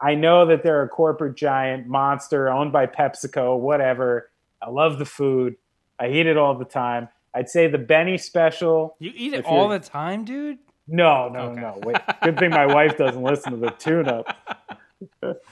I 0.00 0.14
know 0.14 0.46
that 0.46 0.62
they're 0.62 0.82
a 0.82 0.88
corporate 0.88 1.36
giant 1.36 1.86
monster 1.86 2.48
owned 2.48 2.72
by 2.72 2.86
PepsiCo, 2.86 3.58
whatever. 3.58 4.30
I 4.60 4.68
love 4.68 4.98
the 4.98 5.06
food. 5.06 5.56
I 5.98 6.08
eat 6.08 6.26
it 6.26 6.36
all 6.36 6.54
the 6.56 6.64
time. 6.64 7.08
I'd 7.34 7.48
say 7.48 7.66
the 7.66 7.78
Benny 7.78 8.18
special. 8.18 8.96
You 8.98 9.12
eat 9.14 9.32
it 9.34 9.44
all 9.44 9.68
the 9.68 9.78
time, 9.80 10.24
dude? 10.24 10.58
No, 10.86 11.28
no, 11.28 11.40
Okay. 11.50 11.60
no. 11.60 11.80
Wait. 11.82 11.96
Good 12.22 12.38
thing 12.38 12.50
my 12.50 12.66
wife 12.66 12.96
doesn't 12.96 13.22
listen 13.22 13.52
to 13.52 13.58
the 13.58 13.70
tune 13.70 14.08
up. 14.08 14.36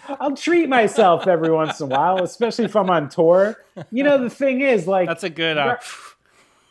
I'll 0.08 0.36
treat 0.36 0.68
myself 0.68 1.26
every 1.26 1.50
once 1.50 1.80
in 1.80 1.90
a 1.90 1.94
while, 1.94 2.22
especially 2.22 2.66
if 2.66 2.76
I'm 2.76 2.90
on 2.90 3.08
tour. 3.08 3.56
You 3.90 4.04
know, 4.04 4.18
the 4.18 4.30
thing 4.30 4.60
is, 4.60 4.86
like, 4.86 5.08
That's 5.08 5.24
a 5.24 5.30
good. 5.30 5.58
Uh, 5.58 5.76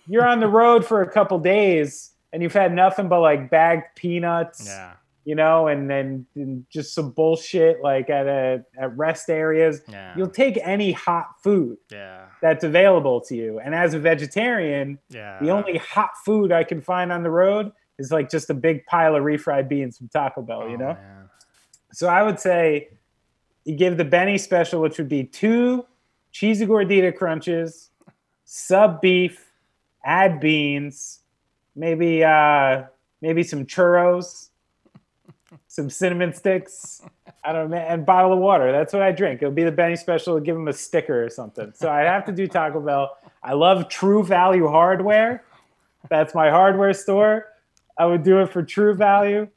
you're 0.08 0.26
on 0.28 0.40
the 0.40 0.48
road 0.48 0.86
for 0.86 1.02
a 1.02 1.12
couple 1.12 1.40
days 1.40 2.12
and 2.34 2.42
you've 2.42 2.54
had 2.54 2.74
nothing 2.74 3.08
but 3.08 3.20
like 3.22 3.50
bagged 3.50 3.96
peanuts 3.96 4.66
yeah. 4.66 4.94
you 5.26 5.36
know, 5.36 5.68
and 5.68 5.90
then 5.90 6.26
just 6.70 6.94
some 6.96 7.12
bullshit 7.12 7.82
like 7.84 8.10
at 8.10 8.26
a 8.28 8.64
at 8.78 8.98
rest 8.98 9.30
areas. 9.30 9.82
Yeah. 9.88 10.14
You'll 10.18 10.30
take 10.30 10.58
any 10.64 10.92
hot 10.92 11.36
food 11.44 11.78
Yeah. 11.92 12.26
That's 12.42 12.64
available 12.64 13.22
to 13.22 13.36
you. 13.36 13.60
And 13.60 13.74
as 13.76 13.94
a 13.94 14.00
vegetarian, 14.00 14.98
Yeah. 15.10 15.38
the 15.42 15.50
only 15.52 15.78
hot 15.78 16.12
food 16.26 16.52
I 16.52 16.64
can 16.64 16.82
find 16.82 17.12
on 17.12 17.24
the 17.24 17.30
road 17.30 17.72
is 18.00 18.12
like 18.12 18.30
just 18.30 18.50
a 18.50 18.54
big 18.54 18.86
pile 18.88 19.16
of 19.16 19.24
refried 19.24 19.68
beans 19.68 19.98
from 19.98 20.08
Taco 20.10 20.42
Bell, 20.42 20.68
you 20.68 20.76
Oh, 20.76 20.80
know? 20.80 20.94
man. 20.94 21.30
So 21.94 22.08
I 22.08 22.24
would 22.24 22.40
say 22.40 22.90
you 23.66 23.76
give 23.76 23.98
the 23.98 24.06
Benny 24.06 24.38
special, 24.38 24.82
which 24.82 24.98
would 24.98 25.10
be 25.10 25.24
two 25.24 25.86
cheesy 26.32 26.66
gordita 26.66 27.16
crunches, 27.16 27.92
sub 28.46 29.02
beef, 29.02 29.52
add 30.04 30.40
beans, 30.40 31.20
maybe 31.76 32.24
uh 32.24 32.84
maybe 33.22 33.44
some 33.44 33.66
churros, 33.66 34.50
some 35.72 35.90
cinnamon 35.90 36.34
sticks. 36.34 37.02
I 37.46 37.54
don't 37.54 37.70
know, 37.70 37.78
and 37.78 38.06
bottle 38.06 38.34
of 38.34 38.40
water. 38.40 38.72
That's 38.72 38.92
what 38.92 39.02
I 39.02 39.12
drink. 39.12 39.42
It'll 39.42 39.54
be 39.54 39.64
the 39.64 39.72
Benny 39.72 39.96
special. 39.96 40.38
Give 40.40 40.56
them 40.56 40.68
a 40.68 40.74
sticker 40.74 41.24
or 41.24 41.30
something. 41.30 41.72
So 41.74 41.90
I 41.90 42.02
have 42.02 42.26
to 42.26 42.34
do 42.34 42.46
Taco 42.46 42.82
Bell. 42.82 43.18
I 43.42 43.54
love 43.54 43.88
True 43.88 44.24
Value 44.24 44.68
Hardware. 44.68 45.46
That's 46.10 46.36
my 46.36 46.50
hardware 46.50 46.94
store. 46.94 47.48
I 47.98 48.06
would 48.06 48.24
do 48.24 48.40
it 48.40 48.52
for 48.52 48.64
True 48.64 48.94
Value 48.96 49.48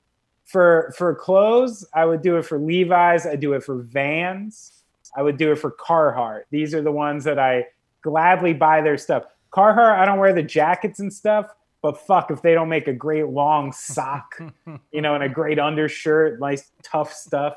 for 0.44 0.94
for 0.96 1.14
clothes, 1.14 1.86
I 1.94 2.04
would 2.04 2.22
do 2.22 2.36
it 2.36 2.44
for 2.44 2.58
Levi's. 2.58 3.26
I 3.26 3.36
do 3.36 3.54
it 3.54 3.64
for 3.64 3.78
Vans. 3.78 4.82
I 5.16 5.22
would 5.22 5.36
do 5.36 5.52
it 5.52 5.56
for 5.56 5.72
Carhartt. 5.72 6.42
These 6.50 6.74
are 6.74 6.82
the 6.82 6.92
ones 6.92 7.24
that 7.24 7.38
I 7.38 7.66
gladly 8.02 8.52
buy 8.52 8.82
their 8.82 8.98
stuff. 8.98 9.24
Carhartt, 9.52 9.98
I 9.98 10.04
don't 10.04 10.18
wear 10.18 10.32
the 10.32 10.42
jackets 10.42 11.00
and 11.00 11.12
stuff, 11.12 11.54
but 11.84 11.98
fuck 11.98 12.30
if 12.30 12.40
they 12.40 12.54
don't 12.54 12.70
make 12.70 12.88
a 12.88 12.94
great 12.94 13.26
long 13.26 13.70
sock, 13.70 14.40
you 14.90 15.02
know, 15.02 15.14
and 15.14 15.22
a 15.22 15.28
great 15.28 15.58
undershirt, 15.58 16.40
nice 16.40 16.70
tough 16.82 17.12
stuff. 17.12 17.56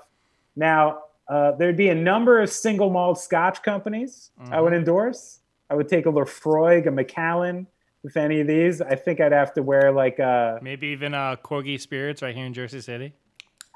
Now, 0.53 1.03
uh, 1.29 1.53
there'd 1.53 1.77
be 1.77 1.87
a 1.87 1.95
number 1.95 2.41
of 2.41 2.49
single 2.49 2.89
malt 2.89 3.21
Scotch 3.21 3.63
companies 3.63 4.31
I 4.51 4.59
would 4.59 4.73
endorse. 4.73 5.39
I 5.69 5.75
would 5.75 5.87
take 5.87 6.07
a 6.07 6.09
Laphroaig, 6.09 6.87
a 6.87 6.91
Macallan, 6.91 7.67
with 8.03 8.17
any 8.17 8.41
of 8.41 8.47
these. 8.47 8.81
I 8.81 8.95
think 8.95 9.21
I'd 9.21 9.31
have 9.31 9.53
to 9.53 9.63
wear 9.63 9.93
like 9.93 10.19
a. 10.19 10.59
Maybe 10.61 10.87
even 10.87 11.13
uh, 11.13 11.37
Corgi 11.41 11.79
Spirits 11.79 12.21
right 12.21 12.35
here 12.35 12.45
in 12.45 12.53
Jersey 12.53 12.81
City. 12.81 13.13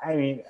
I 0.04 0.16
mean, 0.16 0.44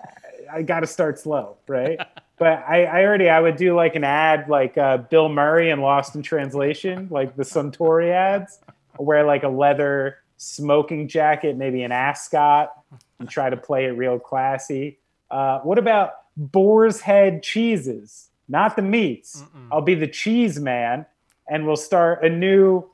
I, 0.51 0.57
I 0.57 0.61
got 0.63 0.79
to 0.79 0.87
start 0.87 1.19
slow, 1.19 1.57
right? 1.67 1.99
but 2.39 2.65
I, 2.67 2.85
I 2.85 3.03
already, 3.03 3.29
I 3.29 3.39
would 3.39 3.55
do 3.55 3.75
like 3.75 3.93
an 3.93 4.03
ad 4.03 4.49
like 4.49 4.79
uh, 4.79 4.97
Bill 4.97 5.29
Murray 5.29 5.69
and 5.69 5.79
Lost 5.79 6.15
in 6.15 6.23
Translation, 6.23 7.07
like 7.11 7.35
the 7.35 7.43
Suntory 7.43 8.09
ads, 8.09 8.61
wear 8.97 9.25
like 9.25 9.43
a 9.43 9.49
leather 9.49 10.17
smoking 10.37 11.07
jacket, 11.07 11.55
maybe 11.57 11.83
an 11.83 11.91
ascot, 11.91 12.71
and 13.19 13.29
try 13.29 13.49
to 13.49 13.57
play 13.57 13.85
it 13.85 13.91
real 13.91 14.17
classy. 14.19 14.99
Uh, 15.29 15.59
what 15.59 15.77
about 15.77 16.13
boar's 16.35 17.01
head 17.01 17.43
cheeses? 17.43 18.29
Not 18.47 18.75
the 18.75 18.81
meats. 18.81 19.43
I'll 19.71 19.81
be 19.81 19.95
the 19.95 20.07
cheese 20.07 20.59
man, 20.59 21.05
and 21.47 21.65
we'll 21.65 21.75
start 21.77 22.25
a 22.25 22.29
new 22.29 22.89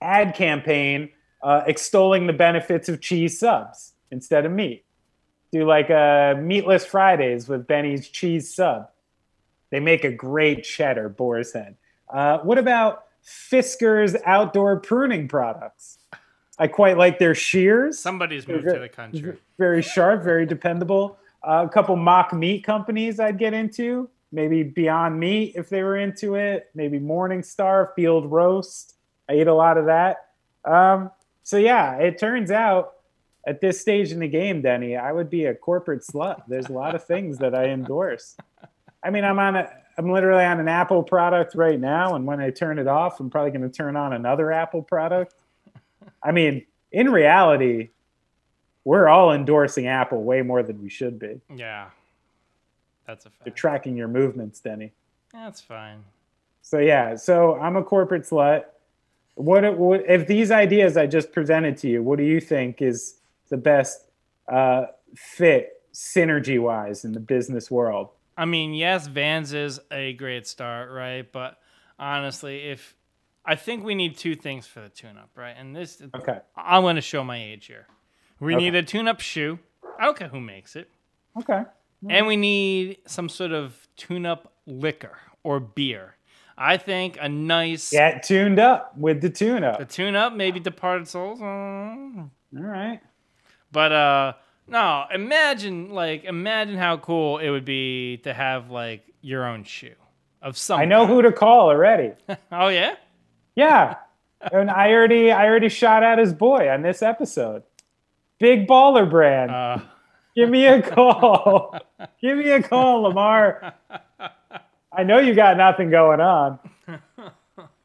ad 0.00 0.34
campaign 0.34 1.10
uh, 1.42 1.62
extolling 1.66 2.26
the 2.26 2.32
benefits 2.32 2.88
of 2.88 3.00
cheese 3.00 3.38
subs 3.38 3.92
instead 4.10 4.44
of 4.44 4.52
meat. 4.52 4.84
Do 5.52 5.64
like 5.64 5.88
a 5.90 6.38
meatless 6.38 6.84
Fridays 6.84 7.48
with 7.48 7.66
Benny's 7.66 8.08
cheese 8.08 8.54
sub. 8.54 8.90
They 9.70 9.80
make 9.80 10.04
a 10.04 10.12
great 10.12 10.64
cheddar 10.64 11.08
boar's 11.08 11.52
head. 11.52 11.76
Uh, 12.08 12.38
what 12.38 12.58
about 12.58 13.04
Fiskars 13.28 14.16
outdoor 14.24 14.80
pruning 14.80 15.28
products? 15.28 15.98
I 16.58 16.66
quite 16.66 16.96
like 16.96 17.18
their 17.18 17.34
shears. 17.34 17.98
Somebody's 17.98 18.48
moved 18.48 18.64
to 18.64 18.78
the 18.78 18.88
country. 18.88 19.36
Very 19.58 19.82
sharp, 19.82 20.24
very 20.24 20.46
dependable. 20.46 21.18
Uh, 21.46 21.64
a 21.66 21.68
couple 21.68 21.94
mock 21.94 22.32
meat 22.32 22.64
companies 22.64 23.20
I'd 23.20 23.38
get 23.38 23.54
into. 23.54 24.08
Maybe 24.32 24.62
Beyond 24.62 25.18
Meat 25.18 25.54
if 25.56 25.68
they 25.68 25.82
were 25.82 25.96
into 25.96 26.34
it. 26.34 26.70
Maybe 26.74 26.98
Morningstar, 26.98 27.94
Field 27.94 28.30
Roast. 28.30 28.94
I 29.28 29.34
eat 29.34 29.46
a 29.46 29.54
lot 29.54 29.78
of 29.78 29.86
that. 29.86 30.28
Um, 30.64 31.10
so 31.44 31.56
yeah, 31.56 31.96
it 31.96 32.18
turns 32.18 32.50
out 32.50 32.94
at 33.46 33.60
this 33.60 33.80
stage 33.80 34.12
in 34.12 34.18
the 34.18 34.28
game, 34.28 34.60
Denny, 34.60 34.96
I 34.96 35.12
would 35.12 35.30
be 35.30 35.46
a 35.46 35.54
corporate 35.54 36.02
slut. 36.02 36.42
There's 36.48 36.68
a 36.68 36.72
lot 36.72 36.94
of 36.94 37.04
things 37.04 37.38
that 37.38 37.54
I 37.54 37.66
endorse. 37.66 38.36
I 39.02 39.10
mean, 39.10 39.24
I'm 39.24 39.38
on 39.38 39.56
a, 39.56 39.70
I'm 39.98 40.12
literally 40.12 40.44
on 40.44 40.60
an 40.60 40.68
Apple 40.68 41.02
product 41.02 41.56
right 41.56 41.78
now, 41.78 42.14
and 42.14 42.24
when 42.24 42.40
I 42.40 42.50
turn 42.50 42.78
it 42.78 42.86
off, 42.86 43.18
I'm 43.18 43.28
probably 43.28 43.50
going 43.50 43.68
to 43.68 43.76
turn 43.76 43.96
on 43.96 44.12
another 44.12 44.52
Apple 44.52 44.80
product. 44.80 45.34
I 46.22 46.30
mean, 46.30 46.64
in 46.92 47.10
reality, 47.10 47.90
we're 48.84 49.08
all 49.08 49.32
endorsing 49.32 49.88
Apple 49.88 50.22
way 50.22 50.42
more 50.42 50.62
than 50.62 50.80
we 50.80 50.88
should 50.88 51.18
be. 51.18 51.40
Yeah. 51.54 51.88
That's 53.06 53.26
a 53.26 53.30
fact. 53.30 53.44
They're 53.44 53.52
tracking 53.52 53.96
your 53.96 54.06
movements, 54.06 54.60
Denny. 54.60 54.92
That's 55.32 55.60
fine. 55.60 56.04
So 56.62 56.78
yeah, 56.78 57.16
so 57.16 57.56
I'm 57.56 57.76
a 57.76 57.82
corporate 57.82 58.22
slut. 58.22 58.66
What, 59.34 59.76
what 59.76 60.04
if 60.08 60.26
these 60.26 60.50
ideas 60.50 60.96
I 60.96 61.06
just 61.06 61.32
presented 61.32 61.76
to 61.78 61.88
you? 61.88 62.02
What 62.02 62.18
do 62.18 62.24
you 62.24 62.40
think 62.40 62.82
is 62.82 63.16
the 63.48 63.56
best 63.56 64.04
uh, 64.46 64.86
fit 65.16 65.82
synergy 65.92 66.60
wise 66.60 67.04
in 67.04 67.12
the 67.12 67.20
business 67.20 67.70
world? 67.70 68.10
I 68.38 68.44
mean, 68.44 68.72
yes, 68.72 69.08
Vans 69.08 69.52
is 69.52 69.80
a 69.90 70.12
great 70.14 70.46
start, 70.46 70.90
right? 70.92 71.30
But 71.30 71.58
honestly, 71.98 72.68
if 72.70 72.94
I 73.44 73.56
think 73.56 73.82
we 73.84 73.94
need 73.96 74.16
two 74.16 74.36
things 74.36 74.64
for 74.66 74.80
the 74.80 74.88
tune-up, 74.88 75.30
right? 75.36 75.56
And 75.58 75.74
this, 75.74 76.00
Okay. 76.14 76.38
I'm 76.56 76.82
going 76.82 76.94
to 76.96 77.02
show 77.02 77.24
my 77.24 77.36
age 77.42 77.66
here. 77.66 77.86
We 78.38 78.54
Okay. 78.54 78.64
need 78.64 78.74
a 78.76 78.82
tune-up 78.84 79.20
shoe. 79.20 79.58
I 79.98 80.04
don't 80.04 80.16
care 80.16 80.28
who 80.28 80.40
makes 80.40 80.76
it, 80.76 80.88
Okay. 81.40 81.64
and 82.08 82.26
we 82.28 82.36
need 82.36 82.98
some 83.06 83.28
sort 83.28 83.50
of 83.50 83.88
tune-up 83.96 84.52
liquor 84.66 85.18
or 85.42 85.58
beer. 85.58 86.14
I 86.56 86.76
think 86.76 87.18
a 87.20 87.28
nice 87.28 87.90
Get 87.90 88.22
tuned 88.22 88.60
up 88.60 88.96
with 88.96 89.20
the 89.20 89.30
tune 89.30 89.64
up. 89.64 89.78
the 89.80 89.84
tune-up, 89.84 90.32
maybe 90.34 90.60
Departed 90.60 91.08
Soles. 91.08 91.40
All 91.42 92.30
right. 92.52 93.00
But 93.72 93.92
uh 93.92 94.32
no, 94.68 95.04
imagine 95.12 95.90
like 95.90 96.24
imagine 96.24 96.76
how 96.76 96.96
cool 96.98 97.38
it 97.38 97.50
would 97.50 97.64
be 97.64 98.18
to 98.24 98.32
have 98.34 98.70
like 98.70 99.02
your 99.20 99.46
own 99.46 99.64
shoe 99.64 99.94
of 100.42 100.56
some 100.56 100.78
I 100.80 100.84
know 100.84 101.06
who 101.06 101.22
to 101.22 101.32
call 101.32 101.68
already. 101.68 102.12
Oh 102.52 102.68
yeah? 102.68 102.94
Yeah. 103.56 103.96
and 104.52 104.70
I 104.70 104.92
already 104.92 105.32
I 105.32 105.46
already 105.46 105.68
shot 105.68 106.02
at 106.02 106.18
his 106.18 106.32
boy 106.32 106.68
on 106.70 106.82
this 106.82 107.02
episode. 107.02 107.62
Big 108.38 108.66
baller 108.68 109.08
brand. 109.10 109.50
Uh 109.50 109.78
Give 110.36 110.48
me 110.48 110.66
a 110.66 110.80
call. 110.80 111.76
Give 112.22 112.38
me 112.38 112.50
a 112.50 112.62
call, 112.62 113.12
LaVar. 113.12 113.72
I 114.92 115.02
know 115.02 115.18
you 115.18 115.34
got 115.34 115.56
nothing 115.56 115.90
going 115.90 116.20
on. 116.20 116.60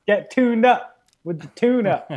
Get 0.05 0.29
tuned 0.29 0.63
up 0.63 1.01
with 1.23 1.39
the 1.39 1.47
tune 1.55 1.87
up. 1.87 2.07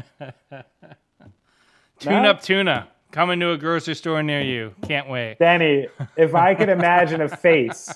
tune 1.99 2.23
No? 2.23 2.31
up 2.31 2.43
tuna. 2.43 2.89
Coming 3.17 3.41
to 3.41 3.53
a 3.53 3.57
grocery 3.57 3.95
store 3.95 4.23
near 4.23 4.43
you. 4.43 4.75
Can't 4.83 5.09
wait. 5.09 5.39
Danny, 5.39 5.87
if 6.19 6.35
I 6.35 6.55
could 6.55 6.69
imagine 6.69 7.23
a 7.23 7.35
face, 7.35 7.91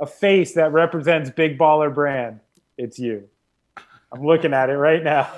a 0.00 0.06
face 0.06 0.54
that 0.54 0.72
represents 0.72 1.28
Big 1.28 1.58
Baller 1.58 1.92
Brand, 1.92 2.40
it's 2.78 2.98
you. 2.98 3.28
I'm 4.10 4.24
looking 4.24 4.54
at 4.54 4.70
it 4.70 4.78
right 4.78 5.04
now. 5.04 5.30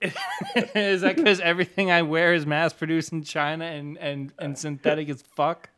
is 0.00 1.02
that 1.02 1.16
because 1.16 1.40
everything 1.40 1.90
I 1.90 2.00
wear 2.00 2.32
is 2.32 2.46
mass 2.46 2.72
produced 2.72 3.12
in 3.12 3.22
China 3.22 3.66
and, 3.66 3.98
and, 3.98 4.32
and 4.38 4.56
synthetic 4.56 5.10
as 5.10 5.20
fuck? 5.20 5.68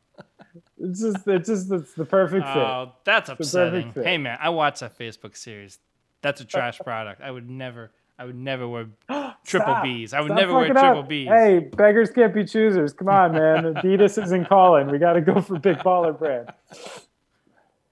It's 0.79 1.01
just, 1.01 1.27
it's 1.27 1.49
just, 1.49 1.73
it's 1.73 1.95
the 1.95 2.05
perfect 2.05 2.47
fit. 2.47 2.57
Oh, 2.57 2.93
that's 3.03 3.31
upsetting. 3.31 3.91
fit. 3.91 4.07
Hey 4.07 4.18
man, 4.18 4.39
I 4.41 4.51
watched 4.51 4.79
that 4.79 4.97
Facebook 4.97 5.37
series. 5.37 5.81
That's 6.20 6.41
a 6.41 6.45
trash 6.45 6.79
product. 6.79 7.20
I 7.20 7.33
would 7.33 7.51
never 7.51 7.91
I 8.19 8.25
would 8.25 8.37
never 8.37 8.69
wear 8.69 8.87
triple. 9.45 9.77
B's. 9.83 10.13
I 10.13 10.21
would 10.21 10.29
Stop 10.29 10.39
never 10.39 10.53
wear 10.53 10.63
fucking 10.69 10.77
up. 10.77 10.83
triple 10.83 11.03
B's. 11.03 11.29
Hey, 11.29 11.59
beggars 11.59 12.11
can't 12.11 12.33
be 12.35 12.45
choosers. 12.45 12.93
Come 12.93 13.09
on, 13.09 13.33
man. 13.33 13.65
Adidas 13.75 14.23
isn't 14.23 14.49
calling. 14.49 14.89
We 14.89 14.99
got 14.99 15.15
to 15.15 15.21
go 15.21 15.41
for 15.41 15.59
Big 15.59 15.79
Baller 15.79 16.17
Brand. 16.17 16.51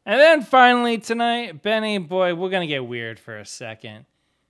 And 0.06 0.18
then 0.20 0.42
finally 0.42 0.98
tonight, 0.98 1.62
Benny, 1.62 1.98
boy, 1.98 2.34
we're 2.34 2.50
gonna 2.50 2.66
get 2.66 2.86
weird 2.86 3.20
for 3.20 3.38
a 3.38 3.44
second. 3.44 4.06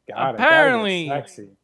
Gotta 0.09 0.35
Apparently-. 0.35 1.11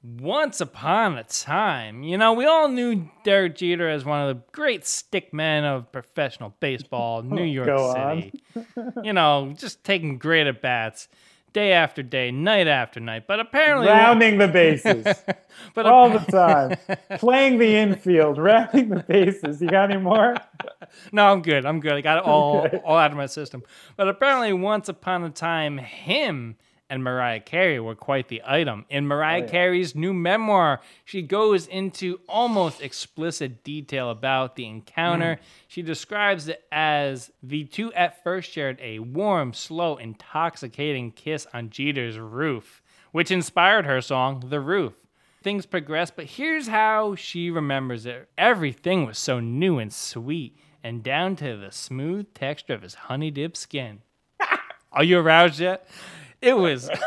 Once 0.02 0.60
upon 0.60 1.18
a 1.18 1.24
time, 1.24 2.02
you 2.02 2.18
know, 2.18 2.32
we 2.32 2.46
all 2.46 2.68
knew 2.68 3.08
Derek 3.24 3.56
Jeter 3.56 3.88
as 3.88 4.04
one 4.04 4.20
of 4.28 4.36
the 4.36 4.42
great 4.52 4.86
stick 4.86 5.32
men 5.32 5.64
of 5.64 5.90
professional 5.92 6.54
baseball, 6.60 7.22
New 7.24 7.44
York 7.44 7.68
City. 7.94 8.42
you 9.02 9.12
know, 9.12 9.54
just 9.56 9.82
taking 9.84 10.18
great 10.18 10.46
at 10.46 10.60
bats 10.60 11.08
day 11.56 11.72
after 11.72 12.02
day, 12.02 12.30
night 12.30 12.66
after 12.66 13.00
night. 13.00 13.26
But 13.26 13.40
apparently, 13.40 13.86
rounding 13.86 14.36
the 14.36 14.46
bases 14.46 15.06
but 15.74 15.86
all 15.86 16.10
the 16.10 16.18
time, 16.18 16.76
playing 17.18 17.56
the 17.56 17.76
infield, 17.76 18.36
rounding 18.36 18.90
the 18.90 19.02
bases. 19.02 19.62
You 19.62 19.68
got 19.68 19.90
any 19.90 20.00
more? 20.00 20.36
No, 21.12 21.26
I'm 21.26 21.42
good. 21.42 21.66
I'm 21.66 21.80
good. 21.80 21.92
I 21.92 22.00
got 22.00 22.18
it 22.18 22.24
all 22.24 22.66
all 22.84 22.96
out 22.96 23.10
of 23.10 23.16
my 23.16 23.26
system. 23.26 23.62
But 23.96 24.08
apparently, 24.08 24.52
once 24.52 24.88
upon 24.88 25.24
a 25.24 25.30
time, 25.30 25.78
him 25.78 26.56
and 26.88 27.02
Mariah 27.02 27.40
Carey 27.40 27.80
were 27.80 27.94
quite 27.94 28.28
the 28.28 28.42
item. 28.46 28.84
In 28.88 29.06
Mariah 29.06 29.40
Oh, 29.42 29.44
yeah. 29.44 29.50
Carey's 29.50 29.94
new 29.94 30.14
memoir, 30.14 30.80
she 31.04 31.20
goes 31.22 31.66
into 31.66 32.20
almost 32.28 32.80
explicit 32.80 33.64
detail 33.64 34.10
about 34.10 34.54
the 34.56 34.66
encounter. 34.66 35.36
Mm. 35.36 35.44
She 35.68 35.82
describes 35.82 36.48
it 36.48 36.62
as 36.70 37.32
the 37.42 37.64
two 37.64 37.92
at 37.94 38.22
first 38.22 38.50
shared 38.52 38.78
a 38.80 39.00
warm, 39.00 39.52
slow, 39.52 39.96
intoxicating 39.96 41.10
kiss 41.10 41.46
on 41.52 41.70
Jeter's 41.70 42.18
roof, 42.18 42.82
which 43.12 43.30
inspired 43.30 43.86
her 43.86 44.00
song, 44.00 44.44
The 44.48 44.60
Roof. 44.60 44.92
Things 45.42 45.66
progressed, 45.66 46.16
but 46.16 46.24
here's 46.26 46.68
how 46.68 47.14
she 47.14 47.50
remembers 47.50 48.04
it. 48.06 48.28
Everything 48.36 49.06
was 49.06 49.18
so 49.18 49.38
new 49.40 49.78
and 49.78 49.92
sweet, 49.92 50.56
and 50.82 51.02
down 51.02 51.36
to 51.36 51.56
the 51.56 51.70
smooth 51.70 52.32
texture 52.34 52.74
of 52.74 52.82
his 52.82 52.94
honey 52.94 53.30
dip 53.30 53.56
skin. 53.56 54.02
Are 54.92 55.04
you 55.04 55.18
aroused 55.18 55.60
yet? 55.60 55.88
It 56.40 56.56
was 56.56 56.90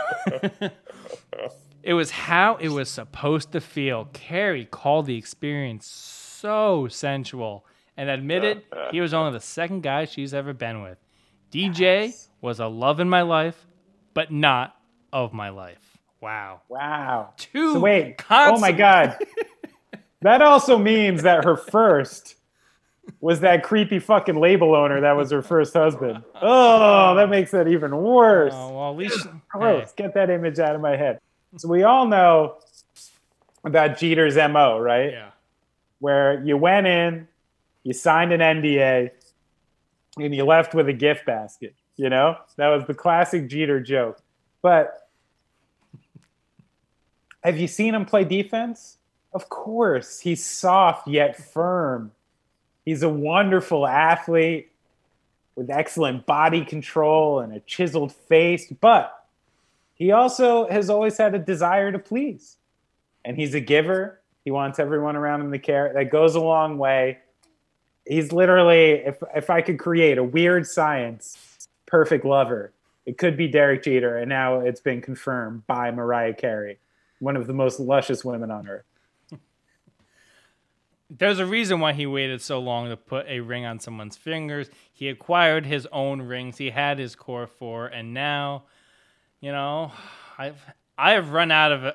It 1.82 1.94
was 1.94 2.12
how 2.12 2.58
it 2.58 2.70
was 2.70 2.90
supposed 2.90 3.52
to 3.54 3.62
feel. 3.62 4.06
Carey 4.12 4.66
called 4.66 5.06
the 5.06 5.18
experience 5.18 5.88
so 5.88 6.88
sensual 6.90 7.66
and 7.96 8.10
admitted 8.10 8.64
he 8.92 9.02
was 9.02 9.14
only 9.14 9.32
the 9.32 9.40
second 9.40 9.82
guy 9.82 10.06
she's 10.06 10.34
ever 10.34 10.54
been 10.54 10.82
with. 10.84 10.98
DJ 11.52 11.80
Yes. 12.08 12.30
was 12.42 12.60
a 12.60 12.68
love 12.68 13.00
in 13.00 13.10
my 13.10 13.22
life, 13.24 13.66
but 14.14 14.32
not 14.32 14.76
of 15.12 15.34
my 15.34 15.50
life. 15.50 15.98
Wow. 16.22 16.62
Wow. 16.68 17.34
Two 17.38 17.74
So 17.74 17.80
wait. 17.80 18.22
Oh 18.30 18.60
my 18.60 18.72
God. 18.72 19.18
That 20.22 20.42
also 20.42 20.78
means 20.78 21.24
that 21.24 21.46
her 21.46 21.56
first 21.56 22.36
was 23.20 23.40
that 23.42 23.64
creepy 23.64 24.00
fucking 24.00 24.36
label 24.36 24.76
owner 24.76 25.02
that 25.02 25.14
was 25.14 25.32
her 25.32 25.42
first 25.42 25.74
husband. 25.74 26.24
Oh, 26.42 27.16
that 27.16 27.30
makes 27.30 27.54
it 27.54 27.68
even 27.68 27.96
worse. 27.96 28.54
Oh, 28.56 28.72
well, 28.72 28.92
at 28.92 28.98
least 28.98 29.28
Gross. 29.50 29.92
Get 29.94 30.14
that 30.14 30.30
image 30.30 30.60
out 30.60 30.76
of 30.76 30.82
my 30.82 30.96
head. 30.96 31.20
So 31.58 31.68
we 31.68 31.84
all 31.84 32.08
know 32.08 32.58
about 33.64 33.98
Jeter's 33.98 34.36
MO, 34.36 34.80
right? 34.80 35.12
yeah. 35.12 35.30
Where 36.00 36.42
you 36.46 36.56
went 36.56 36.88
in, 36.88 37.28
you 37.84 37.94
signed 37.94 38.32
an 38.32 38.40
NDA, 38.40 39.12
and 40.18 40.34
you 40.34 40.46
left 40.46 40.74
with 40.74 40.88
a 40.88 40.94
gift 40.94 41.26
basket. 41.26 41.76
You 41.98 42.10
know? 42.10 42.38
That 42.56 42.70
was 42.70 42.86
the 42.86 42.94
classic 42.94 43.50
Jeter 43.50 43.82
joke. 43.82 44.22
But 44.62 45.10
have 47.44 47.58
you 47.58 47.68
seen 47.68 47.94
him 47.96 48.06
play 48.06 48.24
defense? 48.24 48.98
Of 49.34 49.50
course. 49.50 50.20
He's 50.20 50.46
soft 50.46 51.08
yet 51.08 51.38
firm. 51.38 52.12
He's 52.90 53.04
a 53.04 53.10
wonderful 53.10 53.86
athlete 53.86 54.72
with 55.56 55.70
excellent 55.70 56.26
body 56.26 56.66
control 56.66 57.40
and 57.40 57.54
a 57.54 57.60
chiseled 57.60 58.12
face, 58.12 58.74
but 58.82 59.28
he 59.94 60.12
also 60.12 60.68
has 60.68 60.90
always 60.90 61.16
had 61.16 61.36
a 61.36 61.38
desire 61.38 61.92
to 61.92 62.00
please. 62.00 62.58
And 63.24 63.38
he's 63.38 63.54
a 63.54 63.60
giver. 63.60 64.22
He 64.44 64.50
wants 64.50 64.80
everyone 64.80 65.16
around 65.16 65.42
him 65.42 65.52
to 65.52 65.60
care. 65.60 65.94
That 65.94 66.10
goes 66.10 66.34
a 66.34 66.40
long 66.40 66.80
way. 66.80 67.20
He's 68.08 68.32
literally, 68.32 68.94
if 68.94 69.22
if 69.36 69.52
I 69.52 69.62
could 69.62 69.78
create 69.78 70.18
a 70.18 70.24
weird 70.24 70.66
science 70.66 71.38
perfect 71.86 72.26
lover, 72.26 72.74
it 73.06 73.20
could 73.20 73.38
be 73.38 73.48
Derek 73.48 73.84
Jeter, 73.84 74.18
and 74.18 74.30
now 74.30 74.62
it's 74.62 74.82
been 74.82 75.02
confirmed 75.02 75.68
by 75.68 75.92
Mariah 75.92 76.34
Carey, 76.34 76.80
one 77.20 77.36
of 77.36 77.46
the 77.46 77.54
most 77.54 77.80
luscious 77.80 78.26
women 78.26 78.50
on 78.50 78.68
earth. 78.68 78.89
There's 81.10 81.40
a 81.40 81.46
reason 81.46 81.80
why 81.80 81.94
he 81.94 82.06
waited 82.06 82.42
so 82.42 82.60
long 82.60 82.90
to 82.90 82.98
put 82.98 83.26
a 83.28 83.40
ring 83.40 83.66
on 83.66 83.80
someone's 83.80 84.16
fingers. 84.16 84.70
He 84.94 85.10
acquired 85.10 85.66
his 85.66 85.88
own 85.92 86.22
rings. 86.22 86.58
He 86.58 86.70
had 86.70 87.00
his 87.00 87.16
core 87.16 87.48
four, 87.48 87.88
and 87.88 88.14
now, 88.14 88.64
you 89.42 89.52
know, 89.52 89.92
I've 90.38 90.62
I've 90.98 91.32
run 91.32 91.50
out 91.52 91.72
of 91.72 91.84
uh, 91.86 91.92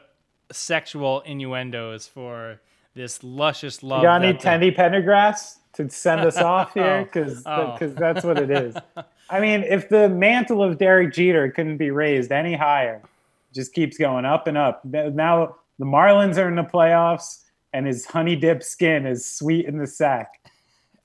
sexual 0.51 1.21
innuendos 1.21 2.09
for 2.09 2.61
this 2.95 3.23
luscious 3.23 3.83
love. 3.83 4.03
You 4.03 4.09
got 4.09 4.25
any 4.25 4.37
Teddy 4.37 4.73
Pendergrass 4.73 5.57
to 5.75 5.89
send 5.91 6.23
us 6.23 6.37
off 6.53 6.75
here? 6.75 7.05
Because 7.05 7.43
Oh. 7.47 7.77
that's 7.81 8.25
what 8.25 8.39
it 8.39 8.51
is. 8.51 8.75
I 9.31 9.41
mean, 9.41 9.63
if 9.63 9.89
the 9.89 10.09
mantle 10.09 10.63
of 10.63 10.79
Derek 10.79 11.13
Jeter 11.13 11.51
couldn't 11.51 11.77
be 11.77 11.91
raised 11.91 12.33
any 12.33 12.55
higher, 12.55 12.97
it 12.97 13.55
just 13.55 13.73
keeps 13.75 13.97
going 13.97 14.25
up 14.25 14.47
and 14.49 14.59
up. 14.59 14.85
Now 14.85 15.57
the 15.79 15.85
Marlins 15.85 16.37
are 16.37 16.49
in 16.49 16.57
the 16.57 16.63
playoffs, 16.65 17.43
and 17.75 17.87
his 17.87 18.07
honey 18.07 18.37
dip 18.37 18.63
skin 18.63 19.05
is 19.05 19.27
sweet 19.27 19.67
in 19.67 19.77
the 19.77 19.87
sack. 19.87 20.41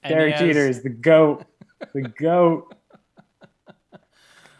and 0.03 0.13
Derek 0.13 0.35
has- 0.35 0.39
Jeter 0.41 0.67
is 0.67 0.81
the 0.83 0.89
goat, 0.89 1.43
the 1.93 2.01
goat, 2.19 2.73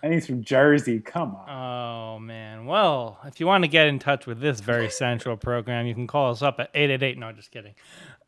and 0.02 0.14
he's 0.14 0.26
from 0.26 0.44
Jersey. 0.44 1.00
Come 1.00 1.36
on. 1.36 1.50
Oh 1.50 2.20
man. 2.20 2.66
Well, 2.66 3.20
if 3.26 3.40
you 3.40 3.48
want 3.48 3.64
to 3.64 3.68
get 3.68 3.88
in 3.88 4.00
touch 4.00 4.26
with 4.26 4.40
this 4.42 4.60
very 4.60 4.90
central 4.90 5.38
program, 5.38 5.86
you 5.88 5.94
can 5.94 6.08
call 6.08 6.32
us 6.32 6.42
up 6.42 6.60
at 6.60 6.70
888. 6.74 7.18
No, 7.18 7.32
just 7.32 7.52
kidding. 7.52 7.76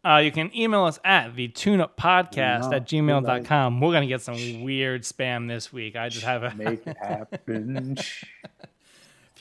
Uh, 0.04 0.18
you 0.18 0.32
can 0.32 0.50
email 0.58 0.84
us 0.86 1.00
at 1.06 1.36
the 1.36 1.48
tuneup 1.50 1.92
podcast 1.96 2.72
No, 2.72 2.78
at 2.78 2.88
gmail.com. 2.88 3.80
We're 3.80 3.92
going 3.92 4.02
to 4.02 4.08
get 4.08 4.22
some 4.22 4.64
weird 4.64 5.04
spam 5.04 5.48
this 5.48 5.72
week. 5.72 5.96
I 5.96 6.10
just 6.10 6.26
have 6.26 6.42
a. 6.44 6.56
Make 6.56 6.86
it 6.88 6.98
happen. 6.98 7.98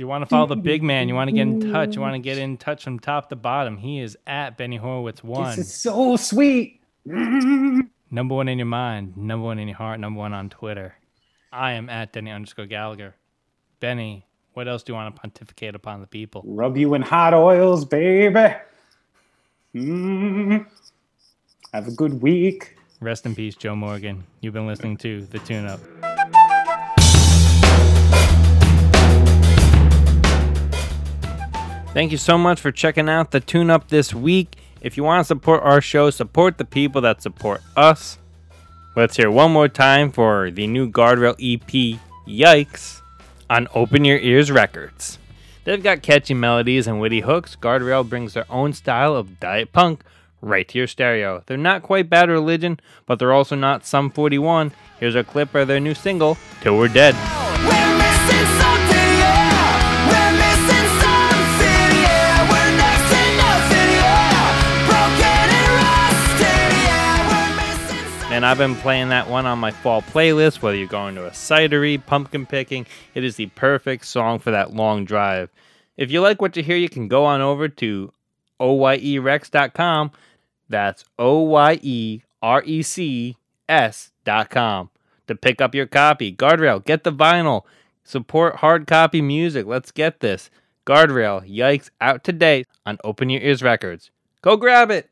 You 0.00 0.06
want 0.06 0.22
to 0.22 0.26
follow 0.26 0.46
the 0.46 0.56
big 0.56 0.82
man, 0.82 1.08
you 1.08 1.14
want 1.14 1.28
to 1.28 1.36
get 1.36 1.42
in 1.42 1.72
touch, 1.72 1.94
you 1.94 2.00
want 2.00 2.14
to 2.14 2.20
get 2.20 2.38
in 2.38 2.56
touch 2.56 2.84
from 2.84 2.98
top 2.98 3.28
to 3.28 3.36
bottom, 3.36 3.76
he 3.76 4.00
is 4.00 4.16
at 4.26 4.56
Benny 4.56 4.78
Horowitz 4.78 5.22
one. 5.22 5.54
this 5.54 5.58
is 5.66 5.74
so 5.74 6.16
sweet. 6.16 6.80
Number 7.04 8.34
one 8.34 8.48
in 8.48 8.58
your 8.58 8.64
mind, 8.64 9.18
number 9.18 9.44
one 9.44 9.58
in 9.58 9.68
your 9.68 9.76
heart, 9.76 10.00
number 10.00 10.18
one 10.18 10.32
on 10.32 10.48
Twitter. 10.48 10.94
I 11.52 11.72
am 11.72 11.90
at 11.90 12.14
Denny 12.14 12.30
underscore 12.30 12.64
Gallagher. 12.64 13.14
Benny, 13.78 14.26
what 14.54 14.68
else 14.68 14.82
do 14.82 14.92
you 14.92 14.96
want 14.96 15.14
to 15.14 15.20
pontificate 15.20 15.74
upon 15.74 16.00
the 16.00 16.06
people? 16.06 16.42
Rub 16.46 16.78
you 16.78 16.94
in 16.94 17.02
hot 17.02 17.34
oils, 17.34 17.84
baby. 17.84 18.54
Mm. 19.74 20.66
Have 21.74 21.88
a 21.88 21.92
good 21.92 22.22
week. 22.22 22.74
Rest 23.00 23.26
in 23.26 23.34
peace, 23.34 23.54
Joe 23.54 23.76
Morgan. 23.76 24.24
You've 24.40 24.54
been 24.54 24.66
listening 24.66 24.96
to 24.96 25.26
The 25.26 25.40
Tune 25.40 25.66
Up. 25.66 26.09
Thank 31.92 32.12
you 32.12 32.18
so 32.18 32.38
much 32.38 32.60
for 32.60 32.70
checking 32.70 33.08
out 33.08 33.32
The 33.32 33.40
Tune 33.40 33.68
Up 33.68 33.88
this 33.88 34.14
week. 34.14 34.56
If 34.80 34.96
you 34.96 35.02
want 35.02 35.20
to 35.20 35.24
support 35.24 35.64
our 35.64 35.80
show, 35.80 36.10
support 36.10 36.56
the 36.56 36.64
people 36.64 37.00
that 37.00 37.20
support 37.20 37.62
us. 37.76 38.16
Let's 38.94 39.16
hear 39.16 39.28
one 39.28 39.50
more 39.50 39.66
time 39.66 40.12
for 40.12 40.52
the 40.52 40.68
new 40.68 40.88
Guardrail 40.88 41.34
EP, 41.40 41.98
Yikes, 42.28 43.00
on 43.50 43.66
Open 43.74 44.04
Your 44.04 44.18
Ears 44.18 44.52
Records. 44.52 45.18
They've 45.64 45.82
got 45.82 46.00
catchy 46.00 46.32
melodies 46.32 46.86
and 46.86 47.00
witty 47.00 47.22
hooks. 47.22 47.56
Guardrail 47.56 48.08
brings 48.08 48.34
their 48.34 48.46
own 48.48 48.72
style 48.72 49.16
of 49.16 49.40
diet 49.40 49.72
punk 49.72 50.04
right 50.40 50.68
to 50.68 50.78
your 50.78 50.86
stereo. 50.86 51.42
They're 51.46 51.56
not 51.56 51.82
quite 51.82 52.08
Bad 52.08 52.30
Religion, 52.30 52.78
but 53.04 53.18
they're 53.18 53.32
also 53.32 53.56
not 53.56 53.84
Sum 53.84 54.12
41. 54.12 54.70
Here's 55.00 55.16
a 55.16 55.24
clip 55.24 55.56
of 55.56 55.66
their 55.66 55.80
new 55.80 55.94
single, 55.94 56.38
Till 56.60 56.78
We're 56.78 56.86
Dead. 56.86 57.16
And 68.40 68.46
I've 68.46 68.56
been 68.56 68.76
playing 68.76 69.10
that 69.10 69.28
one 69.28 69.44
on 69.44 69.58
my 69.58 69.70
fall 69.70 70.00
playlist, 70.00 70.62
whether 70.62 70.74
you're 70.74 70.86
going 70.86 71.14
to 71.16 71.26
a 71.26 71.30
cidery, 71.30 72.02
pumpkin 72.06 72.46
picking. 72.46 72.86
It 73.14 73.22
is 73.22 73.36
the 73.36 73.48
perfect 73.48 74.06
song 74.06 74.38
for 74.38 74.50
that 74.50 74.72
long 74.72 75.04
drive. 75.04 75.50
If 75.98 76.10
you 76.10 76.22
like 76.22 76.40
what 76.40 76.56
you 76.56 76.62
hear, 76.62 76.78
you 76.78 76.88
can 76.88 77.06
go 77.06 77.26
on 77.26 77.42
over 77.42 77.68
to 77.68 78.14
oyerecs.com. 78.58 80.12
That's 80.70 81.04
O 81.18 81.40
Y 81.40 81.80
E 81.82 82.22
R 82.40 82.62
E 82.64 82.80
C 82.80 83.36
S.com 83.68 84.88
to 85.26 85.34
pick 85.34 85.60
up 85.60 85.74
your 85.74 85.84
copy. 85.84 86.34
Guardrail, 86.34 86.82
get 86.82 87.04
the 87.04 87.12
vinyl. 87.12 87.64
Support 88.04 88.56
hard 88.56 88.86
copy 88.86 89.20
music. 89.20 89.66
Let's 89.66 89.90
get 89.90 90.20
this. 90.20 90.48
Guardrail, 90.86 91.46
yikes, 91.46 91.90
out 92.00 92.24
today 92.24 92.64
on 92.86 92.96
Open 93.04 93.28
Your 93.28 93.42
Ears 93.42 93.62
Records. 93.62 94.10
Go 94.40 94.56
grab 94.56 94.90
it. 94.90 95.10